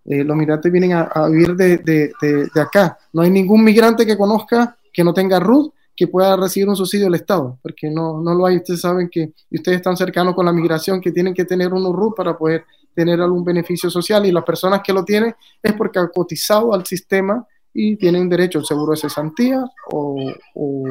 eh, 0.07 0.25
los 0.25 0.37
migrantes 0.37 0.73
vienen 0.73 0.95
a, 0.95 1.29
vivir 1.29 1.55
de, 1.55 1.79
de, 1.79 2.13
de, 2.21 2.61
acá. 2.61 2.99
No 3.13 3.23
hay 3.23 3.31
ningún 3.31 3.63
migrante 3.63 4.05
que 4.05 4.19
conozca 4.19 4.77
que 4.93 5.05
no 5.05 5.15
tenga 5.15 5.39
RUT 5.39 5.73
que 5.97 6.09
pueda 6.09 6.37
recibir 6.37 6.69
un 6.69 6.77
subsidio 6.77 7.07
del 7.07 7.15
Estado, 7.15 7.59
porque 7.63 7.91
no, 7.91 8.21
no 8.21 8.35
lo 8.35 8.47
hay. 8.47 8.57
Ustedes 8.57 8.81
saben 8.81 9.09
que 9.11 9.33
ustedes 9.51 9.79
están 9.79 9.97
cercanos 9.97 10.35
con 10.35 10.47
la 10.47 10.53
migración, 10.53 11.01
que 11.01 11.13
tienen 11.13 11.35
que 11.35 11.45
tener 11.45 11.73
un 11.73 11.93
RUT 11.95 12.17
para 12.17 12.37
poder 12.37 12.65
tener 12.95 13.21
algún 13.21 13.45
beneficio 13.45 13.91
social 13.91 14.27
y 14.27 14.33
las 14.33 14.45
personas 14.45 14.81
que 14.83 14.93
lo 14.93 15.05
tienen 15.05 15.35
es 15.63 15.73
porque 15.75 15.99
han 15.99 16.09
cotizado 16.09 16.75
al 16.75 16.85
sistema 16.87 17.47
y 17.73 17.97
tienen 17.97 18.29
derecho 18.29 18.59
al 18.59 18.65
seguro 18.65 18.93
de 18.93 18.99
cesantía 18.99 19.65
o, 19.93 20.33
o, 20.55 20.85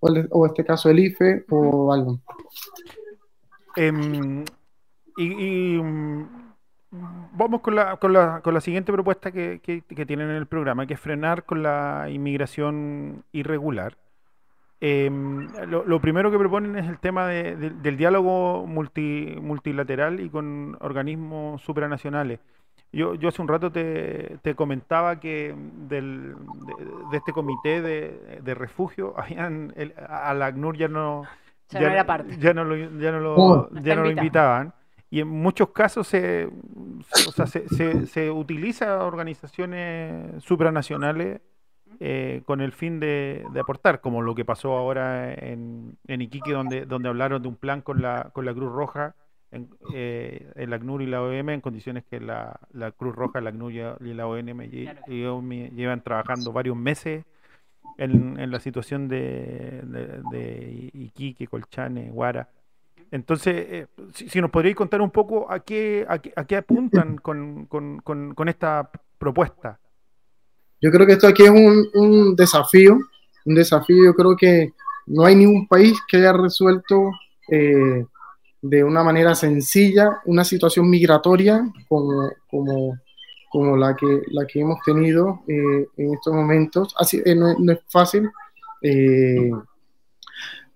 o, 0.00 0.46
este 0.46 0.64
caso 0.64 0.90
el 0.90 0.98
IFE 0.98 1.44
o 1.50 1.92
algo. 1.92 2.20
Eh, 3.76 3.92
y, 5.16 5.24
y 5.24 5.80
vamos 6.90 7.60
con 7.60 7.74
la, 7.74 7.96
con 7.96 8.12
la, 8.12 8.40
con 8.40 8.54
la 8.54 8.60
siguiente 8.60 8.92
propuesta 8.92 9.30
que, 9.30 9.60
que, 9.62 9.82
que, 9.82 10.06
tienen 10.06 10.30
en 10.30 10.36
el 10.36 10.46
programa, 10.46 10.86
que 10.86 10.94
es 10.94 11.00
frenar 11.00 11.44
con 11.44 11.62
la 11.62 12.08
inmigración 12.10 13.24
irregular. 13.32 13.96
Eh, 14.80 15.10
lo, 15.66 15.84
lo, 15.84 16.00
primero 16.00 16.30
que 16.30 16.38
proponen 16.38 16.76
es 16.76 16.88
el 16.88 16.98
tema 16.98 17.26
de, 17.26 17.56
de, 17.56 17.70
del 17.70 17.96
diálogo 17.96 18.64
multi, 18.64 19.36
multilateral 19.40 20.20
y 20.20 20.30
con 20.30 20.76
organismos 20.80 21.62
supranacionales. 21.62 22.38
Yo, 22.92 23.14
yo 23.14 23.28
hace 23.28 23.42
un 23.42 23.48
rato 23.48 23.70
te, 23.72 24.38
te 24.40 24.54
comentaba 24.54 25.18
que 25.20 25.54
del, 25.88 26.34
de, 26.34 26.84
de, 27.10 27.16
este 27.16 27.32
comité 27.32 27.82
de, 27.82 28.40
de 28.42 28.54
refugio, 28.54 29.14
habían 29.18 29.72
el, 29.76 29.94
a 30.08 30.32
la 30.34 30.46
ACNUR 30.46 30.76
ya 30.76 30.88
no, 30.88 31.24
ya, 31.70 31.80
ya, 31.80 31.98
no, 31.98 32.06
parte. 32.06 32.38
ya 32.38 32.54
no 32.54 32.64
lo, 32.64 32.76
ya 32.76 33.12
no 33.12 33.20
lo, 33.20 33.34
oh. 33.36 33.70
ya 33.82 33.96
no 33.96 34.02
lo 34.02 34.10
invitaban. 34.10 34.72
Y 35.10 35.20
en 35.20 35.28
muchos 35.28 35.70
casos 35.70 36.06
se, 36.06 36.48
o 37.26 37.32
sea, 37.32 37.46
se, 37.46 37.66
se, 37.68 38.06
se 38.06 38.30
utiliza 38.30 39.04
organizaciones 39.04 40.44
supranacionales 40.44 41.40
eh, 42.00 42.42
con 42.44 42.60
el 42.60 42.72
fin 42.72 43.00
de, 43.00 43.44
de, 43.52 43.60
aportar, 43.60 44.00
como 44.00 44.22
lo 44.22 44.34
que 44.34 44.44
pasó 44.44 44.76
ahora 44.76 45.34
en, 45.34 45.98
en, 46.06 46.22
Iquique, 46.22 46.52
donde, 46.52 46.86
donde 46.86 47.08
hablaron 47.08 47.42
de 47.42 47.48
un 47.48 47.56
plan 47.56 47.82
con 47.82 48.00
la, 48.02 48.30
con 48.32 48.44
la 48.44 48.54
Cruz 48.54 48.72
Roja, 48.72 49.14
en, 49.50 49.68
eh, 49.94 50.52
el 50.56 50.72
ACNUR 50.72 51.02
y 51.02 51.06
la 51.06 51.22
OM, 51.22 51.48
en 51.50 51.60
condiciones 51.60 52.04
que 52.04 52.20
la, 52.20 52.60
la 52.72 52.92
Cruz 52.92 53.14
Roja, 53.16 53.40
la 53.40 53.50
ACNUR 53.50 53.72
y 53.72 54.14
la 54.14 54.26
claro. 54.26 55.42
llevan 55.74 56.02
trabajando 56.02 56.52
varios 56.52 56.76
meses 56.76 57.24
en, 57.96 58.38
en 58.38 58.50
la 58.50 58.60
situación 58.60 59.08
de, 59.08 59.82
de, 59.84 60.22
de, 60.30 60.90
Iquique, 60.92 61.46
Colchane, 61.48 62.10
Guara. 62.10 62.48
Entonces, 63.10 63.54
eh, 63.68 63.86
si, 64.12 64.28
si, 64.28 64.40
nos 64.40 64.50
podríais 64.50 64.76
contar 64.76 65.00
un 65.00 65.10
poco 65.10 65.50
a 65.50 65.60
qué, 65.60 66.04
a 66.08 66.18
qué, 66.18 66.32
a 66.36 66.44
qué 66.44 66.56
apuntan 66.56 67.16
con, 67.16 67.66
con, 67.66 67.98
con, 68.00 68.34
con 68.34 68.48
esta 68.48 68.90
propuesta. 69.18 69.80
Yo 70.80 70.90
creo 70.90 71.06
que 71.06 71.14
esto 71.14 71.26
aquí 71.26 71.44
es 71.44 71.50
un, 71.50 71.88
un, 71.94 72.36
desafío, 72.36 72.98
un 73.44 73.54
desafío. 73.54 74.04
Yo 74.04 74.14
creo 74.14 74.36
que 74.36 74.72
no 75.06 75.24
hay 75.24 75.34
ningún 75.34 75.66
país 75.66 75.98
que 76.08 76.18
haya 76.18 76.32
resuelto 76.32 77.10
eh, 77.50 78.04
de 78.60 78.84
una 78.84 79.02
manera 79.02 79.34
sencilla 79.34 80.20
una 80.24 80.44
situación 80.44 80.88
migratoria 80.90 81.62
como, 81.88 82.30
como, 82.50 82.98
como 83.50 83.76
la, 83.76 83.94
que, 83.94 84.22
la 84.28 84.46
que 84.46 84.60
hemos 84.60 84.80
tenido 84.84 85.42
eh, 85.46 85.86
en 85.96 86.14
estos 86.14 86.34
momentos. 86.34 86.94
Así, 86.98 87.22
eh, 87.24 87.34
no, 87.34 87.50
es 87.72 87.78
fácil. 87.88 88.30
Eh, 88.82 89.50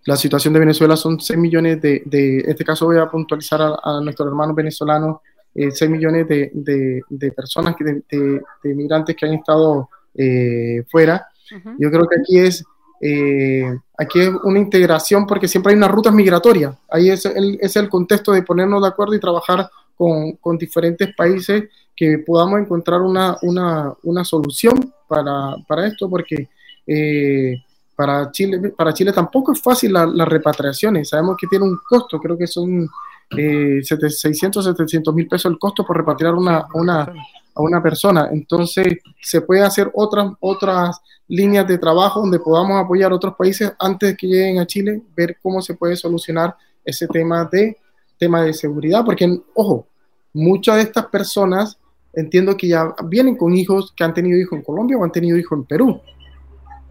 la 0.05 0.17
situación 0.17 0.55
de 0.55 0.61
Venezuela 0.61 0.97
son 0.97 1.21
6 1.21 1.39
millones 1.39 1.81
de, 1.81 2.03
de, 2.07 2.41
en 2.41 2.51
este 2.51 2.65
caso 2.65 2.87
voy 2.87 2.99
a 2.99 3.11
puntualizar 3.11 3.63
a, 3.63 3.79
a 3.83 4.01
nuestros 4.01 4.29
hermanos 4.29 4.57
venezolanos, 4.57 5.19
eh, 5.55 5.71
6 5.71 5.91
millones 5.91 6.29
de, 6.29 6.51
de, 6.55 7.03
de 7.09 7.33
personas, 7.33 7.77
de, 7.79 8.03
de, 8.11 8.75
migrantes 8.75 9.17
que 9.17 9.27
han 9.27 9.35
estado 9.35 9.89
eh, 10.15 10.85
fuera. 10.91 11.27
Uh 11.51 11.57
-huh. 11.57 11.77
Yo 11.79 11.91
creo 11.91 12.07
que 12.07 12.17
aquí 12.21 12.39
es, 12.39 12.65
eh, 13.01 13.65
aquí 13.99 14.21
es 14.21 14.31
una 14.45 14.59
integración 14.59 15.27
porque 15.27 15.49
siempre 15.49 15.73
hay 15.73 15.77
unas 15.77 15.91
rutas 15.91 16.15
migratorias. 16.15 16.75
Ahí 16.89 17.11
es 17.11 17.25
el, 17.27 17.59
es 17.61 17.77
el 17.77 17.89
contexto 17.89 18.33
de 18.33 18.43
ponernos 18.43 18.81
de 18.83 18.89
acuerdo 18.89 19.15
y 19.15 19.21
trabajar 19.21 19.69
con, 19.97 20.33
con 20.37 20.57
diferentes 20.57 21.15
países 21.15 21.65
que 21.95 22.19
podamos 22.19 22.61
encontrar 22.61 23.01
una, 23.03 23.37
una, 23.43 23.93
una 24.05 24.25
solución 24.25 24.93
para, 25.07 25.57
para, 25.69 25.87
esto, 25.87 26.09
porque 26.09 26.49
eh, 26.87 27.63
para, 27.95 28.31
Chile, 28.31 28.71
para 28.71 28.95
Chile 28.95 29.13
tampoco 29.13 29.53
es 29.53 29.61
fácil 29.61 29.93
las 29.93 30.09
la 30.13 30.25
repatriaciones. 30.25 31.09
Sabemos 31.11 31.37
que 31.39 31.47
tiene 31.47 31.65
un 31.65 31.79
costo, 31.87 32.19
creo 32.19 32.39
que 32.39 32.47
son 32.47 32.89
eh, 33.37 33.81
600, 33.83 34.65
700 34.65 35.15
mil 35.15 35.29
pesos 35.29 35.51
el 35.51 35.59
costo 35.59 35.85
por 35.85 35.97
repatriar 35.97 36.35
una, 36.35 36.67
una, 36.75 37.03
a 37.03 37.63
una 37.63 37.83
persona. 37.83 38.29
Entonces, 38.33 38.99
se 39.21 39.41
puede 39.43 39.63
hacer 39.63 39.91
otras, 39.95 40.33
otras 40.41 41.01
líneas 41.29 41.67
de 41.67 41.79
trabajo 41.79 42.21
donde 42.21 42.41
podamos 42.41 42.83
apoyar 42.83 43.13
a 43.13 43.17
otros 43.17 43.35
países 43.37 43.73
antes 43.79 44.11
de 44.11 44.17
que 44.17 44.27
lleguen 44.27 44.59
a 44.59 44.67
Chile, 44.67 45.03
ver 45.17 45.39
cómo 45.43 45.63
se 45.63 45.75
puede 45.75 45.97
solucionar 45.97 46.57
ese 46.85 47.07
tema 47.09 47.49
de, 47.51 47.77
tema 48.19 48.43
de 48.43 48.53
seguridad, 48.53 49.05
porque, 49.05 49.41
ojo, 49.55 49.87
muchas 50.33 50.77
de 50.77 50.83
estas 50.83 51.07
personas 51.07 51.79
entiendo 52.13 52.57
que 52.57 52.69
ya 52.69 52.95
vienen 53.05 53.37
con 53.37 53.55
hijos 53.55 53.93
que 53.97 54.05
han 54.05 54.15
tenido 54.15 54.39
hijos 54.39 54.59
en 54.59 54.65
Colombia 54.65 54.97
o 54.99 55.05
han 55.05 55.13
tenido 55.13 55.39
hijos 55.39 55.59
en 55.59 55.65
Perú. 55.65 56.01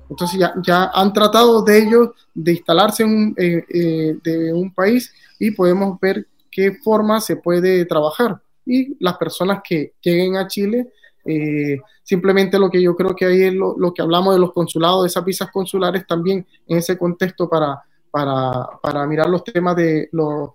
Entonces 0.10 0.40
ya, 0.40 0.54
ya 0.66 0.92
han 0.94 1.14
tratado 1.14 1.62
de 1.64 1.78
ellos 1.78 2.10
de 2.34 2.52
instalarse 2.54 3.04
en 3.04 3.34
eh, 3.38 3.64
eh, 3.70 4.18
de 4.22 4.54
un 4.54 4.74
país 4.74 5.14
y 5.40 5.52
podemos 5.52 5.98
ver 6.02 6.28
qué 6.52 6.74
forma 6.74 7.22
se 7.22 7.38
puede 7.38 7.86
trabajar. 7.86 8.42
Y 8.66 8.96
las 9.04 9.18
personas 9.18 9.62
que 9.64 9.94
lleguen 10.02 10.36
a 10.36 10.48
Chile, 10.48 10.90
eh, 11.26 11.80
simplemente 12.04 12.60
lo 12.60 12.70
que 12.70 12.82
yo 12.82 12.96
creo 12.96 13.16
que 13.16 13.26
ahí 13.26 13.44
es 13.44 13.54
lo, 13.54 13.76
lo, 13.78 13.94
que 13.94 14.02
hablamos 14.02 14.34
de 14.34 14.40
los 14.40 14.54
consulados, 14.54 15.04
de 15.04 15.08
esas 15.08 15.26
visas 15.26 15.50
consulares 15.52 16.06
también 16.06 16.46
en 16.68 16.78
ese 16.78 16.98
contexto 16.98 17.50
para, 17.50 17.82
para, 18.12 18.68
para 18.82 19.08
mirar 19.08 19.30
los 19.30 19.44
temas 19.44 19.76
de, 19.76 20.10
lo, 20.12 20.54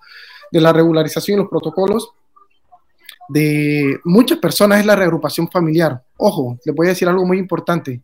de 0.50 0.60
la 0.60 0.72
regularización 0.72 1.38
y 1.38 1.42
los 1.42 1.50
protocolos. 1.50 2.10
de 3.28 3.98
muchas 4.04 4.38
personas 4.38 4.80
es 4.80 4.86
la 4.86 4.96
reagrupación 4.96 5.48
familiar. 5.50 6.02
Ojo, 6.16 6.58
les 6.64 6.74
voy 6.74 6.86
a 6.86 6.90
decir 6.90 7.08
algo 7.08 7.24
muy 7.24 7.38
importante. 7.38 8.02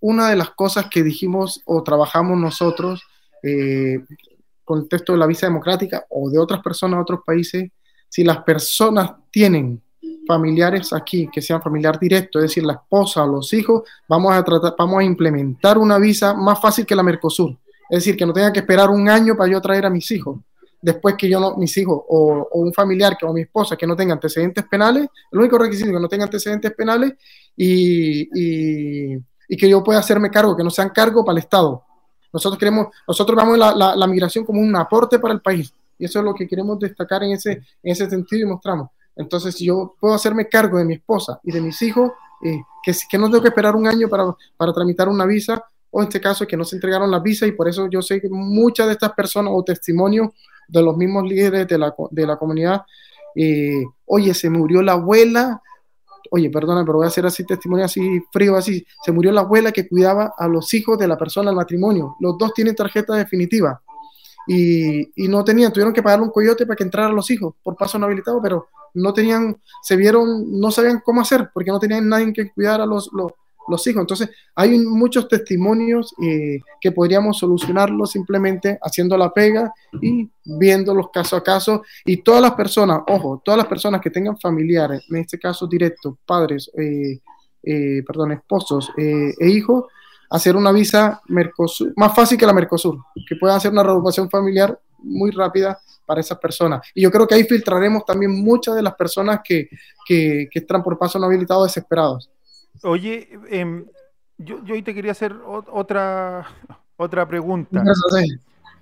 Una 0.00 0.28
de 0.28 0.36
las 0.36 0.50
cosas 0.50 0.86
que 0.90 1.02
dijimos 1.02 1.62
o 1.64 1.82
trabajamos 1.82 2.38
nosotros 2.38 3.02
eh, 3.42 4.04
con 4.70 4.78
el 4.78 4.88
texto 4.88 5.14
de 5.14 5.18
la 5.18 5.26
visa 5.26 5.48
democrática 5.48 6.06
o 6.10 6.30
de 6.30 6.38
otras 6.38 6.62
personas 6.62 6.98
de 6.98 7.02
otros 7.02 7.20
países, 7.26 7.72
si 8.08 8.22
las 8.22 8.44
personas 8.44 9.10
tienen 9.28 9.82
familiares 10.28 10.92
aquí 10.92 11.28
que 11.32 11.42
sean 11.42 11.60
familiar 11.60 11.98
directo, 11.98 12.38
es 12.38 12.44
decir, 12.44 12.62
la 12.62 12.74
esposa 12.74 13.24
o 13.24 13.26
los 13.26 13.52
hijos, 13.52 13.82
vamos 14.08 14.32
a 14.32 14.44
tratar, 14.44 14.76
vamos 14.78 15.00
a 15.00 15.02
implementar 15.02 15.76
una 15.76 15.98
visa 15.98 16.34
más 16.34 16.60
fácil 16.60 16.86
que 16.86 16.94
la 16.94 17.02
Mercosur. 17.02 17.58
Es 17.88 18.04
decir, 18.04 18.16
que 18.16 18.24
no 18.24 18.32
tenga 18.32 18.52
que 18.52 18.60
esperar 18.60 18.90
un 18.90 19.08
año 19.08 19.36
para 19.36 19.50
yo 19.50 19.60
traer 19.60 19.86
a 19.86 19.90
mis 19.90 20.08
hijos. 20.12 20.38
Después 20.80 21.16
que 21.18 21.28
yo 21.28 21.40
no, 21.40 21.56
mis 21.56 21.76
hijos 21.76 22.00
o, 22.06 22.46
un 22.52 22.72
familiar 22.72 23.16
que, 23.18 23.26
o 23.26 23.32
mi 23.32 23.40
esposa 23.40 23.76
que 23.76 23.88
no 23.88 23.96
tenga 23.96 24.12
antecedentes 24.12 24.64
penales, 24.70 25.08
el 25.32 25.38
único 25.40 25.58
requisito 25.58 25.88
es 25.88 25.96
que 25.96 26.00
no 26.00 26.08
tenga 26.08 26.26
antecedentes 26.26 26.72
penales 26.74 27.14
y, 27.56 28.28
y 29.48 29.56
que 29.56 29.68
yo 29.68 29.82
pueda 29.82 29.98
hacerme 29.98 30.30
cargo, 30.30 30.56
que 30.56 30.62
no 30.62 30.70
sean 30.70 30.90
cargo 30.90 31.24
para 31.24 31.32
el 31.32 31.42
Estado. 31.42 31.89
Nosotros 32.32 32.58
queremos, 32.58 32.88
nosotros 33.06 33.36
vemos 33.36 33.58
la, 33.58 33.94
la, 33.96 34.06
migración 34.06 34.44
como 34.44 34.60
un 34.60 34.74
aporte 34.76 35.18
para 35.18 35.34
el 35.34 35.40
país. 35.40 35.72
Y 35.98 36.04
eso 36.04 36.20
es 36.20 36.24
lo 36.24 36.34
que 36.34 36.46
queremos 36.46 36.78
destacar 36.78 37.22
en 37.24 37.32
ese, 37.32 37.52
en 37.52 37.92
ese 37.92 38.08
sentido 38.08 38.46
y 38.46 38.50
mostramos. 38.50 38.88
Entonces, 39.16 39.54
si 39.54 39.66
yo 39.66 39.94
puedo 40.00 40.14
hacerme 40.14 40.48
cargo 40.48 40.78
de 40.78 40.84
mi 40.84 40.94
esposa 40.94 41.40
y 41.42 41.52
de 41.52 41.60
mis 41.60 41.80
hijos, 41.82 42.12
eh, 42.42 42.60
que, 42.82 42.92
que 43.10 43.18
no 43.18 43.26
tengo 43.26 43.42
que 43.42 43.48
esperar 43.48 43.76
un 43.76 43.86
año 43.86 44.08
para, 44.08 44.34
para 44.56 44.72
tramitar 44.72 45.08
una 45.08 45.26
visa, 45.26 45.62
o 45.90 46.00
en 46.00 46.08
este 46.08 46.20
caso 46.20 46.46
que 46.46 46.56
no 46.56 46.64
se 46.64 46.76
entregaron 46.76 47.10
las 47.10 47.22
visas, 47.22 47.48
y 47.48 47.52
por 47.52 47.68
eso 47.68 47.88
yo 47.90 48.00
sé 48.00 48.20
que 48.20 48.28
muchas 48.30 48.86
de 48.86 48.92
estas 48.92 49.12
personas 49.12 49.52
o 49.54 49.62
testimonios 49.62 50.30
de 50.68 50.82
los 50.82 50.96
mismos 50.96 51.24
líderes 51.24 51.66
de 51.66 51.78
la, 51.78 51.94
de 52.10 52.26
la 52.26 52.36
comunidad, 52.36 52.82
eh, 53.34 53.84
oye, 54.06 54.32
se 54.34 54.48
murió 54.48 54.82
la 54.82 54.92
abuela, 54.92 55.60
oye, 56.30 56.50
perdona, 56.50 56.84
pero 56.84 56.98
voy 56.98 57.04
a 57.04 57.08
hacer 57.08 57.26
así 57.26 57.44
testimonio 57.44 57.84
así 57.84 58.22
frío, 58.32 58.56
así, 58.56 58.84
se 59.04 59.12
murió 59.12 59.32
la 59.32 59.42
abuela 59.42 59.72
que 59.72 59.88
cuidaba 59.88 60.34
a 60.36 60.48
los 60.48 60.72
hijos 60.74 60.98
de 60.98 61.06
la 61.06 61.18
persona 61.18 61.50
al 61.50 61.56
matrimonio, 61.56 62.16
los 62.20 62.38
dos 62.38 62.54
tienen 62.54 62.74
tarjeta 62.74 63.14
definitiva. 63.14 63.82
Y, 64.46 65.12
y, 65.22 65.28
no 65.28 65.44
tenían, 65.44 65.72
tuvieron 65.72 65.92
que 65.92 66.02
pagarle 66.02 66.24
un 66.24 66.32
coyote 66.32 66.66
para 66.66 66.76
que 66.76 66.82
entraran 66.82 67.14
los 67.14 67.30
hijos 67.30 67.54
por 67.62 67.76
paso 67.76 67.98
no 67.98 68.06
habilitado, 68.06 68.40
pero 68.42 68.68
no 68.94 69.12
tenían, 69.12 69.60
se 69.82 69.96
vieron, 69.96 70.58
no 70.58 70.70
sabían 70.70 71.00
cómo 71.04 71.20
hacer, 71.20 71.50
porque 71.52 71.70
no 71.70 71.78
tenían 71.78 72.08
nadie 72.08 72.32
que 72.32 72.50
cuidar 72.50 72.80
a 72.80 72.86
los, 72.86 73.10
los, 73.12 73.32
los 73.70 73.86
hijos. 73.86 74.00
Entonces, 74.00 74.30
hay 74.54 74.78
muchos 74.78 75.28
testimonios 75.28 76.14
eh, 76.22 76.60
que 76.80 76.92
podríamos 76.92 77.38
solucionarlo 77.38 78.06
simplemente 78.06 78.78
haciendo 78.82 79.16
la 79.16 79.32
pega 79.32 79.72
y 80.00 80.28
viendo 80.44 80.94
los 80.94 81.10
caso 81.10 81.36
a 81.36 81.42
caso. 81.42 81.82
Y 82.04 82.18
todas 82.18 82.42
las 82.42 82.52
personas, 82.52 83.00
ojo, 83.08 83.40
todas 83.44 83.58
las 83.58 83.66
personas 83.66 84.00
que 84.00 84.10
tengan 84.10 84.38
familiares, 84.38 85.04
en 85.10 85.16
este 85.16 85.38
caso 85.38 85.66
directos, 85.66 86.16
padres, 86.26 86.70
eh, 86.76 87.20
eh, 87.62 88.02
perdón, 88.06 88.32
esposos 88.32 88.90
e 88.96 89.48
hijos, 89.48 89.84
hacer 90.30 90.56
una 90.56 90.72
visa 90.72 91.20
Mercosur, 91.26 91.92
más 91.96 92.14
fácil 92.14 92.38
que 92.38 92.46
la 92.46 92.52
Mercosur, 92.52 92.98
que 93.28 93.36
puedan 93.36 93.56
hacer 93.56 93.72
una 93.72 93.82
reagrupación 93.82 94.30
familiar 94.30 94.78
muy 94.98 95.30
rápida 95.30 95.78
para 96.06 96.20
esas 96.20 96.38
personas. 96.38 96.88
Y 96.94 97.02
yo 97.02 97.10
creo 97.10 97.26
que 97.26 97.34
ahí 97.34 97.44
filtraremos 97.44 98.04
también 98.04 98.32
muchas 98.42 98.74
de 98.74 98.82
las 98.82 98.94
personas 98.94 99.40
que, 99.44 99.68
que, 100.06 100.48
que 100.50 100.58
están 100.60 100.82
por 100.82 100.98
paso 100.98 101.18
no 101.18 101.26
habilitado 101.26 101.64
desesperados. 101.64 102.30
Oye, 102.82 103.28
eh, 103.50 103.84
yo, 104.38 104.64
yo 104.64 104.74
hoy 104.74 104.82
te 104.82 104.94
quería 104.94 105.12
hacer 105.12 105.34
otra, 105.44 106.46
otra 106.96 107.26
pregunta. 107.26 107.82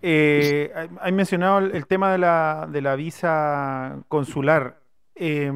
Eh, 0.01 0.73
hay 1.01 1.13
mencionado 1.13 1.59
el, 1.59 1.75
el, 1.75 1.87
tema 1.87 2.13
de 2.13 2.19
la, 2.19 2.69
de 2.71 2.81
la 2.83 2.95
visa 2.95 3.99
consular. 4.09 4.79
Eh, 5.17 5.51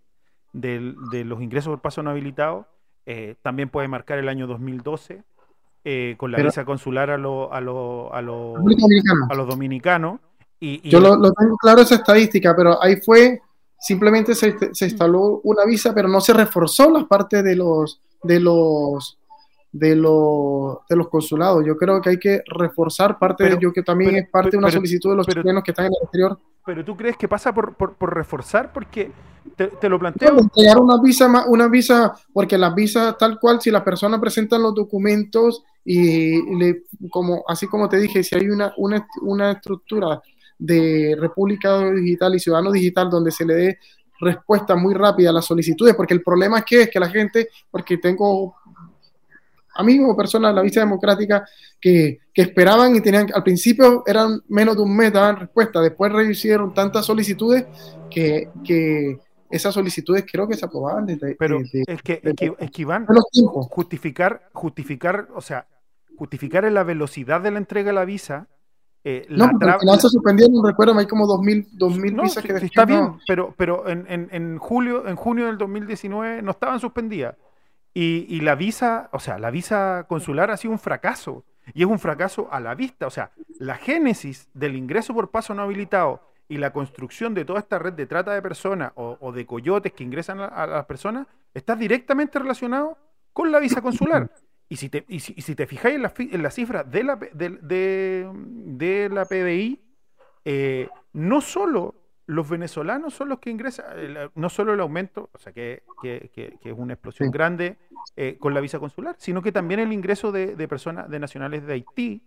de, 0.52 0.94
de, 1.10 1.24
los 1.24 1.42
ingresos 1.42 1.72
por 1.72 1.80
paso 1.80 2.04
no 2.04 2.10
habilitado, 2.10 2.68
también 3.42 3.68
puede 3.68 3.88
marcar 3.88 4.20
el 4.20 4.28
año 4.28 4.46
2012 4.46 5.24
eh, 5.84 6.14
con 6.16 6.30
la 6.30 6.36
Pero, 6.36 6.48
visa 6.48 6.64
consular 6.64 7.10
a, 7.10 7.18
lo, 7.18 7.52
a, 7.52 7.60
lo, 7.60 8.12
a, 8.14 8.22
lo, 8.22 8.54
a 8.56 9.34
los 9.34 9.48
dominicanos. 9.48 10.20
Y, 10.60 10.80
y 10.84 10.90
Yo 10.90 11.00
lo, 11.00 11.16
lo, 11.16 11.32
tengo 11.32 11.56
claro 11.56 11.82
esa 11.82 11.96
estadística, 11.96 12.54
pero 12.54 12.82
ahí 12.82 12.96
fue, 12.96 13.40
simplemente 13.78 14.34
se, 14.34 14.56
se, 14.72 14.84
instaló 14.84 15.40
una 15.42 15.64
visa, 15.64 15.92
pero 15.92 16.06
no 16.08 16.20
se 16.20 16.32
reforzó 16.32 16.88
la 16.90 17.04
parte 17.06 17.42
de 17.42 17.56
los, 17.56 18.00
de 18.22 18.38
los, 18.38 19.18
de 19.72 19.96
los, 19.96 20.78
de 20.88 20.96
los 20.96 21.08
consulados. 21.08 21.64
Yo 21.66 21.76
creo 21.76 22.00
que 22.00 22.10
hay 22.10 22.18
que 22.18 22.42
reforzar 22.46 23.18
parte 23.18 23.44
pero, 23.44 23.56
de 23.56 23.58
ello, 23.58 23.72
que 23.72 23.82
también 23.82 24.10
pero, 24.12 24.24
es 24.24 24.30
parte 24.30 24.50
de 24.50 24.58
una 24.58 24.70
solicitud 24.70 25.10
de 25.10 25.16
los 25.16 25.26
chilenos 25.26 25.64
que 25.64 25.70
están 25.70 25.86
en 25.86 25.92
el 25.92 26.02
exterior. 26.02 26.38
Pero 26.64 26.84
tú 26.84 26.96
crees 26.96 27.16
que 27.16 27.26
pasa 27.26 27.52
por, 27.52 27.74
por, 27.74 27.94
por 27.94 28.14
reforzar, 28.14 28.72
porque 28.72 29.10
te, 29.56 29.68
te 29.68 29.88
lo 29.88 29.98
planteo. 29.98 30.38
Entregar 30.38 30.78
una 30.78 31.00
visa, 31.00 31.44
una 31.48 31.68
visa, 31.68 32.12
porque 32.32 32.58
las 32.58 32.74
visas 32.74 33.16
tal 33.18 33.40
cual, 33.40 33.60
si 33.60 33.70
las 33.70 33.82
personas 33.82 34.20
presentan 34.20 34.62
los 34.62 34.74
documentos 34.74 35.64
y 35.84 36.56
le, 36.56 36.84
como, 37.10 37.42
así 37.48 37.66
como 37.66 37.88
te 37.88 37.96
dije, 37.96 38.22
si 38.22 38.36
hay 38.36 38.48
una, 38.48 38.74
una, 38.76 39.06
una 39.22 39.52
estructura 39.52 40.20
de 40.58 41.16
República 41.18 41.90
Digital 41.90 42.34
y 42.34 42.40
Ciudadano 42.40 42.70
Digital 42.70 43.10
donde 43.10 43.32
se 43.32 43.44
le 43.44 43.54
dé 43.54 43.78
respuesta 44.20 44.76
muy 44.76 44.94
rápida 44.94 45.30
a 45.30 45.32
las 45.32 45.46
solicitudes, 45.46 45.96
porque 45.96 46.14
el 46.14 46.22
problema 46.22 46.58
es 46.58 46.64
que 46.64 46.82
es 46.82 46.90
que 46.90 47.00
la 47.00 47.08
gente, 47.08 47.48
porque 47.70 47.98
tengo 47.98 48.54
amigos 49.74 50.10
o 50.10 50.16
personas 50.16 50.50
de 50.50 50.56
la 50.56 50.62
visa 50.62 50.80
democrática 50.80 51.44
que, 51.80 52.20
que, 52.32 52.42
esperaban 52.42 52.94
y 52.94 53.00
tenían, 53.00 53.28
al 53.34 53.42
principio 53.42 54.02
eran 54.06 54.40
menos 54.48 54.76
de 54.76 54.82
un 54.82 54.96
mes, 54.96 55.12
daban 55.12 55.36
respuesta, 55.36 55.80
después 55.80 56.12
recibieron 56.12 56.72
tantas 56.74 57.06
solicitudes 57.06 57.66
que, 58.10 58.48
que 58.64 59.18
esas 59.52 59.74
solicitudes 59.74 60.24
creo 60.30 60.48
que 60.48 60.56
se 60.56 60.64
aprobaban 60.64 61.06
desde... 61.06 61.36
Pero 61.36 61.60
es 61.60 62.02
que, 62.02 62.20
de, 62.22 62.34
que, 62.34 62.54
es 62.58 62.70
que 62.70 62.82
Iván, 62.82 63.06
justificar, 63.70 64.48
justificar, 64.52 65.28
o 65.34 65.42
sea, 65.42 65.66
justificar 66.16 66.64
en 66.64 66.74
la 66.74 66.84
velocidad 66.84 67.40
de 67.40 67.50
la 67.50 67.58
entrega 67.58 67.88
de 67.88 67.92
la 67.94 68.04
visa. 68.04 68.48
Eh, 69.04 69.26
no, 69.28 69.50
la 69.60 69.78
se 69.98 70.08
suspendieron, 70.08 70.64
recuerdo, 70.64 70.96
hay 70.96 71.06
como 71.06 71.26
2.000 71.26 71.70
2000 71.72 72.16
no, 72.16 72.22
visas 72.22 72.44
que 72.44 72.52
Está 72.52 72.84
bien, 72.84 73.18
pero, 73.26 73.52
pero 73.56 73.88
en, 73.88 74.06
en, 74.08 74.28
en, 74.30 74.58
julio, 74.58 75.08
en 75.08 75.16
junio 75.16 75.46
del 75.46 75.58
2019 75.58 76.40
no 76.40 76.52
estaban 76.52 76.80
suspendidas. 76.80 77.34
Y, 77.94 78.26
y, 78.28 78.40
la 78.40 78.54
visa, 78.54 79.10
o 79.12 79.20
sea, 79.20 79.38
la 79.38 79.50
visa 79.50 80.06
consular 80.08 80.50
ha 80.50 80.56
sido 80.56 80.72
un 80.72 80.78
fracaso. 80.78 81.44
Y 81.74 81.82
es 81.82 81.88
un 81.88 81.98
fracaso 81.98 82.48
a 82.50 82.60
la 82.60 82.74
vista. 82.74 83.06
O 83.06 83.10
sea, 83.10 83.32
la 83.58 83.76
génesis 83.76 84.48
del 84.54 84.76
ingreso 84.76 85.14
por 85.14 85.30
paso 85.30 85.54
no 85.54 85.62
habilitado 85.62 86.20
y 86.48 86.58
la 86.58 86.72
construcción 86.72 87.32
de 87.32 87.44
toda 87.44 87.60
esta 87.60 87.78
red 87.78 87.94
de 87.94 88.06
trata 88.06 88.34
de 88.34 88.42
personas 88.42 88.92
o, 88.96 89.32
de 89.32 89.46
coyotes 89.46 89.92
que 89.92 90.04
ingresan 90.04 90.40
a, 90.40 90.66
las 90.66 90.84
personas 90.84 91.26
está 91.54 91.76
directamente 91.76 92.38
relacionado 92.38 92.98
con 93.32 93.50
la 93.50 93.58
visa 93.58 93.80
consular. 93.80 94.30
Y 94.68 94.76
si 94.76 94.88
te, 94.88 95.04
y 95.08 95.20
si, 95.20 95.34
y 95.36 95.42
si 95.42 95.54
te 95.54 95.66
fijáis 95.66 95.96
en, 95.96 96.02
la, 96.02 96.12
las 96.42 96.54
cifras 96.54 96.90
de 96.90 97.04
la, 97.04 97.16
de, 97.16 98.28
de 98.32 99.08
la 99.10 99.24
PDI, 99.24 99.80
eh, 100.44 100.88
no 101.12 101.40
solo 101.40 101.94
los 102.26 102.48
venezolanos 102.48 103.14
son 103.14 103.28
los 103.28 103.38
que 103.40 103.50
ingresan, 103.50 103.86
no 104.34 104.48
solo 104.48 104.74
el 104.74 104.80
aumento, 104.80 105.30
o 105.32 105.38
sea, 105.38 105.52
que, 105.52 105.82
que, 106.02 106.30
que, 106.34 106.56
que 106.60 106.70
es 106.70 106.78
una 106.78 106.94
explosión 106.94 107.28
sí. 107.28 107.32
grande 107.32 107.78
eh, 108.16 108.36
con 108.38 108.54
la 108.54 108.60
visa 108.60 108.78
consular, 108.78 109.16
sino 109.18 109.42
que 109.42 109.52
también 109.52 109.80
el 109.80 109.92
ingreso 109.92 110.30
de, 110.30 110.54
de 110.54 110.68
personas, 110.68 111.08
de 111.10 111.18
nacionales 111.18 111.66
de 111.66 111.72
Haití, 111.74 112.22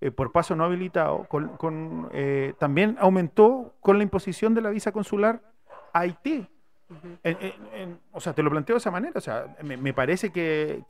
eh, 0.00 0.10
por 0.10 0.32
paso 0.32 0.54
no 0.54 0.64
habilitado, 0.64 1.24
con, 1.24 1.56
con, 1.56 2.08
eh, 2.12 2.54
también 2.58 2.96
aumentó 3.00 3.74
con 3.80 3.96
la 3.96 4.04
imposición 4.04 4.54
de 4.54 4.60
la 4.60 4.70
visa 4.70 4.92
consular 4.92 5.42
a 5.92 6.00
Haití. 6.00 6.46
Uh 6.90 6.94
-huh. 6.94 7.18
en, 7.22 7.36
en, 7.40 7.52
en, 7.74 8.00
o 8.12 8.20
sea, 8.20 8.32
te 8.32 8.42
lo 8.42 8.50
planteo 8.50 8.76
de 8.76 8.78
esa 8.78 8.90
manera, 8.90 9.12
o 9.16 9.20
sea, 9.20 9.56
me, 9.62 9.76
me 9.76 9.92
parece 9.92 10.30
que, 10.30 10.84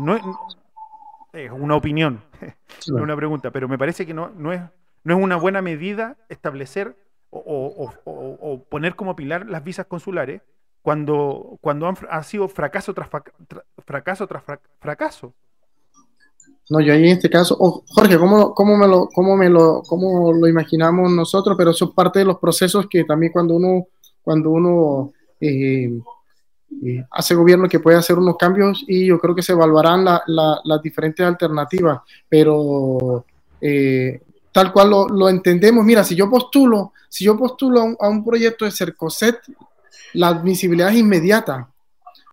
no 0.00 0.16
es, 0.16 0.22
es, 1.32 1.50
una 1.52 1.76
opinión, 1.76 2.20
sí. 2.78 2.90
no 2.92 3.02
una 3.02 3.14
pregunta, 3.14 3.52
pero 3.52 3.68
me 3.68 3.78
parece 3.78 4.04
que 4.04 4.14
no, 4.14 4.30
no 4.30 4.52
es 4.52 4.60
no 5.04 5.16
es 5.18 5.22
una 5.22 5.36
buena 5.36 5.62
medida 5.62 6.16
establecer 6.28 6.96
o, 7.30 7.92
poner 8.68 8.96
como 8.96 9.14
pilar 9.16 9.46
las 9.46 9.62
visas 9.62 9.86
consulares 9.86 10.42
cuando, 10.82 11.58
cuando 11.60 11.86
han, 11.86 11.96
ha 12.10 12.22
sido 12.22 12.48
fracaso 12.48 12.92
tras 12.94 13.08
frac- 13.10 13.32
tra- 13.48 13.64
fracaso 13.86 14.26
tras 14.26 14.44
frac- 14.44 14.60
fracaso. 14.80 15.32
No, 16.70 16.80
yo 16.80 16.92
ahí 16.92 17.00
en 17.04 17.16
este 17.16 17.28
caso, 17.28 17.56
oh, 17.58 17.82
Jorge, 17.88 18.16
¿cómo, 18.18 18.54
cómo, 18.54 18.76
me 18.76 18.86
lo, 18.86 19.08
cómo, 19.08 19.36
me 19.36 19.48
lo, 19.50 19.82
¿cómo 19.82 20.32
lo 20.32 20.46
imaginamos 20.46 21.10
nosotros? 21.10 21.56
Pero 21.58 21.70
eso 21.70 21.86
es 21.86 21.90
parte 21.92 22.20
de 22.20 22.24
los 22.24 22.38
procesos 22.38 22.86
que 22.88 23.04
también 23.04 23.32
cuando 23.32 23.54
uno, 23.56 23.86
cuando 24.22 24.50
uno 24.50 25.12
eh, 25.40 26.00
eh, 26.84 27.04
hace 27.10 27.34
gobierno 27.34 27.68
que 27.68 27.80
puede 27.80 27.96
hacer 27.98 28.16
unos 28.16 28.36
cambios 28.36 28.84
y 28.86 29.06
yo 29.06 29.18
creo 29.18 29.34
que 29.34 29.42
se 29.42 29.52
evaluarán 29.52 30.04
la- 30.04 30.22
la- 30.26 30.60
las 30.64 30.80
diferentes 30.80 31.26
alternativas, 31.26 32.00
pero 32.28 33.24
eh, 33.60 34.20
tal 34.52 34.72
cual 34.72 34.90
lo, 34.90 35.08
lo 35.08 35.28
entendemos, 35.28 35.84
mira, 35.84 36.04
si 36.04 36.14
yo 36.14 36.28
postulo, 36.28 36.92
si 37.08 37.24
yo 37.24 37.36
postulo 37.36 37.80
a 37.80 37.84
un, 37.84 37.96
a 38.00 38.08
un 38.08 38.24
proyecto 38.24 38.64
de 38.64 38.70
Cercoset, 38.70 39.38
la 40.14 40.28
admisibilidad 40.28 40.90
es 40.90 40.96
inmediata. 40.96 41.68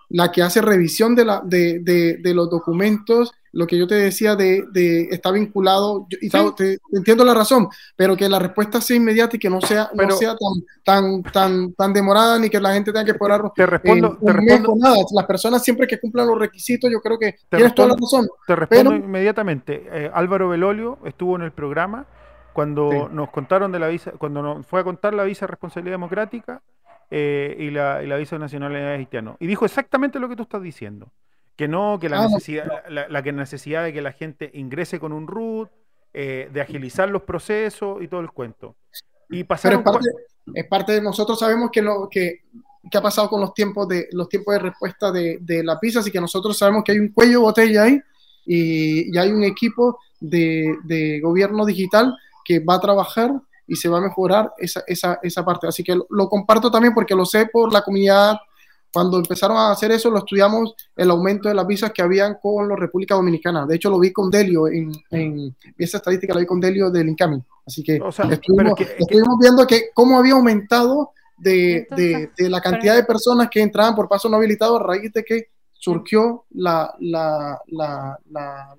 La 0.09 0.31
que 0.31 0.41
hace 0.41 0.61
revisión 0.61 1.15
de, 1.15 1.25
la, 1.25 1.41
de, 1.43 1.79
de, 1.79 2.17
de 2.17 2.33
los 2.33 2.49
documentos, 2.49 3.33
lo 3.57 3.65
que 3.65 3.77
yo 3.77 3.87
te 3.87 3.95
decía 3.95 4.35
de, 4.35 4.63
de 4.71 5.07
está 5.11 5.31
vinculado, 5.31 6.05
yo- 6.09 6.17
y 6.21 6.29
te- 6.29 6.51
te, 6.51 6.77
entiendo 6.93 7.25
la 7.25 7.33
razón, 7.33 7.67
pero 7.95 8.15
que 8.15 8.29
la 8.29 8.37
respuesta 8.37 8.79
sea 8.79 8.95
inmediata 8.97 9.35
y 9.35 9.39
que 9.39 9.49
no 9.49 9.59
sea, 9.61 9.89
Pero- 9.95 10.09
no 10.09 10.15
sea 10.15 10.35
tan, 10.35 10.63
tan, 10.83 11.23
tan, 11.23 11.73
tan 11.73 11.91
demorada 11.93 12.37
ni 12.37 12.49
que 12.49 12.59
la 12.59 12.73
gente 12.73 12.91
tenga 12.91 13.03
que 13.05 13.11
esperar 13.11 13.41
Te 13.55 13.65
respondo, 13.65 14.13
eh, 14.13 14.25
te 14.25 14.33
respondo, 14.33 14.75
nada. 14.77 14.97
Las 15.13 15.25
personas 15.25 15.63
siempre 15.63 15.87
que 15.87 15.99
cumplan 15.99 16.27
los 16.27 16.37
requisitos, 16.37 16.91
yo 16.91 17.01
creo 17.01 17.17
que 17.17 17.31
Te 17.49 17.57
tienes 17.57 17.73
toda 17.73 17.87
la 17.89 17.95
razón. 17.99 18.27
te 18.45 18.55
respondo 18.55 18.91
pero- 18.91 19.03
inmediatamente. 19.03 19.87
Eh, 19.91 20.11
Álvaro 20.13 20.49
Belolio 20.49 20.99
estuvo 21.05 21.35
en 21.35 21.41
el 21.41 21.51
programa 21.51 22.05
cuando 22.53 22.91
Sí. 22.91 22.97
nos 23.11 23.29
contaron 23.31 23.71
de 23.71 23.79
la 23.79 23.87
visa, 23.87 24.11
cuando 24.17 24.41
nos 24.43 24.65
fue 24.67 24.81
a 24.81 24.83
contar 24.83 25.13
la 25.13 25.23
visa 25.23 25.45
de 25.45 25.51
responsabilidad 25.51 25.95
democrática 25.95 26.61
eh, 27.09 27.55
y, 27.59 27.69
la, 27.71 28.03
y 28.03 28.07
la 28.07 28.17
visa 28.17 28.35
de 28.35 28.39
nacionalidad 28.41 28.91
haitiano. 28.93 29.37
Y 29.39 29.47
dijo 29.47 29.63
exactamente 29.65 30.19
lo 30.19 30.27
que 30.29 30.35
tú 30.35 30.43
estás 30.43 30.61
diciendo. 30.61 31.07
Que 31.57 31.67
no, 31.67 31.97
que 31.99 32.07
la 32.07 32.19
Ah, 32.19 32.23
no. 32.23 32.29
necesidad, 32.29 32.83
la, 32.89 33.09
la 33.09 33.23
que 33.23 33.33
necesidad 33.33 33.83
de 33.83 33.91
que 33.91 34.01
la 34.01 34.13
gente 34.13 34.49
ingrese 34.53 34.99
con 34.99 35.11
un 35.11 35.27
root, 35.27 35.69
eh, 36.13 36.49
de 36.53 36.61
agilizar 36.61 37.09
los 37.09 37.23
procesos 37.23 38.01
y 38.01 38.07
todo 38.07 38.21
el 38.21 38.31
cuento. 38.31 38.75
Y 39.29 39.43
Pero 39.43 39.47
pasaron 39.47 39.79
es 39.79 39.83
parte, 39.83 40.09
es 40.53 40.67
parte 40.67 40.91
de 40.93 41.01
nosotros 41.01 41.37
sabemos 41.37 41.69
que 41.71 41.81
lo 41.81 42.07
que, 42.09 42.43
que 42.89 42.97
ha 42.97 43.01
pasado 43.01 43.27
con 43.29 43.41
los 43.41 43.53
tiempos 43.53 43.87
de 43.87 44.07
los 44.11 44.29
tiempos 44.29 44.53
de 44.53 44.59
respuesta 44.59 45.11
de, 45.11 45.39
de 45.41 45.63
la 45.63 45.79
PISA, 45.79 45.99
así 45.99 46.11
que 46.11 46.21
nosotros 46.21 46.57
sabemos 46.57 46.83
que 46.83 46.93
hay 46.93 46.99
un 46.99 47.09
cuello 47.11 47.41
botella 47.41 47.83
ahí 47.83 47.99
y, 48.45 49.13
y 49.13 49.17
hay 49.17 49.29
un 49.31 49.43
equipo 49.43 49.99
de, 50.19 50.75
de 50.85 51.19
gobierno 51.19 51.65
digital 51.65 52.15
que 52.45 52.59
va 52.59 52.75
a 52.75 52.79
trabajar 52.79 53.31
y 53.67 53.75
se 53.75 53.89
va 53.89 53.97
a 53.97 54.01
mejorar 54.01 54.53
esa, 54.57 54.83
esa, 54.87 55.19
esa 55.21 55.43
parte. 55.43 55.67
Así 55.67 55.83
que 55.83 55.93
lo, 55.95 56.07
lo 56.09 56.29
comparto 56.29 56.71
también 56.71 56.93
porque 56.93 57.13
lo 57.15 57.25
sé 57.25 57.47
por 57.51 57.73
la 57.73 57.81
comunidad. 57.81 58.37
Cuando 58.97 59.17
empezaron 59.19 59.57
a 59.57 59.69
hacer 59.71 59.91
eso, 59.91 60.09
lo 60.09 60.17
estudiamos 60.17 60.73
el 60.95 61.11
aumento 61.11 61.47
de 61.49 61.53
las 61.55 61.67
visas 61.67 61.91
que 61.91 62.01
habían 62.01 62.37
con 62.41 62.67
la 62.67 62.75
República 62.75 63.13
Dominicana. 63.13 63.67
De 63.67 63.75
hecho, 63.75 63.91
lo 63.91 63.99
vi 63.99 64.11
con 64.11 64.31
Delio, 64.31 64.67
en, 64.67 64.91
en 65.11 65.55
esa 65.77 65.97
estadística 65.97 66.33
la 66.33 66.39
vi 66.39 66.45
con 66.47 66.59
Delio 66.59 66.89
del 66.89 67.09
Incami. 67.09 67.39
Así 67.65 67.83
que 67.83 67.99
O 68.01 68.11
sea, 68.11 68.25
estuvimos, 68.33 68.73
que- 68.75 68.85
que- 68.85 69.21
viendo 69.39 69.67
que 69.67 69.89
cómo 69.93 70.17
había 70.17 70.33
aumentado 70.33 71.11
de, 71.37 71.51
de- 71.51 72.11
Entonces, 72.11 72.29
de 72.37 72.49
la 72.49 72.59
cantidad 72.61 72.95
de 72.95 73.03
personas 73.03 73.49
que 73.51 73.61
entraban 73.61 73.93
por 73.93 74.09
paso 74.09 74.27
no 74.29 74.37
habilitado 74.37 74.77
a 74.77 74.83
raíz 74.83 75.13
de 75.13 75.23
que 75.23 75.49
surgió 75.73 76.45
la, 76.49 76.91
la, 76.99 77.59
la, 77.67 78.17
la, 78.31 78.75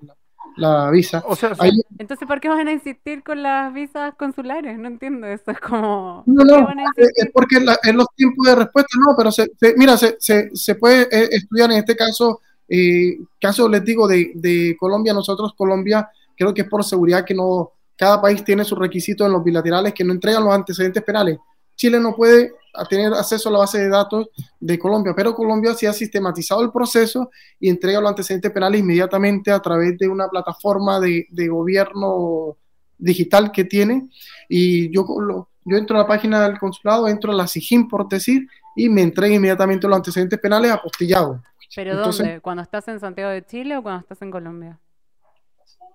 la- 0.57 0.89
visa. 0.91 1.23
o 1.25 1.35
sea, 1.35 1.53
Ahí- 1.59 1.81
Entonces, 1.97 2.27
¿por 2.27 2.39
qué 2.39 2.49
van 2.49 2.67
a 2.67 2.71
insistir 2.71 3.23
con 3.23 3.41
las 3.43 3.73
visas 3.73 4.13
consulares? 4.15 4.77
No 4.77 4.87
entiendo, 4.87 5.27
eso 5.27 5.51
es 5.51 5.59
como... 5.59 6.23
no, 6.25 6.35
¿por 6.35 6.47
qué 6.47 6.53
no, 6.59 6.65
van 6.65 6.79
a 6.79 6.83
es 6.97 7.29
porque 7.33 7.59
la- 7.59 7.79
en 7.83 7.97
los 7.97 8.07
tiempos 8.15 8.45
de 8.45 8.55
respuesta 8.55 8.97
no, 8.99 9.15
pero 9.17 9.31
se, 9.31 9.49
se- 9.59 9.73
mira, 9.77 9.95
se, 9.97 10.17
se, 10.19 10.49
se 10.55 10.75
puede 10.75 11.03
eh, 11.03 11.29
estudiar 11.31 11.71
en 11.71 11.77
este 11.77 11.95
caso, 11.95 12.41
eh, 12.67 13.17
caso 13.39 13.67
les 13.69 13.83
digo 13.85 14.07
de, 14.07 14.31
de 14.35 14.75
Colombia, 14.79 15.13
nosotros 15.13 15.53
Colombia, 15.55 16.09
creo 16.37 16.53
que 16.53 16.61
es 16.61 16.67
por 16.69 16.83
seguridad 16.83 17.25
que 17.25 17.33
no, 17.35 17.71
cada 17.95 18.21
país 18.21 18.43
tiene 18.43 18.63
sus 18.63 18.77
requisitos 18.79 19.25
en 19.27 19.33
los 19.33 19.43
bilaterales 19.43 19.93
que 19.93 20.03
no 20.03 20.13
entregan 20.13 20.43
los 20.43 20.53
antecedentes 20.53 21.03
penales. 21.03 21.37
Chile 21.75 21.99
no 21.99 22.15
puede 22.15 22.53
a 22.73 22.85
tener 22.85 23.13
acceso 23.13 23.49
a 23.49 23.51
la 23.51 23.59
base 23.59 23.79
de 23.79 23.89
datos 23.89 24.27
de 24.59 24.77
Colombia, 24.79 25.13
pero 25.15 25.33
Colombia 25.35 25.73
sí 25.73 25.85
ha 25.85 25.93
sistematizado 25.93 26.61
el 26.61 26.71
proceso 26.71 27.29
y 27.59 27.69
entrega 27.69 27.99
los 27.99 28.09
antecedentes 28.09 28.51
penales 28.51 28.81
inmediatamente 28.81 29.51
a 29.51 29.59
través 29.59 29.97
de 29.97 30.07
una 30.07 30.27
plataforma 30.27 30.99
de, 30.99 31.25
de 31.31 31.47
gobierno 31.47 32.57
digital 32.97 33.51
que 33.51 33.63
tiene. 33.65 34.09
Y 34.47 34.93
yo, 34.93 35.05
lo- 35.19 35.49
yo 35.65 35.77
entro 35.77 35.95
a 35.95 35.99
la 36.01 36.07
página 36.07 36.41
del 36.47 36.59
consulado, 36.59 37.07
entro 37.07 37.31
a 37.31 37.35
la 37.35 37.47
SIGIN, 37.47 37.87
por 37.87 38.07
decir, 38.07 38.47
y 38.75 38.89
me 38.89 39.01
entrega 39.01 39.35
inmediatamente 39.35 39.87
los 39.87 39.95
antecedentes 39.97 40.39
penales 40.39 40.71
apostillados. 40.71 41.41
¿Pero 41.75 41.91
Entonces- 41.93 42.25
dónde? 42.25 42.41
¿Cuando 42.41 42.63
estás 42.63 42.87
en 42.87 42.99
Santiago 42.99 43.31
de 43.31 43.45
Chile 43.45 43.77
o 43.77 43.83
cuando 43.83 44.01
estás 44.01 44.21
en 44.21 44.31
Colombia? 44.31 44.79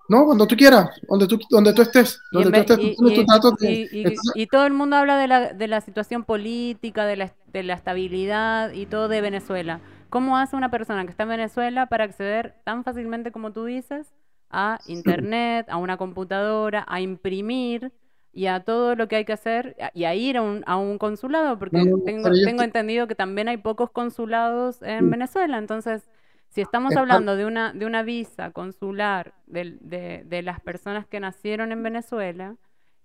No, 0.07 0.25
cuando 0.25 0.45
tú 0.47 0.55
quieras, 0.55 0.89
donde 1.07 1.27
tú, 1.27 1.39
donde 1.49 1.73
tú 1.73 1.81
estés, 1.81 2.21
donde 2.31 2.51
tú 2.51 2.59
estés, 2.59 2.77
y- 2.79 2.95
tú 2.95 3.03
de- 3.05 4.47
todo 4.51 4.65
el 4.67 4.73
mundo 4.73 4.95
habla 4.97 5.17
de 5.17 5.27
la, 5.27 5.53
de 5.53 5.67
la 5.67 5.81
situación 5.81 6.23
política, 6.23 7.05
de 7.05 7.15
la, 7.15 7.33
de 7.51 7.63
la 7.63 7.73
estabilidad 7.73 8.71
y 8.71 8.85
todo 8.85 9.07
de 9.07 9.21
Venezuela. 9.21 9.79
¿Cómo 10.09 10.37
hace 10.37 10.55
una 10.55 10.69
persona 10.69 11.03
que 11.05 11.11
está 11.11 11.23
en 11.23 11.29
Venezuela 11.29 11.87
para 11.87 12.03
acceder 12.03 12.55
tan 12.63 12.83
fácilmente 12.83 13.31
como 13.31 13.51
tú 13.51 13.65
dices 13.65 14.13
a 14.49 14.79
internet, 14.87 15.65
a 15.69 15.77
una 15.77 15.97
computadora, 15.97 16.85
a 16.87 17.01
imprimir 17.01 17.91
y 18.31 18.45
a 18.47 18.59
todo 18.59 18.95
lo 18.95 19.07
que 19.07 19.15
hay 19.15 19.25
que 19.25 19.33
hacer 19.33 19.75
y 19.93 20.03
a 20.03 20.13
ir 20.13 20.37
a 20.37 20.41
un, 20.41 20.63
a 20.67 20.77
un 20.77 20.97
consulado? 20.99 21.57
Porque 21.57 21.77
No, 21.77 21.97
tengo, 22.05 22.23
tengo 22.31 22.33
estoy- 22.51 22.65
entendido 22.65 23.07
que 23.07 23.15
también 23.15 23.47
hay 23.47 23.57
pocos 23.57 23.89
consulados 23.89 24.81
en. 24.83 25.09
Venezuela. 25.09 25.57
Entonces, 25.57 26.07
si 26.55 26.61
estamos 26.61 26.95
hablando 26.95 27.35
de 27.35 27.45
una, 27.45 27.73
de 27.73 27.85
una 27.85 28.03
visa 28.03 28.51
consular 28.51 29.33
de, 29.47 30.23
de 30.25 30.41
las 30.41 30.61
personas 30.61 31.05
que 31.07 31.19
nacieron 31.19 31.71
en 31.71 31.83
Venezuela 31.83 32.55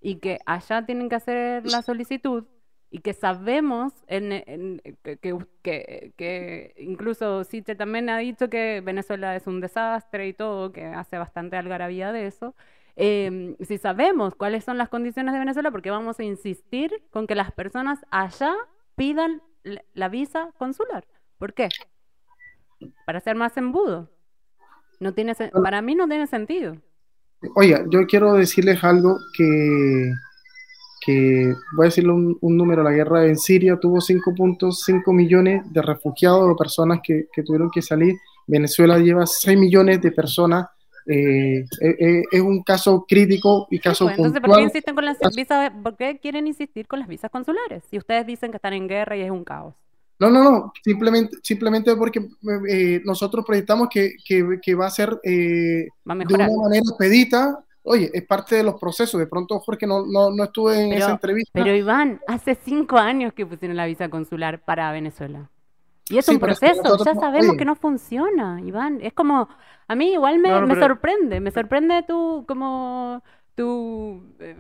y 0.01 0.17
que 0.17 0.39
allá 0.47 0.87
tienen 0.87 1.09
que 1.09 1.17
hacer 1.17 1.67
la 1.67 1.83
solicitud 1.83 2.45
y 2.91 3.01
que 3.01 3.13
sabemos 3.13 3.93
en, 4.09 4.33
en- 4.33 4.81
que, 5.03 5.19
que- 5.63 6.13
que- 6.17 6.75
incluso 6.79 7.45
Siche 7.45 7.75
también 7.77 8.09
ha 8.11 8.19
dicho 8.19 8.49
que 8.51 8.81
Venezuela 8.81 9.37
es 9.37 9.47
un 9.47 9.61
desastre 9.61 10.29
y 10.29 10.33
todo, 10.35 10.73
que 10.73 10.85
hace 10.87 11.19
bastante 11.19 11.57
algarabía 11.57 12.13
de 12.13 12.27
eso. 12.27 12.55
eh, 12.97 13.57
si 13.61 13.79
sabemos 13.79 14.35
cuáles 14.35 14.65
son 14.65 14.77
las 14.79 14.89
condiciones 14.89 15.33
de 15.33 15.39
Venezuela, 15.41 15.71
¿por 15.71 15.83
qué 15.83 15.91
vamos 15.91 16.19
a 16.21 16.25
insistir 16.25 17.03
con 17.11 17.27
que 17.27 17.35
las 17.35 17.53
personas 17.53 18.01
allá 18.11 18.55
pidan 18.97 19.43
la 19.95 20.09
visa 20.09 20.51
consular? 20.59 21.07
¿Por 21.39 21.55
qué? 21.55 21.75
Para 23.07 23.21
ser 23.21 23.37
más 23.37 23.57
embudo. 23.57 24.09
No 25.01 25.13
tiene, 25.15 25.35
sen- 25.35 25.51
para 25.63 25.83
mí 25.83 25.95
no 25.95 26.09
tiene 26.09 26.27
sentido. 26.27 26.77
Oiga, 27.57 27.85
yo 27.91 28.07
quiero 28.07 28.35
decirles 28.35 28.85
algo 28.85 29.19
que, 29.37 30.13
que 31.05 31.55
voy 31.77 31.87
a 31.87 31.89
decirle 31.89 32.13
un, 32.13 32.37
un 32.41 32.57
número, 32.57 32.83
la 32.83 32.91
guerra 32.93 33.27
en 33.27 33.37
Siria 33.39 33.79
tuvo 33.81 34.01
5.5 34.01 35.13
millones 35.15 35.63
de 35.73 35.81
refugiados 35.83 36.43
o 36.51 36.57
personas 36.57 37.01
que, 37.03 37.27
que 37.33 37.43
tuvieron 37.43 37.71
que 37.71 37.81
salir. 37.83 38.17
Venezuela 38.47 38.99
lleva 38.99 39.27
6 39.27 39.59
millones 39.59 40.03
de 40.03 40.13
personas. 40.13 40.67
eh, 41.07 41.61
eh, 41.81 41.97
eh, 41.99 42.23
es 42.31 42.41
un 42.43 42.63
caso 42.63 43.07
crítico 43.09 43.67
y 43.71 43.79
caso 43.79 44.05
Pues, 44.05 44.17
entonces, 44.19 44.41
¿por 44.43 44.51
qué 44.51 44.63
insisten 44.63 44.95
con 44.95 45.05
las 45.07 45.19
visas? 45.35 45.73
¿Por 45.83 45.97
qué 45.97 46.19
quieren 46.19 46.47
insistir 46.47 46.87
con 46.87 46.99
las 47.01 47.09
visas 47.09 47.31
consulares? 47.31 47.83
Si 47.91 47.97
ustedes 47.99 48.27
dicen 48.27 48.51
que 48.51 48.57
están 48.59 48.75
en 48.75 48.87
guerra 48.89 49.17
y 49.17 49.23
es 49.23 49.31
un 49.31 49.45
caos. 49.45 49.75
No, 50.21 50.29
no, 50.31 50.45
no, 50.45 50.73
simplemente, 50.85 51.37
simplemente 51.43 51.97
porque 51.97 52.29
eh, 52.69 53.01
nosotros 53.05 53.45
proyectamos 53.45 53.89
que, 53.91 54.13
que, 54.25 54.59
que 54.63 54.75
va 54.75 54.87
a 54.87 54.91
ser 54.91 55.19
eh, 55.25 55.89
Va 56.09 56.13
a 56.13 56.17
de 56.19 56.35
una 56.35 56.47
manera 56.63 56.83
expedita. 56.87 57.65
Oye, 57.83 58.11
es 58.13 58.23
parte 58.27 58.57
de 58.57 58.63
los 58.63 58.79
procesos. 58.79 59.19
De 59.19 59.27
pronto, 59.27 59.59
Jorge, 59.61 59.87
no, 59.87 60.05
no, 60.07 60.31
no 60.31 60.45
estuve 60.45 60.79
en 60.85 60.91
Pero- 60.91 61.05
esa 61.05 61.13
entrevista. 61.13 61.51
Pero 61.55 61.75
Iván, 61.75 62.21
hace 62.29 62.55
cinco 62.55 62.99
años 62.99 63.33
que 63.33 63.47
pusieron 63.47 63.77
la 63.79 63.87
visa 63.87 64.11
consular 64.11 64.61
para 64.63 64.93
Venezuela. 64.93 65.49
Y 66.11 66.19
es 66.19 66.27
Sí, 66.27 66.33
un 66.35 66.41
pero 66.41 66.53
es 66.53 66.61
que 66.61 66.67
proceso, 66.67 66.83
nosotros 66.83 67.15
ya 67.15 67.21
sabemos 67.21 67.49
oye. 67.51 67.57
que 67.59 67.65
no 67.65 67.77
funciona, 67.77 68.61
Iván. 68.63 68.99
Es 69.01 69.15
como, 69.15 69.49
a 69.89 69.95
mí 69.95 70.13
igual 70.13 70.39
me, 70.39 70.51
No, 70.51 70.61
no, 70.61 70.67
me 70.67 70.75
pero- 70.75 70.89
sorprende, 70.89 71.41
me 71.41 71.51
sorprende 71.51 72.03
tu, 72.07 72.45
como, 72.47 73.23
tu 73.55 74.23
eh, 74.41 74.57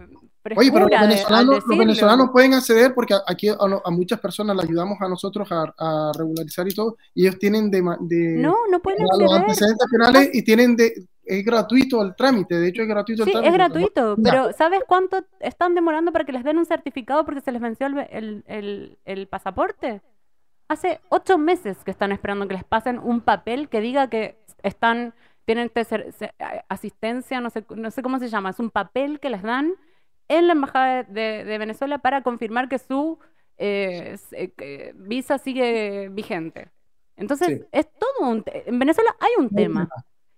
Oye, 0.56 0.72
pero 0.72 0.88
los 0.88 0.90
de- 1.00 1.06
venezolanos, 1.06 1.64
los 1.66 1.78
venezolanos 1.78 2.30
pueden 2.30 2.54
acceder 2.54 2.94
porque 2.94 3.14
aquí 3.26 3.48
a, 3.48 3.56
a 3.84 3.90
muchas 3.90 4.18
personas 4.20 4.56
le 4.56 4.62
ayudamos 4.62 4.96
a 5.00 5.08
nosotros 5.08 5.46
a, 5.52 5.72
a 5.78 6.12
regularizar 6.16 6.66
y 6.66 6.74
todo, 6.74 6.96
y 7.14 7.22
ellos 7.26 7.38
tienen 7.38 7.70
de, 7.70 7.82
No, 7.82 8.54
no 8.70 8.80
pueden 8.80 9.02
los 9.02 9.10
acceder. 9.20 9.40
antecedentes 9.42 9.86
penales 9.90 10.30
y 10.32 10.42
tienen 10.42 10.76
de, 10.76 10.92
es 11.24 11.44
gratuito 11.44 12.02
el 12.02 12.16
trámite, 12.16 12.54
de 12.58 12.68
hecho 12.68 12.82
es 12.82 12.88
gratuito 12.88 13.22
el 13.22 13.26
Sí, 13.26 13.32
trámite. 13.32 13.48
es 13.50 13.54
gratuito, 13.54 14.16
pero 14.22 14.52
¿sabes 14.54 14.80
cuánto 14.88 15.22
están 15.40 15.74
demorando 15.74 16.10
para 16.10 16.24
que 16.24 16.32
les 16.32 16.42
den 16.42 16.56
un 16.58 16.64
certificado 16.66 17.24
porque 17.24 17.42
se 17.42 17.52
les 17.52 17.60
venció 17.60 17.86
el, 17.86 17.98
el- 18.10 18.44
el- 18.46 18.98
el 19.04 19.26
pasaporte? 19.28 20.00
Hace 20.68 21.00
ocho 21.08 21.36
meses 21.36 21.78
que 21.84 21.90
están 21.90 22.12
esperando 22.12 22.46
que 22.48 22.54
les 22.54 22.64
pasen 22.64 22.98
un 22.98 23.20
papel 23.20 23.68
que 23.68 23.80
diga 23.80 24.08
que 24.08 24.38
están, 24.62 25.12
tienen 25.44 25.70
asistencia, 26.68 27.40
no 27.40 27.50
sé, 27.50 27.64
no 27.74 27.90
sé 27.90 28.02
cómo 28.02 28.18
se 28.18 28.28
llama, 28.28 28.50
es 28.50 28.58
un 28.60 28.70
papel 28.70 29.20
que 29.20 29.30
les 29.30 29.42
dan 29.42 29.74
en 30.30 30.46
la 30.46 30.52
Embajada 30.54 31.02
de, 31.02 31.44
de 31.44 31.58
Venezuela 31.58 31.98
para 31.98 32.22
confirmar 32.22 32.68
que 32.68 32.78
su 32.78 33.18
eh, 33.58 34.16
eh, 34.32 34.92
visa 34.96 35.36
sigue 35.38 36.08
vigente. 36.10 36.70
Entonces, 37.16 37.48
Sí. 37.48 37.64
es 37.72 37.86
todo 37.98 38.30
un... 38.30 38.42
En 38.46 38.78
Venezuela 38.78 39.14
hay 39.20 39.32
un 39.38 39.50
tema. 39.50 39.86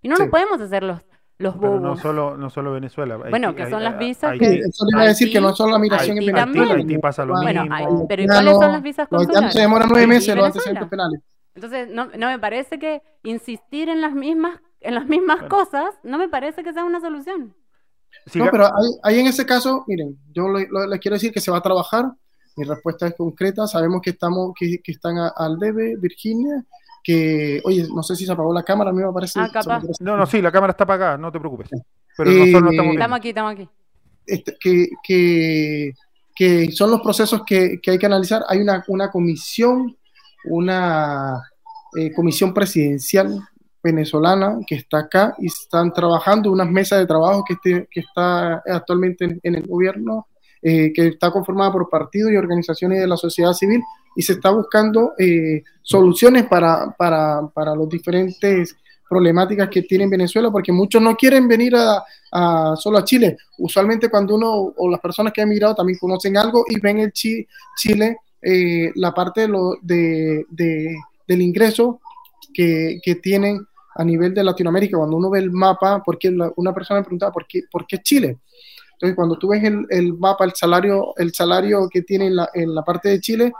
Y 0.01 0.09
no 0.09 0.17
Sí. 0.17 0.23
nos 0.23 0.31
podemos 0.31 0.59
hacer 0.59 0.83
los, 0.83 0.99
los 1.37 1.55
Pero 1.55 1.71
bobos. 1.71 1.81
no 1.81 1.95
solo, 1.95 2.35
no 2.35 2.49
solo 2.49 2.73
Venezuela. 2.73 3.15
Bueno, 3.15 3.49
Haití- 3.51 3.55
que 3.55 3.63
hay- 3.63 3.69
son 3.71 3.83
las 3.83 3.97
visas 3.97 4.31
Haití- 4.33 4.39
que- 4.39 4.55
eso 4.59 4.85
le 4.85 4.91
iba 4.97 5.01
a 5.03 5.07
decir 5.07 5.31
que 5.31 5.39
no 5.39 5.53
solo 5.55 5.71
la 5.71 5.79
migración 5.79 6.17
en 6.17 6.25
Venezuela. 6.25 6.45
también. 6.45 6.77
Haití 6.89 6.97
pasa 6.97 7.23
lo 7.23 7.33
Bueno, 7.41 7.61
mismo. 7.61 7.75
hay- 7.77 7.85
pero 8.09 8.23
¿y 8.23 8.27
cuáles 8.27 8.53
son 8.57 8.71
las 8.73 8.81
visas 8.83 9.07
consulares? 9.07 9.53
se 9.53 9.61
demoran 9.61 9.87
nueve 9.89 10.07
meses 10.07 10.35
los 10.35 10.45
antecedentes 10.45 10.87
penales. 10.89 11.21
Entonces, 11.55 11.87
no, 11.91 12.07
no 12.17 12.27
me 12.27 12.39
parece 12.39 12.79
que 12.79 13.01
insistir 13.23 13.87
en 13.87 14.01
las 14.01 14.13
mismas, 14.13 14.59
en 14.81 14.95
las 14.95 15.05
mismas 15.05 15.39
Bueno. 15.41 15.55
cosas, 15.55 15.95
no 16.03 16.17
me 16.17 16.27
parece 16.27 16.63
que 16.63 16.73
sea 16.73 16.83
una 16.83 16.99
solución. 16.99 17.55
Siga- 18.27 18.45
No, 18.45 18.51
pero 18.51 18.69
ahí, 19.03 19.19
en 19.19 19.27
ese 19.27 19.45
caso, 19.45 19.83
miren, 19.87 20.17
yo 20.33 20.47
le- 20.49 20.67
les 20.89 20.99
quiero 20.99 21.15
decir 21.15 21.31
que 21.31 21.39
se 21.41 21.51
va 21.51 21.57
a 21.57 21.61
trabajar. 21.61 22.05
Mi 22.55 22.63
respuesta 22.65 23.07
es 23.07 23.15
concreta. 23.15 23.65
Sabemos 23.67 24.01
que 24.01 24.11
estamos, 24.11 24.53
que, 24.57 24.79
que 24.83 24.91
están 24.91 25.17
a- 25.17 25.33
al 25.35 25.57
debe, 25.57 25.95
Virginia, 25.97 26.63
que, 27.03 27.61
oye, 27.65 27.85
no 27.93 28.01
sé 28.03 28.15
si 28.15 28.25
se 28.25 28.31
apagó 28.31 28.53
la 28.53 28.63
cámara, 28.63 28.91
a 28.91 28.93
mí 28.93 29.03
me 29.03 29.11
parece. 29.11 29.39
Ah, 29.39 29.49
capaz. 29.51 29.83
No, 29.99 30.15
no, 30.15 30.25
sí, 30.25 30.41
la 30.41 30.51
cámara 30.51 30.71
está 30.71 30.83
apagada, 30.85 31.17
no 31.17 31.31
te 31.31 31.39
preocupes. 31.39 31.69
Pero 32.15 32.29
Eh, 32.31 32.33
nosotros 32.39 32.61
no 32.63 32.69
estamos 32.69 32.75
viendo. 32.75 32.91
Estamos 32.93 33.17
aquí, 33.17 33.29
estamos 33.29 33.51
aquí. 33.53 33.69
este, 34.25 34.55
que, 34.59 34.87
que, 35.03 35.91
que 36.35 36.71
son 36.71 36.91
los 36.91 37.01
procesos 37.01 37.41
que, 37.45 37.79
que 37.81 37.91
hay 37.91 37.97
que 37.97 38.05
analizar. 38.05 38.43
Hay 38.47 38.59
una, 38.61 38.83
una 38.87 39.11
comisión, 39.11 39.97
una 40.45 41.41
eh, 41.97 42.11
comisión 42.13 42.53
presidencial 42.53 43.39
venezolana 43.83 44.59
que 44.65 44.75
está 44.75 44.99
acá 44.99 45.35
y 45.39 45.47
están 45.47 45.91
trabajando 45.93 46.51
unas 46.51 46.69
mesas 46.69 46.99
de 46.99 47.05
trabajo 47.05 47.43
que, 47.47 47.53
este- 47.53 47.87
está 47.99 48.63
actualmente 48.65 49.39
en, 49.43 49.55
el 49.55 49.67
gobierno, 49.67 50.27
eh, 50.61 50.91
que 50.93 51.07
está 51.09 51.31
conformada 51.31 51.71
por 51.73 51.89
partidos 51.89 52.31
y 52.31 52.37
organizaciones 52.37 52.99
de 53.01 53.07
la 53.07 53.17
sociedad 53.17 53.53
civil 53.53 53.81
y 54.15 54.21
se 54.21 54.33
está 54.33 54.51
buscando 54.51 55.13
eh, 55.19 55.63
soluciones 55.81 56.45
para, 56.45 56.95
para, 56.97 57.47
para 57.53 57.75
los 57.75 57.89
diferentes 57.89 58.75
problemáticas 59.09 59.69
que 59.69 59.83
tiene 59.83 60.07
Venezuela, 60.07 60.49
porque 60.49 60.71
muchos 60.71 61.01
no 61.01 61.15
quieren 61.15 61.47
venir 61.47 61.75
a, 61.75 62.75
solo 62.77 62.97
a 62.97 63.03
Chile. 63.03 63.37
Usualmente 63.59 64.09
cuando 64.09 64.35
uno 64.35 64.73
o 64.75 64.89
las 64.89 64.99
personas 64.99 65.33
que 65.33 65.41
han 65.41 65.49
migrado 65.49 65.75
también 65.75 65.99
conocen 65.99 66.35
algo 66.37 66.63
y 66.67 66.79
ven 66.79 66.99
el 66.99 67.11
Chi- 67.11 67.45
Chile, 67.77 68.17
eh, 68.41 68.91
la 68.95 69.13
parte 69.13 69.41
de 69.41 69.47
lo, 69.49 69.75
de- 69.81 70.45
del 71.27 71.41
ingreso 71.41 71.99
que, 72.53 72.99
que 73.03 73.15
tienen 73.15 73.65
a 73.95 74.03
nivel 74.03 74.33
de 74.33 74.43
Latinoamérica. 74.43 74.97
Cuando 74.97 75.17
uno 75.17 75.29
ve 75.29 75.39
el 75.39 75.51
mapa, 75.51 76.01
porque 76.03 76.31
la- 76.31 76.51
una 76.55 76.73
persona 76.73 76.99
me 76.99 77.03
preguntaba, 77.05 77.31
¿por 77.31 77.45
qué, 77.47 77.61
por 77.71 77.85
qué 77.87 77.99
Chile? 77.99 78.39
Entonces, 78.93 79.15
cuando 79.15 79.37
tú 79.37 79.49
ves 79.49 79.63
el, 79.63 79.85
el 79.89 80.13
mapa, 80.13 80.45
el 80.45 80.53
salario, 80.53 81.13
el 81.17 81.33
salario 81.33 81.87
que 81.89 82.03
tiene 82.03 82.27
en 82.27 82.35
la, 82.37 82.49
en 82.53 82.73
la 82.73 82.83
parte 82.83 83.09
de 83.09 83.19
Chile, 83.19 83.51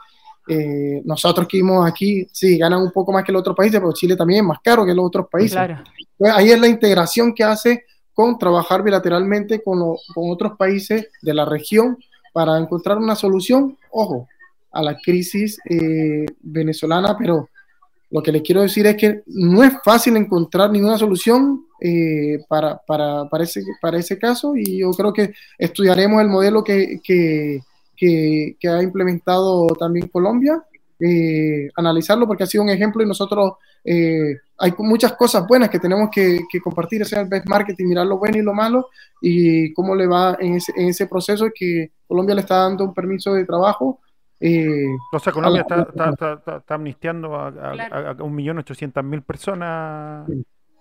eh, 0.48 1.02
nosotros 1.06 1.48
que 1.48 1.58
vivimos 1.58 1.88
aquí, 1.88 2.28
sí, 2.32 2.58
ganan 2.58 2.82
un 2.82 2.92
poco 2.92 3.12
más 3.12 3.24
que 3.24 3.32
los 3.32 3.40
otros 3.42 3.56
países, 3.56 3.80
pero 3.80 3.94
Chile 3.94 4.16
también 4.16 4.42
es 4.44 4.48
más 4.48 4.60
caro 4.64 4.86
que 4.86 4.94
los 4.94 5.06
otros 5.06 5.28
países. 5.32 5.54
Claro. 5.54 5.76
Entonces, 6.20 6.38
ahí 6.38 6.52
es 6.52 6.60
la 6.60 6.68
integración 6.68 7.34
que 7.34 7.44
hace 7.44 7.86
con 8.14 8.38
trabajar 8.38 8.84
bilateralmente 8.84 9.62
con, 9.64 9.80
lo- 9.80 9.98
con 10.14 10.30
otros 10.32 10.58
países 10.58 11.10
de 11.22 11.34
la 11.34 11.46
región 11.46 11.98
para 12.32 12.58
encontrar 12.58 12.98
una 12.98 13.16
solución, 13.16 13.78
ojo, 13.92 14.28
a 14.72 14.82
la 14.82 14.98
crisis 14.98 15.60
eh, 15.70 16.26
venezolana, 16.42 17.16
pero 17.18 17.50
lo 18.14 18.22
que 18.22 18.32
les 18.32 18.44
quiero 18.44 18.62
decir 18.62 18.86
es 18.86 18.96
que 18.96 19.24
no 19.26 19.64
es 19.64 19.74
fácil 19.84 20.16
encontrar 20.16 20.70
ninguna 20.70 21.00
solución 21.00 21.66
eh, 21.82 22.38
para, 22.48 22.78
para, 22.86 23.28
para, 23.28 23.44
ese, 23.44 23.64
para 23.82 23.98
ese 23.98 24.20
caso 24.20 24.54
y 24.56 24.82
yo 24.82 24.92
creo 24.92 25.12
que 25.12 25.34
estudiaremos 25.58 26.22
el 26.22 26.28
modelo 26.28 26.64
que, 26.64 27.00
que, 27.04 27.62
que, 27.98 28.70
ha 28.70 28.84
implementado 28.84 29.66
también 29.80 30.10
Colombia, 30.10 30.64
eh, 31.00 31.72
analizarlo 31.76 32.28
porque 32.28 32.44
ha 32.44 32.48
sido 32.48 32.64
un 32.64 32.70
ejemplo 32.70 33.02
y 33.02 33.08
nosotros 33.08 33.54
eh, 33.84 34.38
hay 34.60 34.74
muchas 34.78 35.14
cosas 35.14 35.48
buenas 35.48 35.72
que 35.72 35.80
tenemos 35.80 36.10
que, 36.12 36.40
compartir, 36.64 37.02
es 37.02 37.14
el 37.14 37.28
best 37.28 37.48
marketing, 37.48 37.88
mirar 37.88 38.06
lo 38.06 38.20
bueno 38.20 38.38
y 38.38 38.44
lo 38.44 38.54
malo 38.54 38.90
y 39.24 39.74
cómo 39.74 39.96
le 39.96 40.06
va 40.06 40.38
en 40.40 40.58
ese, 40.58 40.72
en 40.76 40.90
ese 40.90 41.08
proceso 41.08 41.48
que 41.54 41.90
Colombia 42.08 42.36
le 42.36 42.42
está 42.42 42.58
dando 42.58 42.84
un 42.84 42.94
permiso 42.94 43.34
de 43.34 43.44
trabajo. 43.44 44.02
Eh, 44.40 44.88
O 45.12 45.20
sea, 45.20 45.32
Colombia 45.34 45.62
está, 45.62 45.82
está, 45.82 46.10
está, 46.10 46.34
está- 46.34 46.58
está 46.58 46.76
amnistiando 46.76 47.36
a, 47.36 47.48
a, 47.48 47.72
Claro. 47.74 47.96
a- 47.96 48.12
a 48.12 48.24
un 48.24 48.36
millón 48.36 48.58
ochocientas 48.60 49.04
mil 49.04 49.22
personas. 49.22 50.28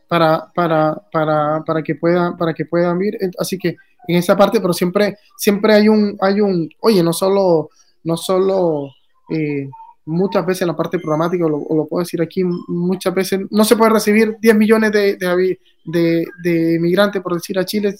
para, 0.08 0.50
para, 0.54 0.94
para, 1.10 1.62
para 1.64 1.82
que 1.82 1.94
puedan, 1.94 2.36
para 2.36 2.52
que 2.52 2.66
puedan 2.66 2.98
vivir. 2.98 3.18
Así 3.38 3.56
que 3.58 3.76
en 4.08 4.16
esa 4.16 4.36
parte, 4.36 4.60
pero 4.60 4.72
siempre, 4.74 5.16
siempre 5.38 5.72
hay 5.74 5.88
un, 5.88 6.18
hay 6.20 6.40
un, 6.40 6.68
oye, 6.80 7.02
no 7.02 7.12
solo, 7.14 7.70
no 8.04 8.16
solo 8.18 8.88
eh, 9.30 9.68
muchas 10.04 10.44
veces 10.44 10.62
en 10.62 10.68
la 10.68 10.76
parte 10.76 10.98
programática, 10.98 11.46
o 11.46 11.48
lo, 11.48 11.58
o 11.58 11.76
lo 11.76 11.86
puedo 11.86 12.02
decir 12.02 12.20
aquí, 12.20 12.42
muchas 12.44 13.14
veces 13.14 13.40
no 13.50 13.64
se 13.64 13.76
puede 13.76 13.92
recibir 13.92 14.36
10 14.40 14.54
millones 14.56 14.92
de, 14.92 15.16
de, 15.16 15.58
de, 15.84 16.26
de 16.42 16.78
migrantes, 16.80 17.22
por 17.22 17.32
decir 17.34 17.58
a 17.58 17.64
Chile, 17.64 17.94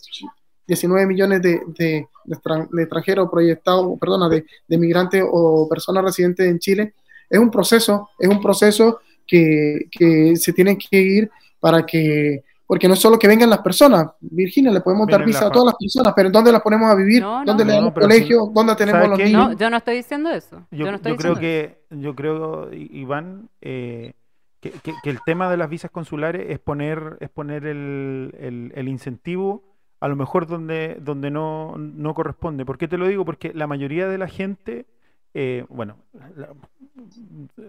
19 0.66 1.06
millones 1.06 1.42
de, 1.42 1.60
de, 1.66 2.06
de 2.24 2.36
extran- 2.36 2.68
de 2.70 2.82
extranjeros 2.82 3.28
proyectados, 3.30 3.98
perdona, 3.98 4.28
de, 4.28 4.44
de 4.68 4.78
migrantes 4.78 5.24
o 5.30 5.68
personas 5.68 6.04
residentes 6.04 6.46
en 6.48 6.58
Chile. 6.58 6.94
Es 7.28 7.38
un 7.38 7.50
proceso, 7.50 8.10
es 8.18 8.28
un 8.28 8.40
proceso 8.40 9.00
que, 9.26 9.86
que 9.90 10.36
se 10.36 10.52
tiene 10.52 10.76
que 10.76 10.98
ir 11.00 11.30
para 11.60 11.84
que, 11.86 12.42
porque 12.66 12.88
no 12.88 12.94
es 12.94 13.00
solo 13.00 13.18
que 13.18 13.28
vengan 13.28 13.50
las 13.50 13.60
personas, 13.60 14.06
Virginia, 14.20 14.70
le 14.72 14.80
podemos 14.80 15.06
dar 15.06 15.24
visa 15.24 15.46
a 15.46 15.50
todas 15.50 15.66
las 15.66 15.74
personas, 15.76 16.12
pero 16.16 16.30
¿dónde 16.30 16.52
las 16.52 16.60
ponemos 16.62 16.90
a 16.90 16.94
vivir? 16.94 17.20
No, 17.22 17.40
no, 17.40 17.44
¿Dónde 17.44 17.64
le 17.64 17.72
damos 17.74 17.92
colegio? 17.94 18.46
si- 18.46 18.52
¿Dónde 18.52 18.74
tenemos 18.76 18.98
¿sabe 18.98 19.08
los 19.08 19.18
qué? 19.18 19.24
niños? 19.26 19.48
No, 19.50 19.56
yo 19.56 19.70
no 19.70 19.76
estoy 19.76 19.96
diciendo 19.96 20.30
eso. 20.30 20.66
Yo, 20.70 20.84
Yo, 20.86 20.90
no 20.90 20.96
estoy 20.96 21.12
yo 21.12 21.16
creo 21.18 21.32
eso. 21.32 21.40
que, 21.40 21.78
yo 21.90 22.14
creo, 22.16 22.72
Iván, 22.72 23.48
eh, 23.60 24.12
que, 24.60 24.70
que- 24.70 24.94
que 25.02 25.10
el 25.10 25.18
tema 25.24 25.50
de 25.50 25.56
las 25.56 25.68
visas 25.70 25.90
consulares 25.90 26.46
es 26.48 26.58
poner, 26.58 27.16
es 27.20 27.30
poner 27.30 27.66
el, 27.66 28.34
el- 28.38 28.72
el 28.74 28.88
incentivo 28.88 29.62
a 30.02 30.08
lo 30.08 30.16
mejor 30.16 30.46
donde, 30.46 30.98
donde 31.00 31.30
no, 31.30 31.76
no 31.78 32.12
corresponde. 32.12 32.64
¿Por 32.64 32.76
qué 32.76 32.88
te 32.88 32.98
lo 32.98 33.06
digo? 33.06 33.24
Porque 33.24 33.52
la 33.54 33.66
mayoría 33.68 34.08
de 34.08 34.18
la 34.18 34.26
gente, 34.26 34.86
eh, 35.32 35.64
bueno, 35.68 35.96
la- 36.36 36.48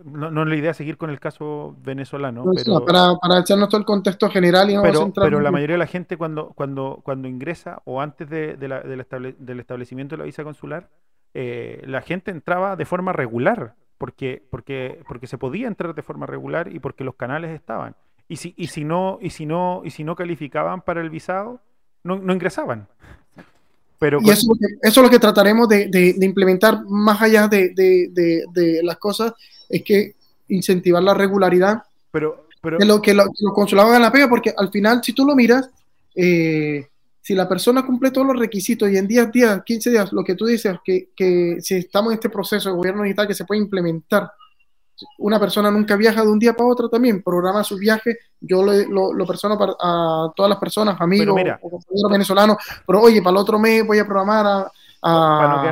no, 0.04 0.32
no 0.32 0.42
es 0.44 0.48
la 0.50 0.56
idea 0.56 0.74
seguir 0.74 0.98
con 0.98 1.10
el 1.10 1.20
caso 1.20 1.76
venezolano, 1.84 2.44
No, 2.44 2.52
pero, 2.56 2.86
para, 2.86 3.16
para 3.22 3.40
echarnos 3.40 3.70
todo 3.70 3.80
el 3.80 3.86
contexto 3.86 4.30
general 4.30 4.70
y 4.70 4.76
no 4.76 4.82
pero, 4.82 5.40
la 5.42 5.52
mayoría 5.52 5.76
de 5.76 5.80
la 5.80 5.86
gente 5.88 6.18
cuando, 6.18 6.50
cuando, 6.56 7.02
cuando 7.04 7.28
ingresa 7.28 7.82
o 7.86 8.02
antes 8.02 8.30
de- 8.30 8.58
de 8.58 8.68
la- 8.68 8.82
del, 8.82 9.00
estable- 9.02 9.36
del 9.38 9.60
establecimiento 9.60 10.16
de 10.16 10.20
la 10.20 10.26
visa 10.26 10.44
consular, 10.44 10.90
eh, 11.36 11.84
la 11.86 12.02
gente 12.02 12.32
entraba 12.32 12.76
de 12.76 12.86
forma 12.86 13.14
regular, 13.14 13.76
porque, 14.00 14.44
porque, 14.50 15.02
porque 15.08 15.28
se 15.28 15.38
podía 15.38 15.68
entrar 15.68 15.94
de 15.96 16.02
forma 16.02 16.26
regular 16.26 16.74
y 16.74 16.80
porque 16.80 17.04
los 17.04 17.16
canales 17.16 17.52
estaban. 17.52 17.96
Y 18.28 18.38
si, 18.38 18.54
y 18.58 18.68
si 18.68 18.84
no, 18.86 19.20
y 19.22 19.30
si 19.30 19.46
no, 19.46 19.82
y 19.86 19.92
si 19.92 20.04
no 20.04 20.16
calificaban 20.16 20.82
para 20.82 21.02
el 21.02 21.10
visado, 21.10 21.62
no, 22.04 22.18
no 22.18 22.34
ingresaban. 22.34 22.88
Pero 24.00 24.20
Y 24.22 24.30
eso, 24.30 24.34
es 24.42 24.48
lo 24.48 24.56
que- 24.56 24.76
eso 24.88 25.00
es 25.00 25.04
lo 25.06 25.10
que 25.10 25.20
trataremos 25.20 25.68
de, 25.70 25.88
de- 25.88 26.14
de 26.18 26.26
implementar 26.26 26.84
más 26.86 27.22
allá 27.22 27.48
de, 27.48 27.70
de- 27.70 28.10
de- 28.12 28.44
de 28.54 28.84
las 28.84 28.98
cosas, 28.98 29.34
es 29.70 29.82
que 29.84 30.16
incentivar 30.50 31.02
la 31.02 31.14
regularidad, 31.14 31.84
pero, 32.12 32.48
pero, 32.62 32.78
que, 32.78 32.86
lo, 32.86 33.02
que, 33.02 33.14
lo- 33.14 33.26
que 33.26 33.44
los 33.46 33.54
consulados 33.54 33.92
hagan 33.92 34.02
la 34.02 34.12
pega, 34.12 34.28
porque 34.28 34.54
al 34.56 34.70
final, 34.70 35.02
si 35.04 35.14
tú 35.14 35.26
lo 35.26 35.36
miras, 35.36 35.70
eh, 36.16 36.86
si 37.22 37.34
la 37.34 37.48
persona 37.48 37.86
cumple 37.86 38.12
todos 38.12 38.28
los 38.28 38.38
requisitos 38.38 38.90
y 38.92 38.98
en 38.98 39.08
10 39.08 39.32
días, 39.32 39.62
15 39.66 39.90
días, 39.90 40.12
lo 40.12 40.24
que 40.26 40.36
tú 40.36 40.46
dices, 40.46 40.76
que, 40.84 41.10
que 41.16 41.58
si 41.62 41.76
estamos 41.76 42.12
en 42.12 42.16
este 42.16 42.30
proceso 42.30 42.70
de 42.70 42.76
gobierno 42.76 43.04
digital 43.04 43.26
que 43.28 43.34
se 43.34 43.46
puede 43.46 43.62
implementar, 43.62 44.30
una 45.18 45.40
persona 45.40 45.70
nunca 45.72 45.96
viaja 45.96 46.22
de 46.24 46.28
un 46.32 46.40
día 46.40 46.54
para 46.54 46.70
otro 46.70 46.90
también, 46.90 47.22
programa 47.24 47.64
su 47.64 47.78
viaje, 47.78 48.18
yo 48.40 48.64
le- 48.66 48.88
lo, 48.88 49.14
lo 49.14 49.26
persono 49.26 49.58
para, 49.58 49.74
a 49.80 50.32
todas 50.36 50.50
las 50.50 50.60
personas, 50.60 50.96
amigos 51.00 51.26
compañeros 51.62 52.12
venezolanos, 52.12 52.58
pero 52.86 53.02
oye, 53.02 53.22
para 53.22 53.32
el 53.32 53.38
otro 53.38 53.60
mes 53.60 53.86
voy 53.86 54.00
a 54.00 54.06
programar 54.06 54.46
a, 54.48 54.72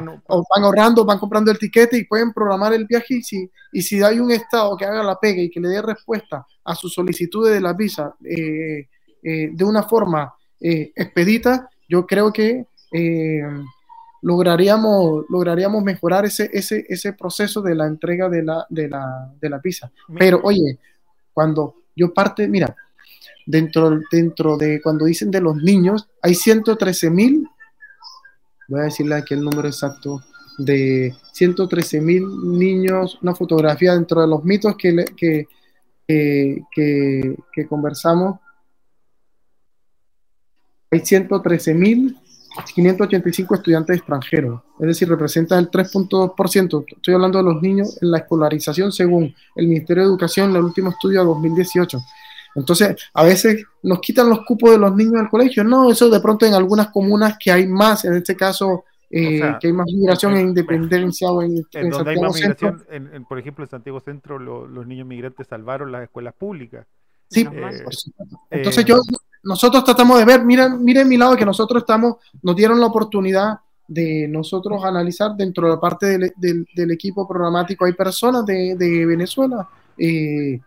no 0.01 0.21
o 0.27 0.43
van 0.53 0.63
ahorrando, 0.63 1.05
van 1.05 1.17
comprando 1.19 1.51
el 1.51 1.57
tiquete 1.59 1.97
y 1.97 2.05
pueden 2.05 2.33
programar 2.33 2.73
el 2.73 2.85
viaje 2.85 3.15
y 3.15 3.21
si, 3.23 3.49
y 3.71 3.81
si 3.81 4.01
hay 4.03 4.19
un 4.19 4.31
estado 4.31 4.75
que 4.75 4.85
haga 4.85 5.03
la 5.03 5.17
pega 5.19 5.41
y 5.41 5.49
que 5.49 5.59
le 5.61 5.69
dé 5.69 5.81
respuesta 5.81 6.45
a 6.65 6.75
sus 6.75 6.93
solicitudes 6.93 7.53
de 7.53 7.61
la 7.61 7.73
visa 7.73 8.13
eh, 8.25 8.87
eh, 9.23 9.49
de 9.53 9.63
una 9.63 9.83
forma 9.83 10.33
eh, 10.59 10.91
expedita, 10.95 11.69
yo 11.87 12.05
creo 12.05 12.31
que 12.33 12.65
eh, 12.91 13.41
lograríamos, 14.21 15.25
lograríamos 15.29 15.83
mejorar 15.83 16.25
ese, 16.25 16.49
ese, 16.53 16.85
ese 16.89 17.13
proceso 17.13 17.61
de 17.61 17.75
la 17.75 17.87
entrega 17.87 18.29
de 18.29 18.43
la, 18.43 18.65
de 18.69 18.87
la, 18.89 19.33
de 19.39 19.49
la 19.49 19.57
visa. 19.59 19.91
Pero 20.17 20.39
oye, 20.43 20.79
cuando 21.33 21.75
yo 21.95 22.13
parte, 22.13 22.47
mira, 22.47 22.75
dentro, 23.45 23.99
dentro 24.11 24.57
de 24.57 24.81
cuando 24.81 25.05
dicen 25.05 25.31
de 25.31 25.41
los 25.41 25.55
niños, 25.57 26.07
hay 26.21 26.35
113 26.35 27.09
mil, 27.09 27.47
voy 28.67 28.81
a 28.81 28.83
decirle 28.83 29.15
aquí 29.15 29.33
el 29.33 29.41
número 29.41 29.67
exacto, 29.67 30.21
de 30.57 31.15
113 31.33 32.01
mil 32.01 32.23
niños, 32.57 33.17
una 33.21 33.33
fotografía 33.33 33.93
dentro 33.93 34.21
de 34.21 34.27
los 34.27 34.43
mitos 34.43 34.75
que, 34.77 34.91
le- 34.91 35.05
que, 35.05 35.47
que, 36.07 36.61
que- 36.71 37.35
que 37.51 37.67
conversamos. 37.67 38.39
Hay 40.91 40.99
113 40.99 41.73
mil 41.73 42.17
585 42.73 43.55
estudiantes 43.55 43.97
extranjeros, 43.97 44.61
es 44.79 44.87
decir, 44.87 45.07
representa 45.09 45.57
el 45.57 45.69
3.2%. 45.69 46.85
Estoy 46.87 47.13
hablando 47.13 47.37
de 47.37 47.43
los 47.45 47.61
niños 47.61 47.97
en 48.01 48.11
la 48.11 48.19
escolarización 48.19 48.91
según 48.91 49.33
el 49.55 49.67
Ministerio 49.67 50.03
de 50.03 50.09
Educación 50.09 50.49
en 50.49 50.57
el 50.57 50.63
último 50.63 50.89
estudio 50.89 51.21
de 51.21 51.25
2018. 51.27 51.99
Entonces, 52.55 52.95
a 53.13 53.23
veces 53.23 53.63
nos 53.83 53.99
quitan 54.01 54.29
los 54.29 54.45
cupos 54.45 54.71
de 54.71 54.77
los 54.77 54.93
niños 54.95 55.13
del 55.13 55.29
colegio. 55.29 55.63
No, 55.63 55.89
eso 55.89 56.09
de 56.09 56.19
pronto 56.19 56.45
en 56.45 56.53
algunas 56.53 56.89
comunas 56.89 57.37
que 57.39 57.51
hay 57.51 57.67
más, 57.67 58.03
en 58.03 58.15
este 58.15 58.35
caso, 58.35 58.83
eh, 59.09 59.41
que 59.59 59.67
hay 59.67 59.73
más 59.73 59.87
migración 59.87 60.35
en, 60.35 60.49
Independencia 60.49 61.31
o 61.31 61.41
en, 61.41 61.65
en, 61.73 61.89
donde 61.89 62.11
hay 62.11 62.19
más 62.19 62.35
migración, 62.35 62.83
en, 62.89 63.25
por 63.25 63.39
ejemplo, 63.39 63.63
en 63.63 63.69
Santiago 63.69 64.01
Centro, 64.01 64.37
los 64.39 64.87
niños 64.87 65.07
migrantes 65.07 65.47
salvaron 65.47 65.91
las 65.91 66.03
escuelas 66.03 66.33
públicas. 66.33 66.85
Sí, 67.29 67.47
eh, 67.49 67.83
entonces 68.49 68.83
yo, 68.83 68.97
nosotros 69.43 69.83
tratamos 69.83 70.19
de 70.19 70.25
ver, 70.25 70.43
miren, 70.43 70.83
miren 70.83 71.07
mi 71.07 71.17
lado 71.17 71.35
que 71.35 71.45
nosotros 71.45 71.83
estamos, 71.83 72.17
nos 72.41 72.55
dieron 72.55 72.79
la 72.79 72.87
oportunidad 72.87 73.59
de 73.87 74.27
nosotros 74.27 74.83
analizar 74.83 75.35
dentro 75.35 75.67
de 75.67 75.73
la 75.73 75.79
parte 75.79 76.17
del, 76.37 76.65
del, 76.73 76.91
equipo 76.91 77.27
programático, 77.27 77.85
hay 77.85 77.93
personas 77.93 78.45
de, 78.45 79.05
Venezuela. 79.05 79.67
Eh, 79.97 80.59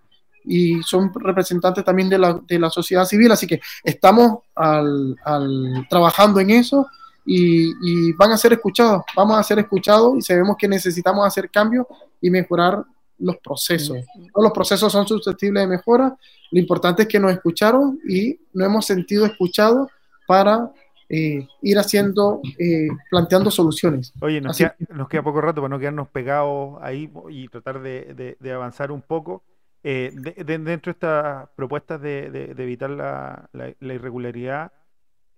y 0.46 0.82
son 0.82 1.10
representantes 1.14 1.82
también 1.82 2.10
de 2.10 2.18
la, 2.18 2.38
de 2.46 2.58
la 2.58 2.68
sociedad 2.68 3.06
civil, 3.06 3.32
así 3.32 3.46
que 3.46 3.60
estamos 3.82 4.40
al, 4.54 5.16
al 5.24 5.86
trabajando 5.88 6.38
en 6.38 6.50
eso 6.50 6.86
y, 7.24 8.12
van 8.12 8.32
a 8.32 8.36
ser 8.36 8.52
escuchados, 8.52 9.02
vamos 9.16 9.38
a 9.38 9.42
ser 9.42 9.58
escuchados 9.58 10.16
y 10.18 10.22
sabemos 10.22 10.56
que 10.58 10.68
necesitamos 10.68 11.26
hacer 11.26 11.50
cambios 11.50 11.86
y 12.20 12.30
mejorar 12.30 12.84
los 13.18 13.36
procesos. 13.38 13.98
Todos 14.32 14.44
los 14.44 14.52
procesos 14.52 14.92
son 14.92 15.06
susceptibles 15.06 15.62
de 15.62 15.66
mejora, 15.66 16.16
lo 16.50 16.60
importante 16.60 17.02
es 17.02 17.08
que 17.08 17.18
nos 17.18 17.32
escucharon 17.32 17.98
y 18.08 18.38
nos 18.52 18.66
hemos 18.66 18.86
sentido 18.86 19.26
escuchados 19.26 19.88
para 20.26 20.70
eh, 21.08 21.46
ir 21.62 21.78
haciendo, 21.78 22.40
eh, 22.58 22.88
planteando 23.10 23.50
soluciones. 23.50 24.12
Oye, 24.20 24.40
nos 24.40 24.56
queda, 24.56 24.76
nos 24.90 25.08
queda, 25.08 25.22
poco 25.22 25.40
rato 25.40 25.60
para 25.60 25.68
no 25.68 25.78
quedarnos 25.78 26.08
pegados 26.08 26.78
ahí 26.80 27.10
y 27.28 27.48
tratar 27.48 27.82
de, 27.82 28.14
de, 28.14 28.36
de 28.40 28.52
avanzar 28.52 28.90
un 28.90 29.02
poco. 29.02 29.42
Eh, 29.82 30.12
dentro 30.46 30.64
de 30.64 30.90
estas 30.92 31.48
propuestas 31.56 32.00
de, 32.00 32.54
evitar 32.56 32.88
la, 32.88 33.48
irregularidad, 33.80 34.72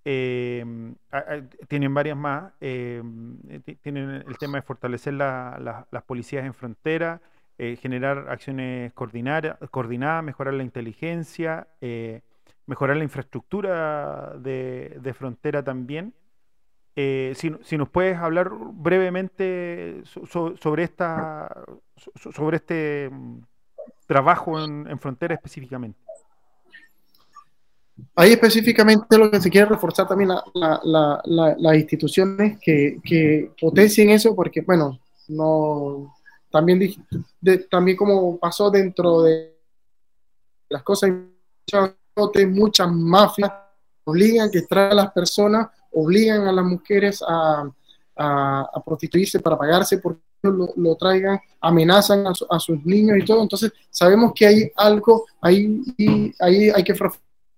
tienen 0.05 1.95
varias 1.95 2.17
más. 2.17 2.53
Tienen 2.61 4.25
el 4.29 4.39
tema 4.39 4.59
de 4.59 4.63
fortalecer 4.63 5.15
las 5.15 6.03
policías 6.07 6.45
en 6.45 6.55
frontera, 6.55 7.21
generar 7.81 8.27
acciones 8.29 8.93
coordinadas, 8.93 10.25
mejorar 10.25 10.55
la 10.55 10.63
inteligencia, 10.63 11.69
mejorar 12.67 12.97
la 12.97 13.05
infraestructura 13.05 14.35
de, 14.39 15.15
frontera 15.17 15.63
también. 15.63 16.15
Si, 16.95 17.77
nos 17.79 17.89
puedes 17.89 18.17
hablar 18.19 18.51
brevemente 18.51 20.03
sobre 20.05 20.85
esta 20.85 21.65
sobre 22.33 22.57
este 22.57 23.11
trabajo 24.07 24.63
en, 24.63 24.99
frontera 24.99 25.35
específicamente? 25.35 25.99
Ahí 28.15 28.33
específicamente 28.33 29.19
lo 29.19 29.31
que 29.31 29.41
se 29.41 29.51
quiere 29.51 29.69
reforzar 29.69 30.07
también 30.07 30.31
las 30.55 31.77
instituciones 31.77 32.59
que, 32.61 32.99
que, 33.03 33.51
potencien 33.61 34.11
eso, 34.11 34.35
porque 34.35 34.61
bueno, 34.61 34.99
no 35.29 36.15
también, 36.51 36.95
también 37.71 37.97
como 37.97 38.39
pasó 38.39 38.71
dentro 38.71 39.23
de 39.23 39.57
las 40.69 40.83
cosas, 40.83 41.11
muchas 42.49 42.91
mafias 42.93 43.53
obligan 44.05 44.51
que 44.51 44.59
extraer 44.59 44.93
a 44.93 44.95
las 44.95 45.13
personas, 45.13 45.69
obligan 45.93 46.47
a 46.47 46.53
las 46.53 46.65
mujeres 46.65 47.23
a, 47.27 47.71
a, 48.17 48.71
a 48.73 48.85
prostituirse 48.85 49.41
para 49.41 49.59
pagarse 49.59 49.99
por 49.99 50.19
lo, 50.43 50.97
traigan, 50.97 51.41
amenazan 51.61 52.27
a, 52.27 52.61
sus 52.61 52.85
niños 52.85 53.19
y 53.19 53.25
todo. 53.25 53.43
Entonces, 53.43 53.73
sabemos 53.91 54.33
que 54.35 54.47
hay 54.47 54.71
algo, 54.77 55.27
ahí, 55.41 55.83
ahí 56.41 56.71
hay 56.71 56.85
que 56.85 56.95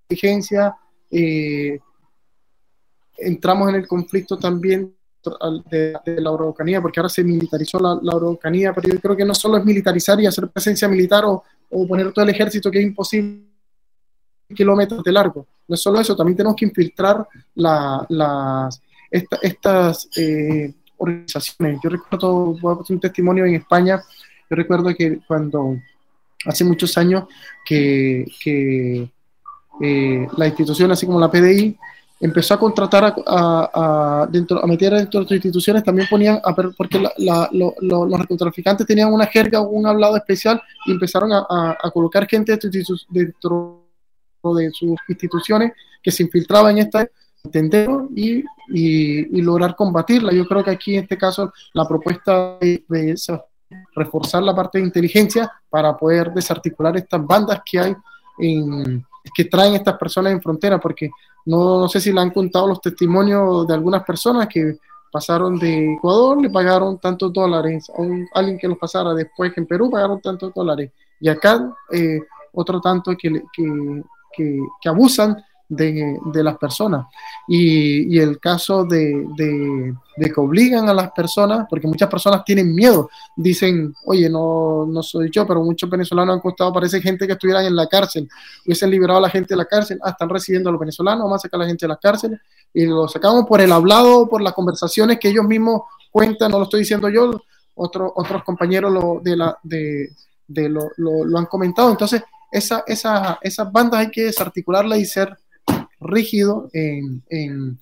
inteligencia. 0.09 0.74
Eh, 1.11 1.78
entramos 3.16 3.68
en 3.68 3.74
el 3.76 3.86
conflicto 3.86 4.39
también 4.39 4.95
de, 5.71 5.97
la 6.21 6.31
Araucanía, 6.31 6.81
porque 6.81 7.01
ahora 7.01 7.09
se 7.09 7.25
militarizó 7.25 7.79
la, 7.79 7.99
la 8.03 8.19
pero 8.75 8.89
yo 8.89 9.01
creo 9.01 9.16
que 9.16 9.25
no 9.25 9.35
solo 9.35 9.59
es 9.59 9.64
militarizar 9.64 10.21
y 10.21 10.27
hacer 10.27 10.49
presencia 10.49 10.89
militar 10.89 11.25
o, 11.27 11.43
poner 11.87 12.12
todo 12.12 12.25
el 12.25 12.31
ejército, 12.31 12.71
que 12.71 12.79
es 12.79 12.85
imposible 12.85 13.45
kilómetros 14.55 15.03
de 15.05 15.12
largo. 15.12 15.47
No 15.66 15.75
es 15.75 15.83
solo 15.83 16.01
eso, 16.01 16.16
también 16.16 16.37
tenemos 16.37 16.57
que 16.57 16.64
infiltrar 16.64 17.27
las, 17.55 18.81
estas 19.43 20.09
eh, 20.16 20.73
organizaciones. 20.97 21.79
Yo 21.83 21.91
recuerdo, 21.91 22.57
voy 22.59 22.77
a 22.79 22.93
un 22.93 23.01
testimonio 23.01 23.45
en 23.45 23.57
España, 23.57 24.03
yo 24.49 24.57
recuerdo 24.57 24.95
que 24.95 25.21
cuando 25.27 25.77
hace 26.47 26.64
muchos 26.64 26.97
años 26.97 27.25
que, 27.66 28.25
que 28.43 29.11
eh, 29.81 30.27
la 30.37 30.47
institución, 30.47 30.91
así 30.91 31.05
como 31.05 31.21
la 31.21 31.31
PDI, 31.31 31.77
empezó 32.21 32.55
a 32.55 32.59
contratar 32.59 33.05
a, 33.05 33.14
a, 33.75 34.27
dentro, 34.27 34.62
a 34.62 34.66
meter 34.66 34.93
dentro 34.93 35.21
de 35.21 35.25
otras 35.25 35.37
instituciones, 35.37 35.85
también 35.85 36.09
ponían, 36.11 36.41
a, 36.45 36.55
porque 36.55 37.03
los 37.53 38.11
narcotraficantes 38.11 38.87
tenían 38.87 39.12
una 39.12 39.27
jerga 39.27 39.61
o 39.61 39.69
un 39.69 39.87
hablado 39.87 40.16
especial 40.16 40.61
y 40.87 40.93
empezaron 40.93 41.31
a, 41.33 41.77
colocar 41.93 42.27
gente 42.27 42.53
dentro 42.53 42.71
de 42.71 42.85
sus 44.73 44.97
instituciones 45.09 45.73
que 46.03 46.11
se 46.11 46.23
infiltraba 46.23 46.71
en 46.71 46.79
esta 46.79 47.07
entender 47.45 47.89
y, 48.14 48.43
y, 48.69 49.43
lograr 49.43 49.77
combatirla. 49.77 50.33
Yo 50.33 50.47
creo 50.47 50.64
que 50.64 50.71
aquí 50.71 50.97
en 50.97 51.05
este 51.05 51.16
caso 51.16 51.53
la 51.73 51.87
propuesta 51.87 52.59
de, 52.61 52.85
reforzar 53.95 54.43
la 54.43 54.55
parte 54.55 54.79
de 54.79 54.85
inteligencia 54.85 55.51
para 55.69 55.97
poder 55.97 56.33
desarticular 56.33 56.97
estas 56.97 57.25
bandas 57.25 57.61
que 57.71 57.79
hay 57.79 57.95
en, 58.39 59.05
que 59.35 59.45
traen 59.45 59.74
estas 59.74 59.97
personas 59.99 60.33
en 60.33 60.43
frontera, 60.43 60.79
porque 60.79 61.11
no, 61.47 61.89
sé 61.89 62.01
si 62.01 62.12
le 62.12 62.20
han 62.20 62.31
contado 62.31 62.66
los 62.66 62.81
testimonios 62.81 63.66
de 63.66 63.74
algunas 63.74 64.05
personas 64.05 64.49
que 64.49 64.79
pasaron 65.11 65.59
de 65.59 65.95
Ecuador, 65.95 66.41
le 66.41 66.51
pagaron 66.51 66.99
tantos 66.99 67.33
dólares, 67.33 67.91
a 67.91 68.39
alguien 68.39 68.59
que 68.59 68.68
los 68.68 68.79
pasara 68.79 69.14
después 69.14 69.53
en 69.57 69.66
Perú 69.66 69.91
pagaron 69.91 70.20
tantos 70.20 70.53
dólares, 70.55 70.91
y 71.20 71.29
acá 71.29 71.74
eh, 71.91 72.20
otro 72.53 72.81
tanto 72.81 73.12
que, 73.16 73.43
que, 73.53 74.03
que, 74.37 74.61
que 74.81 74.89
abusan 74.89 75.37
de, 75.69 76.19
de 76.25 76.43
las 76.43 76.57
personas. 76.57 77.07
Y, 77.47 78.14
y 78.14 78.19
el 78.19 78.41
caso 78.41 78.85
de, 78.85 79.27
de, 79.37 79.95
que 80.16 80.41
obligan 80.41 80.89
a 80.89 80.95
las 80.95 81.12
personas, 81.12 81.66
porque 81.69 81.87
muchas 81.87 82.09
personas 82.09 82.45
tienen 82.45 82.75
miedo, 82.75 83.11
dicen, 83.37 83.95
oye, 84.05 84.29
no, 84.29 84.87
no 84.87 85.03
soy 85.03 85.31
yo, 85.31 85.47
pero 85.47 85.62
muchos 85.62 85.89
venezolanos 85.89 86.35
han 86.35 86.41
costado, 86.41 86.73
parece 86.73 87.01
gente 87.01 87.27
que 87.27 87.35
estuvieran 87.35 87.66
en 87.66 87.77
la 87.77 87.87
cárcel, 87.87 88.29
hubiesen 88.64 88.91
liberado 88.91 89.19
a 89.19 89.23
la 89.23 89.31
gente 89.31 89.55
de 89.55 89.57
la 89.57 89.66
cárcel, 89.66 89.99
ah, 90.03 90.11
están 90.11 90.29
recibiendo 90.29 90.71
a 90.71 90.73
los 90.73 90.81
venezolanos, 90.81 91.25
vamos 91.25 91.37
a 91.37 91.43
sacar 91.43 91.61
a 91.61 91.64
la 91.64 91.69
gente 91.69 91.85
de 91.85 91.89
la 91.89 91.97
cárcel, 91.97 92.41
y 92.73 92.87
lo 92.87 93.07
sacamos 93.09 93.45
por 93.47 93.61
el 93.61 93.73
hablado, 93.73 94.29
por 94.29 94.43
las 94.43 94.55
conversaciones 94.55 95.19
que 95.19 95.29
ellos 95.29 95.45
mismos 95.45 95.83
cuentan, 96.11 96.51
no 96.51 96.59
lo 96.59 96.64
estoy 96.64 96.81
diciendo 96.81 97.09
yo, 97.09 97.41
otros 97.75 98.12
otros 98.14 98.43
compañeros 98.43 98.93
lo, 98.93 99.21
de 99.23 99.37
la, 99.37 99.57
de, 99.62 100.11
lo, 100.69 101.39
han 101.39 101.47
comentado. 101.47 101.91
Entonces, 101.91 102.23
esa, 102.51 102.83
esa, 102.87 103.39
esas 103.41 103.71
bandas 103.71 104.01
hay 104.01 104.11
que 104.11 104.25
desarticularlas 104.25 104.99
y 104.99 105.05
ser 105.05 105.39
rígido, 106.01 106.68
en, 106.72 107.22
en 107.30 107.78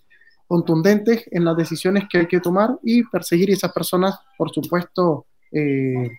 contundentes 0.47 1.25
en 1.31 1.45
las 1.45 1.57
decisiones 1.57 2.05
que 2.11 2.19
hay 2.19 2.27
que 2.27 2.41
tomar 2.41 2.79
y 2.83 3.05
perseguir 3.05 3.51
a 3.51 3.55
esas 3.55 3.73
personas, 3.73 4.19
por 4.39 4.51
supuesto, 4.51 5.27
eh, 5.53 6.11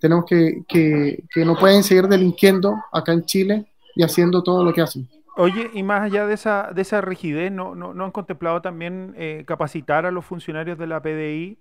tenemos 0.00 0.24
que, 0.24 0.62
que, 0.68 1.22
que, 1.32 1.44
no 1.44 1.56
pueden 1.56 1.82
seguir 1.82 2.08
delinquiendo 2.08 2.74
acá 2.92 3.12
en 3.12 3.24
Chile 3.24 3.66
y 3.94 4.02
haciendo 4.02 4.42
todo 4.42 4.64
lo 4.64 4.72
que 4.72 4.80
hacen. 4.80 5.08
Oye, 5.36 5.70
y 5.72 5.82
más 5.82 6.02
allá 6.02 6.26
de 6.26 6.34
esa, 6.34 6.70
de 6.74 6.82
esa 6.82 7.00
rigidez, 7.00 7.52
¿no, 7.52 7.74
no, 7.74 7.94
no 7.94 8.04
han 8.04 8.10
contemplado 8.10 8.60
también 8.60 9.14
eh, 9.16 9.44
capacitar 9.46 10.04
a 10.04 10.10
los 10.10 10.24
funcionarios 10.24 10.76
de 10.78 10.86
la 10.86 11.00
PDI 11.00 11.58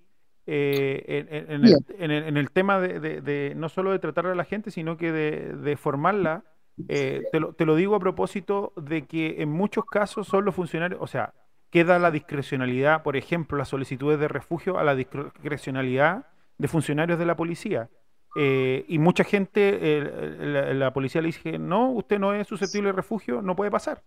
eh, 0.48 1.28
en, 1.30 1.52
en, 1.54 2.12
el, 2.12 2.24
en, 2.24 2.38
el, 2.38 2.52
tema 2.52 2.80
de, 2.80 3.00
de, 3.00 3.22
de, 3.22 3.54
no 3.56 3.70
solo 3.70 3.92
de 3.92 4.00
tratar 4.00 4.26
a 4.26 4.36
la 4.36 4.46
gente, 4.46 4.72
sino 4.72 4.98
que 4.98 5.12
de, 5.12 5.56
de 5.56 5.78
formarla 5.78 6.44
eh, 6.88 7.24
te, 7.32 7.40
lo, 7.40 7.54
te, 7.54 7.66
lo, 7.66 7.76
digo 7.76 7.96
a 7.96 8.00
propósito 8.00 8.74
de 8.76 9.06
que 9.06 9.42
en 9.42 9.50
muchos 9.50 9.86
casos 9.86 10.28
son 10.28 10.46
los 10.46 10.56
funcionarios, 10.56 11.00
o 11.02 11.08
sea, 11.08 11.34
queda 11.70 12.00
la 12.00 12.12
discrecionalidad, 12.12 13.04
por 13.04 13.16
ejemplo, 13.16 13.58
las 13.58 13.70
solicitudes 13.70 14.20
de 14.20 14.28
refugio 14.28 14.80
a 14.80 14.84
la 14.84 14.96
discrecionalidad 14.96 16.28
de 16.58 16.68
funcionarios 16.68 17.20
de 17.20 17.26
la 17.26 17.36
policía. 17.36 17.90
Eh, 18.36 18.86
y 18.88 19.00
mucha 19.00 19.24
gente, 19.24 19.80
eh, 19.82 20.38
la, 20.40 20.74
la, 20.74 20.94
policía 20.94 21.22
le 21.22 21.28
dice, 21.28 21.58
no, 21.58 21.92
usted 21.92 22.20
no 22.20 22.34
es 22.34 22.48
susceptible 22.48 22.90
de 22.90 22.94
refugio, 22.94 23.42
no 23.42 23.56
puede 23.56 23.72
pasar. 23.72 24.04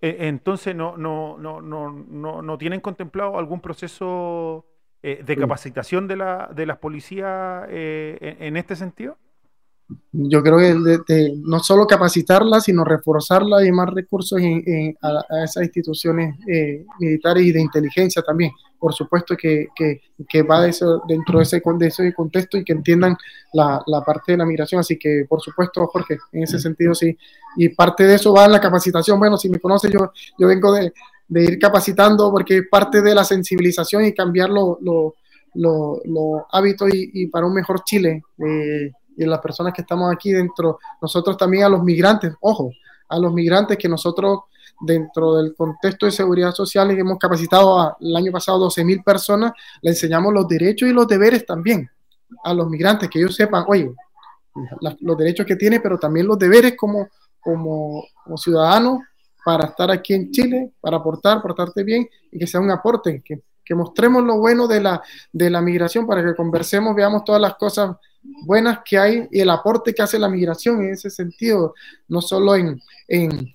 Eh, 0.00 0.16
entonces, 0.20 0.76
no, 0.76 0.96
no, 0.96 1.36
no, 1.38 1.60
no, 1.60 1.90
no, 1.90 2.42
no 2.42 2.58
tienen 2.58 2.80
contemplado 2.80 3.38
algún 3.38 3.60
proceso 3.60 4.64
de 5.02 5.36
capacitación 5.36 6.06
de, 6.08 6.16
la, 6.16 6.50
de 6.52 6.66
las 6.66 6.78
policías 6.78 7.66
en, 7.70 8.42
en 8.42 8.56
este 8.56 8.76
sentido? 8.76 9.16
Yo 10.12 10.42
creo 10.42 10.58
que 11.06 11.32
no 11.36 11.60
solo 11.60 11.86
capacitarla, 11.86 12.60
sino 12.60 12.84
reforzarla 12.84 13.64
y 13.64 13.72
más 13.72 13.88
recursos 13.88 14.40
a, 14.40 15.44
esas 15.44 15.62
instituciones 15.62 16.36
eh, 16.46 16.84
militares 17.00 17.44
y 17.44 17.52
de 17.52 17.60
inteligencia 17.60 18.22
también. 18.22 18.52
Por 18.78 18.94
supuesto 18.94 19.36
que, 19.36 19.68
que, 19.74 20.42
va 20.42 20.66
eso, 20.68 21.02
dentro 21.08 21.38
de 21.38 21.44
ese, 21.44 21.62
de 21.78 21.86
ese, 21.86 22.14
contexto 22.14 22.56
y 22.56 22.64
que 22.64 22.72
entiendan 22.72 23.16
la, 23.52 23.82
la, 23.86 24.02
parte 24.02 24.32
de 24.32 24.38
la 24.38 24.46
migración. 24.46 24.80
Así 24.80 24.96
que, 24.98 25.24
por 25.28 25.40
supuesto, 25.40 25.86
Jorge, 25.88 26.18
en 26.32 26.44
ese 26.44 26.58
sentido 26.58 26.94
sí. 26.94 27.16
Y 27.56 27.70
parte 27.70 28.04
de 28.04 28.14
eso 28.14 28.32
va 28.32 28.44
en 28.44 28.52
la 28.52 28.60
capacitación. 28.60 29.18
Bueno, 29.18 29.36
si 29.36 29.48
me 29.48 29.58
conoce, 29.58 29.90
yo, 29.90 30.12
yo 30.38 30.46
vengo 30.46 30.72
de, 30.72 30.92
de 31.28 31.44
ir 31.44 31.58
capacitando 31.58 32.30
porque 32.30 32.58
es 32.58 32.68
parte 32.70 33.02
de 33.02 33.14
la 33.14 33.24
sensibilización 33.24 34.04
y 34.04 34.14
cambiar 34.14 34.50
los 34.50 34.78
lo, 35.54 36.46
hábitos 36.50 36.88
y, 36.92 37.26
para 37.28 37.46
un 37.46 37.54
mejor 37.54 37.82
Chile. 37.84 38.22
Eh, 38.38 38.92
y 39.18 39.26
las 39.26 39.40
personas 39.40 39.74
que 39.74 39.82
estamos 39.82 40.12
aquí 40.12 40.32
dentro, 40.32 40.78
nosotros 41.02 41.36
también 41.36 41.64
a 41.64 41.68
los 41.68 41.82
migrantes, 41.82 42.32
ojo, 42.40 42.70
a 43.08 43.18
los 43.18 43.32
migrantes 43.32 43.76
que 43.76 43.88
nosotros 43.88 44.42
dentro 44.80 45.34
del 45.34 45.56
contexto 45.56 46.06
de 46.06 46.12
seguridad 46.12 46.52
social 46.52 46.90
hemos 46.92 47.18
capacitado 47.18 47.96
el 48.00 48.14
año 48.14 48.30
pasado 48.30 48.60
12 48.60 48.84
mil 48.84 49.02
personas, 49.02 49.52
le 49.82 49.90
enseñamos 49.90 50.32
los 50.32 50.46
derechos 50.46 50.88
y 50.88 50.92
los 50.92 51.08
deberes 51.08 51.44
también 51.44 51.90
a 52.44 52.54
los 52.54 52.68
migrantes, 52.68 53.08
que 53.10 53.18
ellos 53.18 53.34
sepan, 53.34 53.64
oye, 53.66 53.92
los 55.00 55.18
derechos 55.18 55.46
que 55.46 55.56
tienen, 55.56 55.82
pero 55.82 55.98
también 55.98 56.26
los 56.26 56.38
deberes 56.38 56.76
como, 56.76 57.08
como, 57.40 58.04
como 58.22 58.36
ciudadanos 58.36 59.00
para 59.44 59.66
estar 59.66 59.90
aquí 59.90 60.14
en 60.14 60.30
Chile, 60.30 60.72
para 60.80 60.98
aportar, 60.98 61.42
portarte 61.42 61.82
bien 61.82 62.08
y 62.30 62.38
que 62.38 62.46
sea 62.46 62.60
un 62.60 62.70
aporte, 62.70 63.20
que, 63.24 63.42
que 63.64 63.74
mostremos 63.74 64.22
lo 64.22 64.38
bueno 64.38 64.68
de 64.68 64.80
la, 64.80 65.02
de 65.32 65.50
la 65.50 65.60
migración 65.60 66.06
para 66.06 66.24
que 66.24 66.36
conversemos, 66.36 66.94
veamos 66.94 67.24
todas 67.24 67.40
las 67.40 67.54
cosas 67.56 67.96
buenas 68.22 68.80
que 68.84 68.98
hay 68.98 69.28
y 69.30 69.40
el 69.40 69.50
aporte 69.50 69.94
que 69.94 70.02
hace 70.02 70.18
la 70.18 70.28
migración 70.28 70.82
en 70.82 70.92
ese 70.92 71.10
sentido, 71.10 71.74
no 72.08 72.20
solo 72.20 72.56
en, 72.56 72.80
en, 73.08 73.54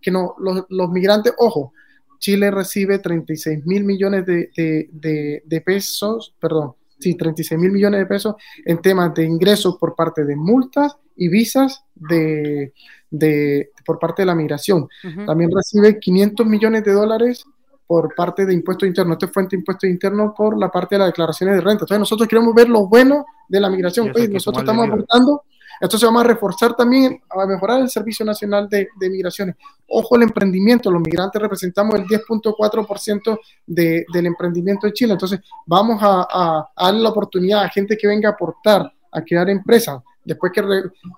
que 0.00 0.10
no, 0.10 0.34
los, 0.38 0.90
migrantes, 0.90 1.34
ojo, 1.38 1.72
Chile 2.18 2.50
recibe 2.50 2.98
36 2.98 3.66
mil 3.66 3.84
millones 3.84 4.24
de, 4.26 4.50
de, 4.56 5.60
pesos, 5.60 6.34
perdón, 6.40 6.74
sí, 6.98 7.14
36 7.14 7.60
mil 7.60 7.72
millones 7.72 8.00
de 8.00 8.06
pesos 8.06 8.34
en 8.64 8.80
temas 8.80 9.14
de 9.14 9.24
ingresos 9.24 9.76
por 9.78 9.94
parte 9.94 10.24
de 10.24 10.36
multas 10.36 10.96
y 11.16 11.28
visas 11.28 11.84
de, 11.94 12.72
de 13.10 13.70
por 13.84 13.98
parte 13.98 14.22
de 14.22 14.26
la 14.26 14.34
migración. 14.34 14.88
También 15.26 15.50
recibe 15.54 15.98
500 15.98 16.46
millones 16.46 16.84
de 16.84 16.92
dólares 16.92 17.44
por 17.86 18.14
parte 18.14 18.46
de 18.46 18.54
impuestos 18.54 18.86
internos. 18.86 19.14
Esta 19.14 19.28
fuente 19.28 19.56
de 19.56 19.60
impuestos 19.60 19.88
internos 19.88 20.32
por 20.36 20.58
la 20.58 20.70
parte 20.70 20.94
de 20.94 21.00
las 21.00 21.08
declaraciones 21.08 21.56
de 21.56 21.60
renta. 21.60 21.84
Entonces 21.84 21.98
nosotros 21.98 22.28
queremos 22.28 22.54
ver 22.54 22.68
lo 22.68 22.86
bueno 22.86 23.24
de 23.48 23.60
la 23.60 23.68
migración. 23.68 24.12
nosotros 24.30 24.62
estamos 24.62 24.86
aportando, 24.86 25.42
esto 25.80 25.98
se 25.98 26.06
va 26.06 26.20
a 26.20 26.24
reforzar 26.24 26.74
también, 26.74 27.20
a 27.28 27.46
mejorar 27.46 27.80
el 27.80 27.90
Servicio 27.90 28.24
Nacional 28.24 28.68
de, 28.68 28.88
de 28.98 29.10
Migraciones. 29.10 29.56
Ojo 29.88 30.16
el 30.16 30.22
emprendimiento, 30.22 30.90
los 30.90 31.02
migrantes 31.02 31.40
representamos 31.40 31.94
el 31.96 32.04
10.4% 32.04 33.38
de, 33.66 34.06
del 34.12 34.26
emprendimiento 34.26 34.86
de 34.86 34.92
Chile. 34.92 35.12
Entonces 35.12 35.40
vamos 35.66 35.98
a, 36.02 36.26
a, 36.30 36.70
darle 36.84 37.00
la 37.02 37.10
oportunidad 37.10 37.64
a 37.64 37.68
gente 37.68 37.96
que 37.96 38.06
venga 38.06 38.30
a 38.30 38.32
aportar, 38.32 38.92
a 39.10 39.22
crear 39.22 39.50
empresas 39.50 40.00
después 40.24 40.52
que, 40.52 40.62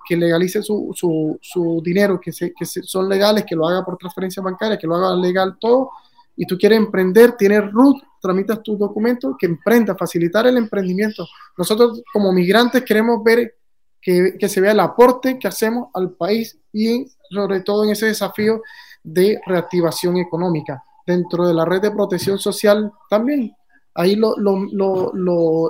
que 0.07 0.17
legalice 0.17 0.61
su, 0.61 0.91
su, 0.93 1.37
su 1.41 1.81
dinero, 1.83 2.19
que, 2.19 2.33
se, 2.33 2.53
que 2.53 2.65
son 2.65 3.07
legales, 3.07 3.45
que 3.45 3.55
lo 3.55 3.67
haga 3.67 3.83
por 3.85 3.97
transferencia 3.97 4.43
bancaria, 4.43 4.77
que 4.77 4.87
lo 4.87 4.95
haga 4.95 5.15
legal 5.15 5.57
todo, 5.59 5.91
y 6.37 6.45
tú 6.45 6.57
quieres 6.57 6.77
emprender, 6.77 7.35
tienes 7.35 7.69
RUT, 7.71 7.97
tramitas 8.21 8.61
tus 8.61 8.77
documentos, 8.77 9.35
que 9.39 9.47
emprenda, 9.47 9.95
facilitar 9.95 10.45
el 10.45 10.55
emprendimiento. 10.55 11.27
Nosotros 11.57 12.03
como 12.13 12.31
migrantes 12.31 12.83
queremos 12.83 13.23
ver 13.23 13.55
que, 13.99 14.37
se 14.47 14.61
vea 14.61 14.71
el 14.71 14.79
aporte 14.79 15.37
que 15.39 15.47
hacemos 15.47 15.89
al 15.95 16.11
país 16.11 16.57
y 16.71 17.07
sobre 17.29 17.61
todo 17.61 17.83
en 17.83 17.89
ese 17.89 18.05
desafío 18.05 18.61
de 19.03 19.41
reactivación 19.45 20.17
económica. 20.17 20.83
Dentro 21.05 21.47
de 21.47 21.53
la 21.53 21.65
red 21.65 21.81
de 21.81 21.91
protección 21.91 22.37
social 22.37 22.91
también. 23.09 23.53
Ahí 23.95 24.15
lo, 24.15 24.35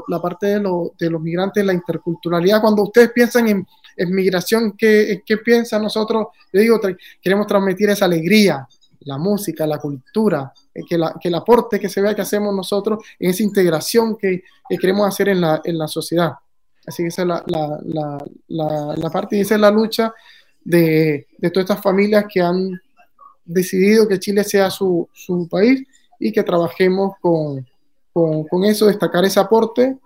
la 0.07 0.21
parte 0.21 0.47
de, 0.47 0.89
de, 0.99 1.09
los 1.09 1.21
migrantes, 1.21 1.65
la 1.65 1.73
interculturalidad, 1.73 2.59
cuando 2.59 2.83
ustedes 2.83 3.11
piensan 3.13 3.47
en, 3.47 3.65
en 3.95 4.13
migración, 4.13 4.75
¿qué, 4.77 5.23
¿qué 5.25 5.37
piensan 5.37 5.83
nosotros? 5.83 6.27
Yo 6.51 6.59
digo, 6.59 6.81
queremos 7.21 7.47
transmitir 7.47 7.89
esa 7.89 8.03
alegría, 8.03 8.67
la 9.07 9.17
música, 9.17 9.65
la 9.65 9.79
cultura, 9.79 10.53
eh, 10.73 10.81
que, 10.87 10.97
que, 11.21 11.29
el 11.29 11.35
aporte 11.35 11.79
que 11.79 11.89
se 11.89 12.01
vea 12.01 12.13
que 12.13 12.21
hacemos 12.21 12.53
nosotros 12.53 13.03
en 13.17 13.29
esa 13.31 13.41
integración 13.41 14.17
que, 14.17 14.43
queremos 14.79 15.07
hacer 15.07 15.29
en 15.29 15.41
la, 15.41 15.61
en 15.63 15.77
la, 15.77 15.87
sociedad. 15.87 16.33
Así 16.85 17.03
que 17.03 17.07
esa 17.07 17.21
es 17.21 17.27
la, 17.27 17.43
la, 18.47 18.95
la, 18.95 19.09
parte 19.09 19.37
y 19.37 19.41
esa 19.41 19.55
es 19.55 19.61
la 19.61 19.71
lucha 19.71 20.13
de, 20.63 21.27
de, 21.37 21.49
todas 21.49 21.69
estas 21.69 21.81
familias 21.81 22.25
que 22.31 22.41
han 22.41 22.79
decidido 23.45 24.07
que 24.07 24.19
Chile 24.19 24.43
sea 24.43 24.69
su, 24.69 25.07
su 25.13 25.47
país 25.47 25.87
y 26.19 26.31
que 26.31 26.43
trabajemos 26.43 27.13
con, 27.21 27.65
con, 28.11 28.43
con, 28.43 28.65
eso, 28.65 28.87
destacar 28.87 29.23
ese 29.23 29.39
aporte 29.39 29.97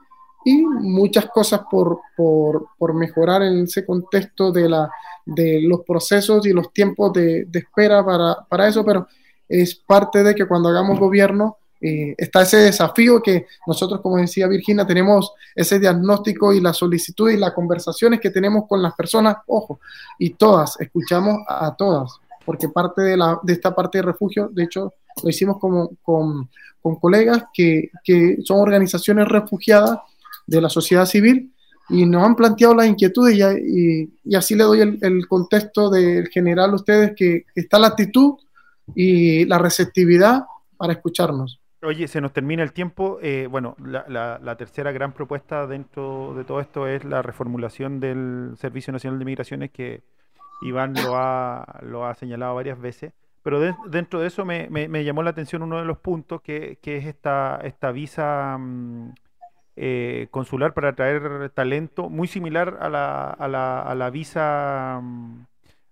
y 0.45 0.61
muchas 0.63 1.27
cosas 1.27 1.61
por, 1.69 1.99
por, 2.15 2.67
por 2.77 2.93
mejorar 2.93 3.43
en 3.43 3.63
ese 3.63 3.85
contexto 3.85 4.51
de 4.51 4.67
la, 4.67 4.89
de 5.25 5.61
los 5.61 5.81
procesos 5.81 6.45
y 6.45 6.53
los 6.53 6.73
tiempos 6.73 7.13
de, 7.13 7.47
espera 7.53 8.03
para, 8.49 8.67
eso, 8.67 8.83
pero 8.83 9.07
es 9.47 9.75
parte 9.75 10.23
de 10.23 10.33
que 10.33 10.45
cuando 10.45 10.69
hagamos 10.69 10.99
gobierno 10.99 11.57
eh, 11.79 12.13
está 12.17 12.43
ese 12.43 12.57
desafío 12.57 13.21
que 13.21 13.47
nosotros, 13.65 14.01
como 14.01 14.17
decía 14.17 14.47
Virginia, 14.47 14.85
tenemos 14.85 15.33
ese 15.55 15.79
diagnóstico 15.79 16.53
y 16.53 16.61
la 16.61 16.73
solicitud 16.73 17.29
y 17.29 17.37
las 17.37 17.53
conversaciones 17.53 18.19
que 18.19 18.29
tenemos 18.29 18.67
con 18.67 18.81
las 18.81 18.93
personas, 18.93 19.37
ojo, 19.47 19.79
y 20.19 20.31
todas, 20.31 20.79
escuchamos 20.79 21.39
a 21.47 21.75
todas, 21.75 22.19
porque 22.45 22.69
parte 22.69 23.01
de, 23.01 23.17
la, 23.17 23.39
de 23.41 23.53
esta 23.53 23.73
parte 23.73 23.97
de 23.97 24.03
refugio, 24.03 24.49
de 24.51 24.63
hecho, 24.63 24.93
lo 25.23 25.29
hicimos 25.29 25.57
como, 25.59 25.91
con, 26.03 26.49
colegas 26.99 27.45
que, 27.53 27.89
que 28.03 28.37
son 28.43 28.59
organizaciones 28.59 29.27
refugiadas 29.27 29.99
de 30.47 30.61
la 30.61 30.69
sociedad 30.69 31.05
civil 31.05 31.53
y 31.91 32.05
nos 32.05 32.23
han 32.23 32.35
planteado 32.35 32.73
las 32.73 32.87
inquietudes 32.87 33.37
y, 33.37 34.35
así 34.35 34.55
le 34.55 34.63
doy 34.63 34.79
el, 34.79 35.27
contexto 35.27 35.89
del 35.89 36.27
general 36.29 36.71
a 36.71 36.75
ustedes 36.75 37.13
que 37.15 37.45
está 37.53 37.79
la 37.79 37.87
actitud 37.87 38.35
y 38.95 39.45
la 39.45 39.57
receptividad 39.57 40.45
para 40.77 40.93
escucharnos. 40.93 41.59
Oye, 41.83 42.07
se 42.07 42.21
nos 42.21 42.31
termina 42.31 42.63
el 42.63 42.73
tiempo. 42.73 43.19
Eh, 43.21 43.47
bueno, 43.49 43.75
la, 43.83 44.55
tercera 44.57 44.91
gran 44.91 45.13
propuesta 45.13 45.67
dentro 45.67 46.33
de 46.35 46.43
todo 46.43 46.61
esto 46.61 46.87
es 46.87 47.03
la 47.03 47.21
reformulación 47.21 47.99
del 47.99 48.53
Servicio 48.57 48.93
Nacional 48.93 49.19
de 49.19 49.25
Migraciones 49.25 49.71
que 49.71 50.01
Iván 50.61 50.93
lo 50.93 51.17
ha, 51.17 51.79
lo 51.81 52.05
ha 52.05 52.13
señalado 52.15 52.55
varias 52.55 52.79
veces. 52.79 53.13
Pero 53.43 53.59
dentro 53.87 54.19
de 54.19 54.27
eso 54.27 54.45
me, 54.45 54.69
llamó 55.03 55.23
la 55.23 55.31
atención 55.31 55.63
uno 55.63 55.79
de 55.79 55.85
los 55.85 55.97
puntos 55.97 56.41
que, 56.41 56.77
que 56.81 56.97
es 56.97 57.05
esta, 57.05 57.59
esta 57.63 57.91
visa... 57.91 58.57
Mm, 58.57 59.13
eh, 59.83 60.27
consular 60.29 60.75
para 60.75 60.89
atraer 60.89 61.49
talento, 61.55 62.07
muy 62.07 62.27
similar 62.27 62.77
a 62.81 62.87
la, 62.87 63.31
a 63.31 63.47
la, 63.47 63.81
a 63.81 63.95
la 63.95 64.11
visa, 64.11 64.99
mm, 65.01 65.45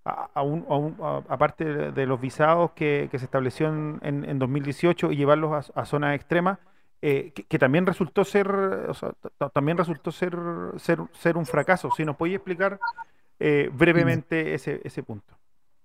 a, 0.05 0.43
un, 0.43 0.95
aparte 1.27 1.65
de 1.65 2.05
los 2.05 2.21
visados 2.21 2.69
que, 2.75 3.09
se 3.11 3.25
estableció 3.25 3.67
en, 3.67 3.99
en, 4.03 4.37
2018 4.37 5.11
y 5.11 5.15
llevarlos 5.15 5.71
a, 5.73 5.85
zonas 5.85 6.13
extremas, 6.13 6.59
eh, 7.01 7.33
que, 7.33 7.57
también 7.57 7.87
resultó 7.87 8.23
ser, 8.23 8.47
también 9.55 9.75
resultó 9.75 10.11
ser, 10.11 10.37
ser, 10.77 10.99
ser, 11.13 11.35
un 11.35 11.47
fracaso. 11.47 11.89
Si 11.97 12.05
nos 12.05 12.15
podéis 12.15 12.35
explicar 12.35 12.79
eh, 13.39 13.71
brevemente 13.73 14.53
ese, 14.53 14.81
ese 14.83 15.01
punto. 15.01 15.33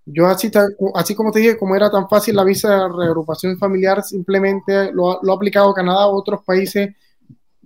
Yo 0.05 0.26
así, 0.26 0.50
así 0.94 1.14
como 1.14 1.32
te 1.32 1.38
dije, 1.38 1.57
como 1.57 1.74
era 1.74 1.90
tan 1.90 2.07
fácil 2.11 2.36
la 2.36 2.44
visa 2.44 2.68
de 2.70 2.88
reagrupación 2.94 3.57
familiar, 3.57 4.02
simplemente 4.02 4.92
lo, 4.92 5.20
lo 5.22 5.32
ha 5.32 5.36
aplicado 5.36 5.72
Canadá 5.72 6.02
a 6.02 6.09
otros 6.09 6.42
países 6.44 6.94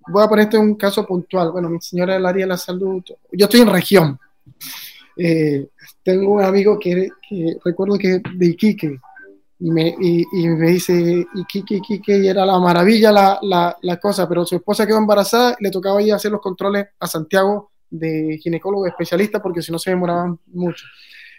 voy 0.06 0.24
a 0.24 0.28
ponerte 0.28 0.58
un 0.58 0.74
caso 0.74 1.06
puntual. 1.06 1.50
Bueno, 1.52 1.68
mi 1.68 1.80
señora 1.80 2.14
del 2.14 2.26
área 2.26 2.44
de 2.44 2.48
la 2.48 2.56
salud, 2.56 3.02
yo 3.32 3.44
estoy 3.44 3.60
en 3.60 3.72
región. 3.72 4.18
Eh, 5.16 5.68
tengo 6.02 6.32
un 6.32 6.42
amigo 6.42 6.78
que, 6.78 7.08
recuerdo 7.64 7.98
que 7.98 8.20
de 8.34 8.46
Iquique 8.46 9.00
y 9.60 9.70
me, 9.70 9.94
y, 10.00 10.24
me 10.48 10.70
dice 10.70 11.26
Iquique, 11.34 11.76
Iquique, 11.76 12.18
y 12.18 12.28
era 12.28 12.46
la 12.46 12.58
maravilla 12.58 13.10
la, 13.10 13.38
la, 13.42 13.76
la, 13.82 13.96
cosa, 13.98 14.28
pero 14.28 14.46
su 14.46 14.54
esposa 14.54 14.86
quedó 14.86 14.98
embarazada 14.98 15.56
y 15.58 15.64
le 15.64 15.70
tocaba 15.70 16.00
ir 16.00 16.12
a 16.12 16.16
hacer 16.16 16.30
los 16.30 16.40
controles 16.40 16.86
a 17.00 17.06
Santiago 17.06 17.72
de 17.90 18.38
ginecólogo 18.40 18.86
especialista 18.86 19.42
porque 19.42 19.62
si 19.62 19.72
no 19.72 19.78
se 19.78 19.90
demoraban 19.90 20.38
mucho. 20.46 20.84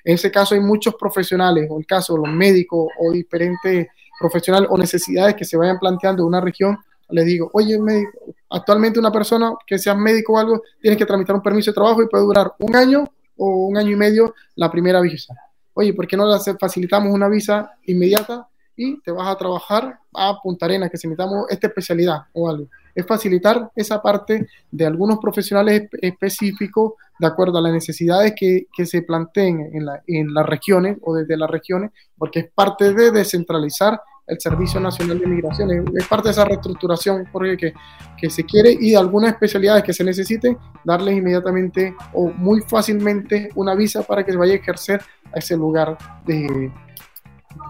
En 0.03 0.15
ese 0.15 0.31
caso 0.31 0.55
hay 0.55 0.61
muchos 0.61 0.95
profesionales, 0.95 1.67
o 1.69 1.79
el 1.79 1.85
caso 1.85 2.15
de 2.15 2.27
los 2.27 2.35
médicos 2.35 2.87
o 2.99 3.11
diferentes 3.11 3.87
profesionales 4.19 4.69
o 4.71 4.77
necesidades 4.77 5.35
que 5.35 5.45
se 5.45 5.55
vayan 5.55 5.79
planteando 5.79 6.23
en 6.23 6.27
una 6.27 6.41
región 6.41 6.77
le 7.09 7.23
digo, 7.23 7.49
oye, 7.53 7.79
médico, 7.79 8.11
actualmente 8.49 8.99
una 8.99 9.11
persona 9.11 9.53
que 9.65 9.77
sea 9.77 9.95
médico 9.95 10.33
o 10.33 10.37
algo, 10.37 10.61
tiene 10.81 10.97
que 10.97 11.05
tramitar 11.05 11.35
un 11.35 11.41
permiso 11.41 11.71
de 11.71 11.75
trabajo 11.75 12.01
y 12.01 12.07
puede 12.07 12.23
durar 12.23 12.53
un 12.59 12.75
año 12.75 13.05
o 13.37 13.67
un 13.67 13.77
año 13.77 13.91
y 13.91 13.95
medio 13.95 14.33
la 14.55 14.69
primera 14.71 15.01
visa. 15.01 15.33
Oye, 15.73 15.93
¿por 15.93 16.07
qué 16.07 16.17
no 16.17 16.25
le 16.27 16.37
facilitamos 16.59 17.13
una 17.13 17.29
visa 17.29 17.71
inmediata 17.85 18.47
y 18.75 18.99
te 19.01 19.11
vas 19.11 19.27
a 19.27 19.37
trabajar 19.37 19.99
a 20.13 20.39
Punta 20.41 20.65
Arenas, 20.65 20.89
que 20.89 20.97
si 20.97 21.05
necesitamos 21.05 21.47
esta 21.49 21.67
especialidad 21.67 22.19
o 22.31 22.49
algo. 22.49 22.69
Es 22.95 23.05
facilitar 23.05 23.69
esa 23.75 24.01
parte 24.01 24.47
de 24.71 24.85
algunos 24.85 25.19
profesionales 25.19 25.81
espe- 25.83 25.99
específicos 26.01 26.93
de 27.19 27.27
acuerdo 27.27 27.57
a 27.57 27.61
las 27.61 27.73
necesidades 27.73 28.33
que, 28.37 28.67
se 28.85 29.01
planteen 29.01 29.69
en, 29.73 29.85
la- 29.85 30.01
en 30.07 30.33
las 30.33 30.45
regiones 30.45 30.97
o 31.01 31.13
desde 31.13 31.35
las 31.35 31.49
regiones, 31.49 31.91
porque 32.17 32.39
es 32.39 32.51
parte 32.53 32.93
de 32.93 33.11
descentralizar 33.11 34.01
el 34.29 34.39
Servicio 34.39 34.79
Nacional 34.79 35.19
de 35.19 35.27
Migraciones. 35.27 35.83
Es 35.95 36.07
parte 36.07 36.29
de 36.29 36.31
esa 36.31 36.45
reestructuración 36.45 37.27
porque 37.31 37.57
que, 37.57 37.73
que 38.17 38.29
se 38.29 38.43
quiere 38.43 38.71
y 38.79 38.91
de 38.91 38.97
algunas 38.97 39.31
especialidades 39.33 39.83
que 39.83 39.93
se 39.93 40.03
necesiten, 40.03 40.57
darles 40.83 41.17
inmediatamente 41.17 41.93
o 42.13 42.27
muy 42.29 42.61
fácilmente 42.61 43.49
una 43.55 43.75
visa 43.75 44.03
para 44.03 44.23
que 44.23 44.31
se 44.31 44.37
vaya 44.37 44.53
a 44.53 44.57
ejercer 44.57 45.01
a 45.33 45.39
ese 45.39 45.57
lugar 45.57 45.97
de, 46.25 46.71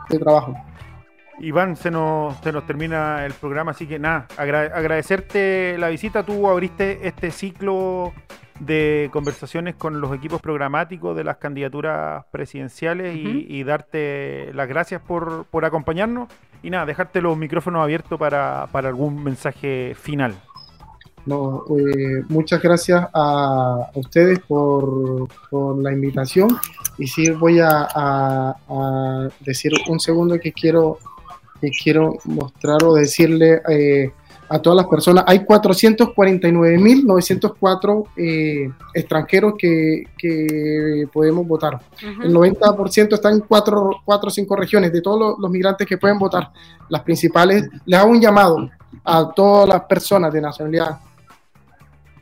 de 0.09 0.19
trabajo. 0.19 0.53
Iván, 1.41 1.77
se 1.77 1.89
nos, 1.89 2.35
se 2.41 2.51
nos 2.51 2.65
termina 2.67 3.25
el 3.25 3.31
programa, 3.33 3.71
así 3.71 3.87
que 3.87 3.97
nada, 3.97 4.27
agra- 4.37 4.71
agradecerte 4.75 5.77
la 5.77 5.87
visita. 5.87 6.23
Tú 6.23 6.49
abriste 6.49 7.07
este 7.07 7.31
ciclo 7.31 8.11
de 8.59 9.09
conversaciones 9.13 9.75
con 9.75 10.01
los 10.01 10.13
equipos 10.13 10.41
programáticos 10.41 11.15
de 11.15 11.23
las 11.23 11.37
candidaturas 11.37 12.25
presidenciales 12.29 13.15
y- 13.15 13.45
y, 13.47 13.63
darte 13.63 14.51
las 14.53 14.67
gracias 14.67 15.01
por, 15.01 15.45
por 15.45 15.63
acompañarnos. 15.63 16.27
Y 16.61 16.69
nada, 16.69 16.85
dejarte 16.85 17.21
los 17.21 17.37
micrófonos 17.37 17.81
abiertos 17.83 18.19
para, 18.19 18.67
para 18.71 18.89
algún 18.89 19.23
mensaje 19.23 19.95
final. 19.95 20.35
No, 21.25 21.63
eh, 21.77 22.23
muchas 22.29 22.61
gracias 22.61 23.07
a, 23.13 23.89
ustedes 23.95 24.39
por, 24.39 25.27
por 25.49 25.77
la 25.77 25.91
invitación. 25.93 26.49
Y 26.97 27.07
sí 27.07 27.29
voy 27.31 27.59
a, 27.59 27.87
a- 27.93 28.55
a 28.69 29.27
decir 29.41 29.71
un 29.87 29.99
segundo 29.99 30.39
que 30.39 30.51
quiero, 30.51 30.97
que 31.61 31.69
quiero 31.71 32.13
mostrar 32.25 32.83
o 32.83 32.93
decirle 32.93 33.61
eh, 33.69 34.11
a 34.49 34.59
todas 34.59 34.75
las 34.77 34.87
personas. 34.87 35.23
Hay 35.27 35.39
449.904 35.39 38.07
eh, 38.17 38.69
extranjeros 38.93 39.53
que, 39.57 40.03
que 40.17 41.07
podemos 41.13 41.47
votar. 41.47 41.79
El 42.01 42.33
90% 42.33 43.13
está 43.13 43.31
en 43.31 43.39
cuatro, 43.41 44.01
cuatro 44.03 44.29
o 44.29 44.31
cinco 44.31 44.55
regiones 44.55 44.91
de 44.91 45.01
todos 45.01 45.19
los, 45.19 45.37
los 45.39 45.51
migrantes 45.51 45.87
que 45.87 45.97
pueden 45.97 46.17
votar. 46.17 46.49
Las 46.89 47.03
principales, 47.03 47.69
les 47.85 47.99
hago 47.99 48.09
un 48.11 48.19
llamado 48.19 48.69
a 49.03 49.31
todas 49.33 49.69
las 49.69 49.83
personas 49.83 50.33
de 50.33 50.41
nacionalidad 50.41 50.97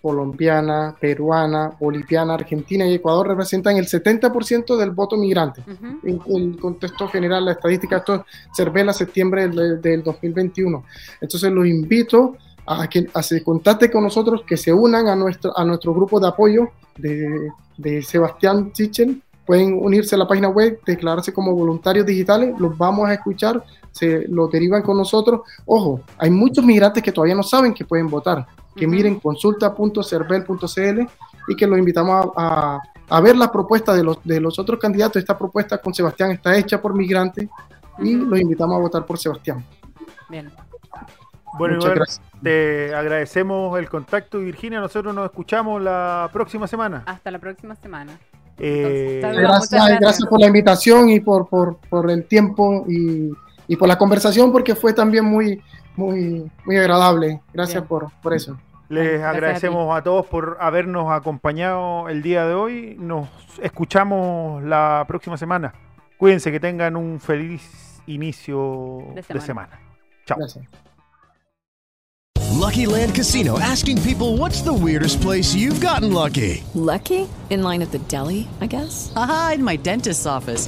colombiana, 0.07 0.95
peruana, 0.97 1.73
boliviana, 1.77 2.35
argentina 2.35 2.87
y 2.87 2.93
Ecuador 2.93 3.27
representan 3.27 3.75
el 3.75 3.87
70% 3.87 4.77
del 4.77 4.91
voto 4.91 5.17
migrante. 5.17 5.61
En 6.01 6.21
el 6.25 6.57
contexto 6.57 7.09
general, 7.09 7.43
la 7.43 7.51
estadística, 7.51 7.97
esto 7.97 8.25
se 8.53 8.63
revela 8.63 8.93
septiembre 8.93 9.49
del, 9.49 9.81
del 9.81 10.03
2021. 10.03 10.85
Entonces 11.19 11.51
los 11.51 11.67
invito 11.67 12.37
a 12.65 12.87
que 12.87 13.07
a 13.13 13.21
se 13.21 13.43
contacten 13.43 13.91
con 13.91 14.01
nosotros, 14.01 14.43
que 14.47 14.55
se 14.55 14.71
unan 14.71 15.09
a 15.09 15.15
nuestro, 15.17 15.51
a 15.59 15.65
nuestro 15.65 15.93
grupo 15.93 16.21
de 16.21 16.27
apoyo 16.29 16.69
de, 16.97 17.51
de 17.75 18.01
Sebastián 18.01 18.71
Chichel. 18.71 19.21
Pueden 19.45 19.73
unirse 19.73 20.15
a 20.15 20.19
la 20.19 20.27
página 20.27 20.47
web, 20.47 20.79
declararse 20.85 21.33
como 21.33 21.53
voluntarios 21.53 22.05
digitales, 22.05 22.57
los 22.57 22.77
vamos 22.77 23.09
a 23.09 23.13
escuchar, 23.13 23.61
se 23.91 24.25
lo 24.29 24.47
derivan 24.47 24.83
con 24.83 24.95
nosotros. 24.95 25.41
Ojo, 25.65 25.99
hay 26.17 26.29
muchos 26.29 26.63
migrantes 26.63 27.03
que 27.03 27.11
todavía 27.11 27.35
no 27.35 27.43
saben 27.43 27.73
que 27.73 27.83
pueden 27.83 28.07
votar, 28.07 28.47
que 28.78 28.86
Ujú. 28.86 28.95
miren 28.95 29.19
consulta.cervel.cl 29.19 31.01
y 31.49 31.55
que 31.55 31.67
los 31.67 31.78
invitamos 31.80 32.28
a, 32.36 32.75
a- 32.75 32.82
a 33.09 33.21
ver 33.21 33.38
la 33.38 33.49
propuesta 33.51 33.93
de 33.95 34.03
los, 34.03 34.21
de 34.23 34.39
los 34.41 34.59
otros 34.59 34.80
candidatos. 34.80 35.15
Esta 35.17 35.38
propuesta 35.38 35.78
con 35.78 35.93
Sebastián 35.93 36.32
está 36.32 36.57
hecha 36.57 36.82
por 36.82 36.93
migrantes 36.93 37.47
y 37.99 38.15
Ujú. 38.17 38.25
los 38.32 38.39
invitamos 38.39 38.75
a 38.78 38.80
votar 38.82 39.05
por 39.05 39.17
Sebastián. 39.17 39.63
Bien. 40.30 40.51
Bueno, 41.57 41.75
Muchas 41.75 41.86
Iván, 41.88 41.95
gracias. 41.97 42.21
te 42.43 42.93
agradecemos 42.93 43.80
el 43.80 43.89
contacto 43.89 44.39
y 44.41 44.45
Virginia, 44.45 44.80
nosotros 44.82 45.15
nos 45.15 45.25
escuchamos 45.25 45.82
la 45.82 46.30
próxima 46.34 46.67
semana. 46.67 47.03
Hasta 47.05 47.32
la 47.32 47.39
próxima 47.39 47.75
semana. 47.75 48.19
Eh, 48.59 49.21
Entonces, 49.23 49.41
Gracias, 49.41 49.71
gracias. 49.71 49.99
gracias 50.01 50.30
por 50.30 50.39
la 50.41 50.47
invitación 50.47 51.09
y 51.09 51.19
por, 51.21 51.47
por, 51.47 51.78
por 51.89 52.11
el 52.11 52.25
tiempo 52.25 52.86
y, 52.89 53.32
y 53.67 53.75
por 53.78 53.88
la 53.88 53.97
conversación 53.97 54.51
porque 54.51 54.75
fue 54.75 54.91
también 54.93 55.23
muy, 55.25 55.61
muy, 55.95 56.51
muy 56.65 56.75
agradable. 56.78 57.39
Gracias 57.53 57.82
Bien. 57.82 57.88
por, 57.88 58.11
por 58.21 58.34
eso. 58.34 58.57
Les 58.89 59.19
Gracias 59.19 59.35
agradecemos 59.35 59.97
a, 59.97 60.01
todos 60.01 60.25
por 60.25 60.57
habernos 60.61 61.11
acompañado 61.11 62.07
el 62.09 62.21
día 62.21 62.45
de 62.45 62.53
hoy. 62.53 62.95
Nos 62.97 63.27
escuchamos 63.61 64.63
la 64.63 65.03
próxima 65.07 65.38
semana. 65.38 65.73
Cuídense, 66.17 66.51
que 66.51 66.59
tengan 66.59 66.95
un 66.95 67.19
feliz 67.19 68.01
inicio 68.07 69.03
De 69.13 69.21
de 69.21 69.41
semana. 69.41 69.79
Chao. 70.25 70.38
Gracias. 70.38 70.65
Lucky 72.57 72.88
Land 72.88 73.13
Casino 73.13 73.59
asking 73.59 74.01
people 74.01 74.35
what's 74.38 74.61
the 74.61 74.73
weirdest 74.73 75.21
place 75.21 75.53
you've 75.53 75.79
gotten 75.79 76.11
lucky? 76.11 76.63
Lucky? 76.73 77.27
In 77.49 77.61
line 77.61 77.83
at 77.83 77.91
the 77.91 77.99
deli, 78.09 78.47
I 78.61 78.65
guess? 78.65 79.11
Haha, 79.13 79.53
in 79.53 79.63
my 79.63 79.77
dentist's 79.77 80.25
office. 80.25 80.67